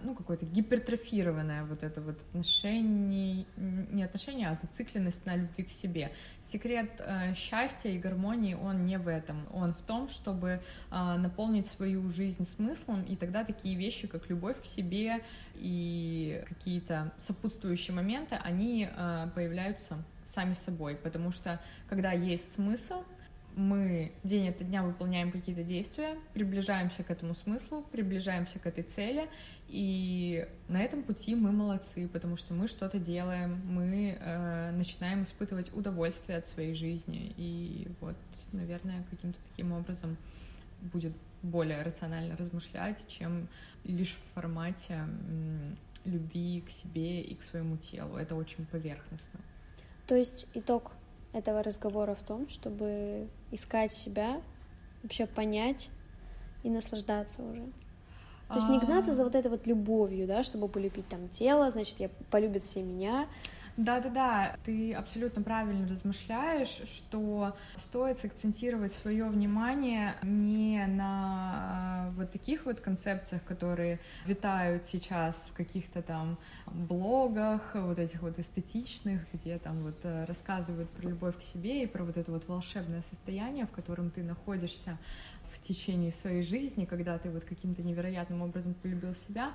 ну, 0.02 0.14
какое-то 0.14 0.46
гипертрофированное 0.46 1.64
вот 1.64 1.82
это 1.82 2.00
вот 2.00 2.18
отношение, 2.20 3.44
не 3.56 4.02
отношения, 4.02 4.48
а 4.48 4.54
зацикленность 4.54 5.24
на 5.26 5.36
любви 5.36 5.64
к 5.64 5.70
себе. 5.70 6.12
Секрет 6.42 6.90
э, 6.98 7.34
счастья 7.34 7.90
и 7.90 7.98
гармонии, 7.98 8.54
он 8.54 8.86
не 8.86 8.98
в 8.98 9.08
этом. 9.08 9.46
Он 9.52 9.74
в 9.74 9.80
том, 9.82 10.08
чтобы 10.08 10.60
э, 10.90 11.16
наполнить 11.16 11.66
свою 11.66 12.08
жизнь 12.10 12.46
смыслом, 12.56 13.02
и 13.04 13.16
тогда 13.16 13.44
такие 13.44 13.76
вещи, 13.76 14.06
как 14.06 14.28
любовь 14.28 14.60
к 14.62 14.64
себе 14.64 15.20
и 15.54 16.42
какие-то 16.48 17.12
сопутствующие 17.20 17.94
моменты, 17.94 18.36
они 18.36 18.88
э, 18.90 19.28
появляются 19.34 19.98
сами 20.34 20.52
собой, 20.52 20.96
потому 20.96 21.32
что 21.32 21.60
когда 21.88 22.12
есть 22.12 22.54
смысл, 22.54 23.02
мы 23.56 24.12
день 24.22 24.48
ото 24.48 24.64
дня 24.64 24.82
выполняем 24.82 25.32
какие-то 25.32 25.64
действия, 25.64 26.16
приближаемся 26.34 27.02
к 27.02 27.10
этому 27.10 27.34
смыслу, 27.34 27.84
приближаемся 27.90 28.58
к 28.58 28.66
этой 28.66 28.84
цели, 28.84 29.28
и 29.68 30.46
на 30.68 30.80
этом 30.80 31.02
пути 31.02 31.34
мы 31.34 31.50
молодцы, 31.52 32.08
потому 32.08 32.36
что 32.36 32.54
мы 32.54 32.68
что-то 32.68 32.98
делаем, 32.98 33.60
мы 33.66 34.16
э, 34.18 34.70
начинаем 34.72 35.24
испытывать 35.24 35.74
удовольствие 35.74 36.38
от 36.38 36.46
своей 36.46 36.74
жизни, 36.74 37.34
и 37.36 37.88
вот, 38.00 38.16
наверное, 38.52 39.04
каким-то 39.10 39.38
таким 39.50 39.72
образом 39.72 40.16
будет 40.92 41.12
более 41.42 41.82
рационально 41.82 42.36
размышлять, 42.36 43.06
чем 43.08 43.48
лишь 43.84 44.12
в 44.14 44.34
формате 44.34 45.06
любви 46.04 46.62
к 46.66 46.70
себе 46.70 47.22
и 47.22 47.34
к 47.34 47.42
своему 47.42 47.76
телу. 47.76 48.16
Это 48.16 48.34
очень 48.34 48.64
поверхностно. 48.66 49.40
То 50.10 50.16
есть 50.16 50.48
итог 50.54 50.90
этого 51.32 51.62
разговора 51.62 52.16
в 52.16 52.22
том, 52.26 52.48
чтобы 52.48 53.28
искать 53.52 53.92
себя, 53.92 54.42
вообще 55.04 55.24
понять 55.24 55.88
и 56.64 56.68
наслаждаться 56.68 57.44
уже. 57.44 57.62
То 58.48 58.56
есть 58.56 58.68
не 58.68 58.78
а. 58.78 58.80
гнаться 58.80 59.14
за 59.14 59.22
вот 59.22 59.36
этой 59.36 59.52
вот 59.52 59.68
любовью, 59.68 60.26
да, 60.26 60.42
чтобы 60.42 60.66
полюбить 60.66 61.06
там 61.06 61.28
тело, 61.28 61.70
значит, 61.70 62.00
я 62.00 62.08
полюбит 62.32 62.64
все 62.64 62.82
меня, 62.82 63.28
да-да-да, 63.76 64.56
ты 64.64 64.92
абсолютно 64.94 65.42
правильно 65.42 65.86
размышляешь, 65.88 66.82
что 66.86 67.56
стоит 67.76 68.18
сакцентировать 68.18 68.92
свое 68.92 69.24
внимание 69.24 70.16
не 70.22 70.84
на 70.86 72.08
э, 72.08 72.16
вот 72.16 72.32
таких 72.32 72.66
вот 72.66 72.80
концепциях, 72.80 73.42
которые 73.44 74.00
витают 74.26 74.86
сейчас 74.86 75.36
в 75.50 75.52
каких-то 75.54 76.02
там 76.02 76.38
блогах, 76.66 77.74
вот 77.74 77.98
этих 77.98 78.22
вот 78.22 78.38
эстетичных, 78.38 79.20
где 79.32 79.58
там 79.58 79.82
вот 79.82 79.98
э, 80.04 80.24
рассказывают 80.24 80.90
про 80.90 81.08
любовь 81.08 81.38
к 81.38 81.42
себе 81.42 81.84
и 81.84 81.86
про 81.86 82.04
вот 82.04 82.16
это 82.16 82.30
вот 82.30 82.46
волшебное 82.48 83.02
состояние, 83.10 83.66
в 83.66 83.70
котором 83.70 84.10
ты 84.10 84.22
находишься 84.22 84.98
в 85.52 85.60
течение 85.60 86.12
своей 86.12 86.42
жизни, 86.42 86.84
когда 86.84 87.18
ты 87.18 87.30
вот 87.30 87.44
каким-то 87.44 87.82
невероятным 87.82 88.42
образом 88.42 88.74
полюбил 88.74 89.14
себя, 89.14 89.52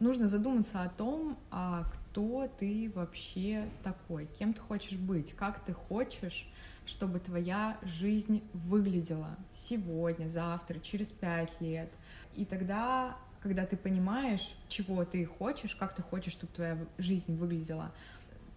нужно 0.00 0.28
задуматься 0.28 0.82
о 0.82 0.88
том, 0.88 1.38
а 1.50 1.84
кто 1.84 2.48
ты 2.58 2.90
вообще 2.94 3.68
такой, 3.82 4.26
кем 4.38 4.54
ты 4.54 4.60
хочешь 4.60 4.98
быть, 4.98 5.34
как 5.34 5.60
ты 5.64 5.72
хочешь, 5.72 6.48
чтобы 6.86 7.20
твоя 7.20 7.78
жизнь 7.82 8.42
выглядела 8.52 9.36
сегодня, 9.54 10.28
завтра, 10.28 10.80
через 10.80 11.08
пять 11.08 11.60
лет. 11.60 11.90
И 12.34 12.44
тогда, 12.44 13.16
когда 13.42 13.66
ты 13.66 13.76
понимаешь, 13.76 14.54
чего 14.68 15.04
ты 15.04 15.24
хочешь, 15.24 15.76
как 15.76 15.94
ты 15.94 16.02
хочешь, 16.02 16.32
чтобы 16.32 16.52
твоя 16.52 16.78
жизнь 16.98 17.36
выглядела, 17.36 17.92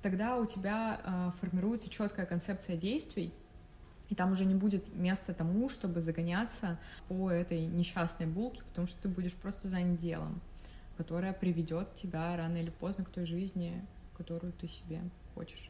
тогда 0.02 0.38
у 0.38 0.46
тебя 0.46 1.00
э, 1.04 1.32
формируется 1.40 1.90
четкая 1.90 2.26
концепция 2.26 2.76
действий, 2.76 3.34
и 4.14 4.16
там 4.16 4.32
уже 4.32 4.46
не 4.46 4.56
будет 4.56 4.96
места 4.96 5.34
тому, 5.34 5.68
чтобы 5.68 6.00
загоняться 6.00 6.78
по 7.10 7.30
этой 7.32 7.66
несчастной 7.66 8.28
булке, 8.28 8.62
потому 8.70 8.88
что 8.88 9.02
ты 9.02 9.10
будешь 9.10 9.34
просто 9.34 9.68
занят 9.68 10.00
делом 10.00 10.40
которая 10.98 11.34
приведет 11.34 11.94
тебя 11.96 12.36
рано 12.38 12.58
или 12.58 12.70
поздно 12.70 13.04
к 13.04 13.10
той 13.10 13.26
жизни, 13.26 13.84
которую 14.18 14.54
ты 14.54 14.68
себе 14.68 15.02
хочешь. 15.34 15.70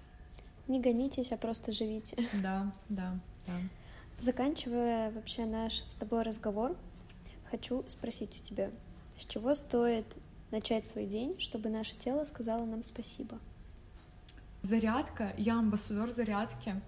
Не 0.67 0.79
гонитесь, 0.79 1.31
а 1.31 1.37
просто 1.37 1.71
живите. 1.71 2.17
Да, 2.41 2.71
да, 2.89 3.19
да. 3.47 3.53
Заканчивая 4.19 5.11
вообще 5.11 5.45
наш 5.45 5.83
с 5.87 5.95
тобой 5.95 6.23
разговор, 6.23 6.77
хочу 7.49 7.83
спросить 7.87 8.39
у 8.41 8.43
тебя, 8.43 8.71
с 9.17 9.25
чего 9.25 9.55
стоит 9.55 10.05
начать 10.51 10.87
свой 10.87 11.05
день, 11.05 11.39
чтобы 11.39 11.69
наше 11.69 11.95
тело 11.95 12.23
сказало 12.25 12.65
нам 12.65 12.83
спасибо? 12.83 13.39
Зарядка. 14.61 15.33
Я 15.37 15.59
амбассадор 15.59 16.11
зарядки 16.11 16.81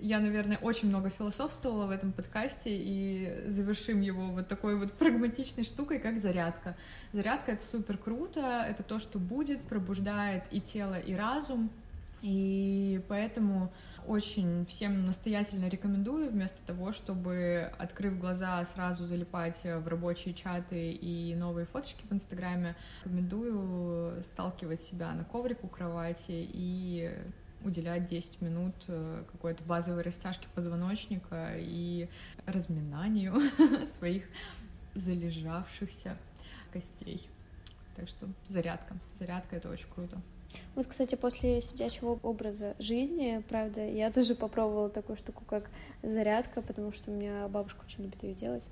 я, 0.00 0.20
наверное, 0.20 0.58
очень 0.58 0.88
много 0.88 1.10
философствовала 1.10 1.86
в 1.86 1.90
этом 1.90 2.12
подкасте 2.12 2.70
и 2.70 3.44
завершим 3.46 4.00
его 4.00 4.28
вот 4.28 4.48
такой 4.48 4.76
вот 4.76 4.92
прагматичной 4.92 5.64
штукой, 5.64 5.98
как 5.98 6.18
зарядка. 6.18 6.76
Зарядка— 7.12 7.52
это 7.52 7.64
супер 7.64 7.98
круто, 7.98 8.64
это 8.68 8.82
то, 8.82 8.98
что 8.98 9.18
будет, 9.18 9.60
пробуждает 9.62 10.44
и 10.50 10.60
тело, 10.60 10.98
и 10.98 11.14
разум, 11.14 11.70
и 12.22 13.00
поэтому 13.08 13.72
очень 14.06 14.66
всем 14.66 15.06
настоятельно 15.06 15.68
рекомендую, 15.68 16.30
вместо 16.30 16.58
того, 16.66 16.92
чтобы, 16.92 17.70
открыв 17.78 18.18
глаза, 18.18 18.64
сразу 18.64 19.06
залипать 19.06 19.60
в 19.62 19.86
рабочие 19.86 20.34
чаты 20.34 20.92
и 20.92 21.34
новые 21.34 21.66
фоточки 21.66 22.04
в 22.08 22.12
Инстаграме, 22.12 22.76
рекомендую 23.04 24.22
сталкивать 24.32 24.82
себя 24.82 25.12
на 25.12 25.24
коврик 25.24 25.62
у 25.62 25.68
кровати 25.68 26.48
и 26.52 27.14
уделять 27.64 28.06
10 28.06 28.40
минут 28.40 28.74
э, 28.88 29.24
какой-то 29.32 29.62
базовой 29.64 30.02
растяжке 30.02 30.46
позвоночника 30.54 31.54
и 31.56 32.08
разминанию 32.46 33.40
своих 33.98 34.24
залежавшихся 34.94 36.16
костей. 36.72 37.28
Так 37.96 38.08
что 38.08 38.28
зарядка. 38.48 38.96
Зарядка— 39.18 39.56
это 39.56 39.68
очень 39.68 39.88
круто. 39.94 40.20
Вот, 40.74 40.86
кстати, 40.86 41.14
после 41.14 41.60
сидячего 41.60 42.18
образа 42.22 42.74
жизни, 42.78 43.42
правда, 43.48 43.86
я 43.86 44.10
тоже 44.10 44.34
попробовала 44.34 44.90
такую 44.90 45.16
штуку, 45.16 45.44
как 45.44 45.70
зарядка, 46.02 46.60
потому 46.62 46.92
что 46.92 47.10
у 47.10 47.14
меня 47.14 47.46
бабушка 47.48 47.84
очень 47.84 48.04
любит 48.04 48.22
ее 48.22 48.34
делать. 48.34 48.66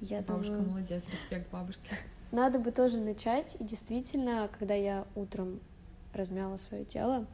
Я 0.00 0.22
бабушка 0.22 0.52
думаю, 0.52 0.70
молодец, 0.70 1.02
респект 1.10 1.50
бабушке. 1.50 1.96
Надо 2.32 2.58
бы 2.58 2.70
тоже 2.70 2.98
начать, 2.98 3.56
и 3.58 3.64
действительно, 3.64 4.48
когда 4.58 4.74
я 4.74 5.06
утром 5.14 5.60
размяла 6.12 6.56
свое 6.56 6.84
тело, 6.84 7.26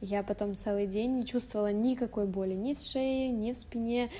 я 0.00 0.22
потом 0.22 0.56
целый 0.56 0.86
день 0.86 1.16
не 1.16 1.26
чувствовала 1.26 1.72
никакой 1.72 2.26
боли 2.26 2.54
ни 2.54 2.74
в 2.74 2.80
шее, 2.80 3.30
ни 3.30 3.52
в 3.52 3.56
спине, 3.56 4.10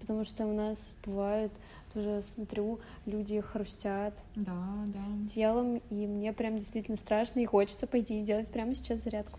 потому 0.00 0.24
что 0.24 0.46
у 0.46 0.52
нас 0.52 0.94
бывают 1.04 1.52
тоже 1.92 2.22
смотрю, 2.22 2.78
люди 3.06 3.40
хрустят 3.40 4.14
да, 4.34 4.84
да. 4.86 5.26
телом, 5.26 5.80
и 5.90 6.06
мне 6.06 6.32
прям 6.32 6.58
действительно 6.58 6.98
страшно, 6.98 7.40
и 7.40 7.46
хочется 7.46 7.86
пойти 7.86 8.18
и 8.18 8.20
сделать 8.20 8.50
прямо 8.52 8.74
сейчас 8.74 9.02
зарядку. 9.02 9.38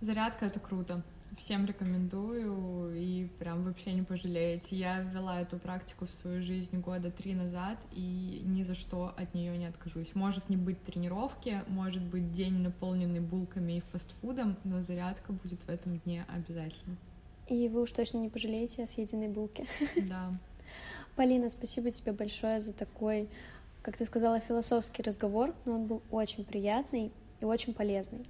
Зарядка— 0.00 0.46
это 0.46 0.60
круто. 0.60 1.02
Всем 1.36 1.66
рекомендую 1.66 2.94
и 2.96 3.26
прям 3.38 3.62
вообще 3.64 3.92
не 3.92 4.02
пожалеете. 4.02 4.74
Я 4.74 5.00
ввела 5.00 5.42
эту 5.42 5.58
практику 5.58 6.06
в 6.06 6.10
свою 6.10 6.42
жизнь 6.42 6.80
года 6.80 7.10
три 7.10 7.34
назад 7.34 7.78
и 7.92 8.42
ни 8.44 8.62
за 8.62 8.74
что 8.74 9.12
от 9.16 9.34
нее 9.34 9.56
не 9.58 9.66
откажусь. 9.66 10.14
Может 10.14 10.48
не 10.48 10.56
быть 10.56 10.82
тренировки, 10.82 11.62
может 11.68 12.02
быть 12.02 12.32
день 12.32 12.58
наполненный 12.58 13.20
булками 13.20 13.74
и 13.74 13.80
фастфудом, 13.80 14.56
но 14.64 14.82
зарядка 14.82 15.32
будет 15.32 15.60
в 15.60 15.68
этом 15.68 15.98
дне 15.98 16.24
обязательно. 16.28 16.96
И 17.48 17.68
вы 17.68 17.82
уж 17.82 17.92
точно 17.92 18.18
не 18.18 18.28
пожалеете 18.28 18.82
о 18.82 18.86
съеденной 18.86 19.28
булке. 19.28 19.66
Да. 20.08 20.32
Полина, 21.16 21.48
спасибо 21.48 21.90
тебе 21.90 22.12
большое 22.12 22.60
за 22.60 22.72
такой, 22.72 23.28
как 23.82 23.96
ты 23.96 24.04
сказала, 24.04 24.40
философский 24.40 25.02
разговор, 25.02 25.54
но 25.64 25.74
он 25.74 25.86
был 25.86 26.02
очень 26.10 26.44
приятный 26.44 27.12
и 27.40 27.44
очень 27.44 27.72
полезный. 27.72 28.26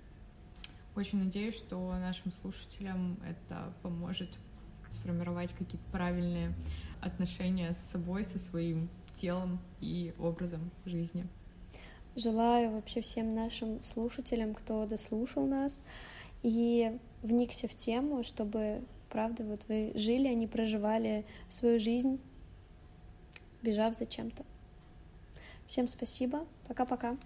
Очень 0.97 1.19
надеюсь, 1.19 1.57
что 1.57 1.77
нашим 1.99 2.33
слушателям 2.41 3.19
это 3.23 3.71
поможет 3.83 4.31
сформировать 4.91 5.53
какие-то 5.53 5.85
правильные 5.93 6.55
отношения 7.03 7.75
с 7.75 7.91
собой, 7.93 8.25
со 8.25 8.39
своим 8.39 8.89
телом 9.21 9.61
и 9.81 10.15
образом 10.19 10.71
жизни. 10.87 11.27
Желаю 12.15 12.71
вообще 12.71 13.03
всем 13.03 13.35
нашим 13.35 13.83
слушателям, 13.83 14.55
кто 14.55 14.87
дослушал 14.87 15.47
нас 15.47 15.83
и 16.43 16.99
вникся 17.23 17.69
в 17.69 17.75
тему, 17.75 18.23
чтобы, 18.23 18.83
правда, 19.11 19.45
вот 19.45 19.69
вы 19.69 19.93
жили, 19.97 20.29
они 20.29 20.47
проживали 20.47 21.27
свою 21.51 21.79
жизнь, 21.79 22.19
бежав 23.61 23.95
за 23.95 24.07
чем-то. 24.07 24.45
Всем 25.67 25.89
спасибо. 25.89 26.47
Пока-пока. 26.67 27.19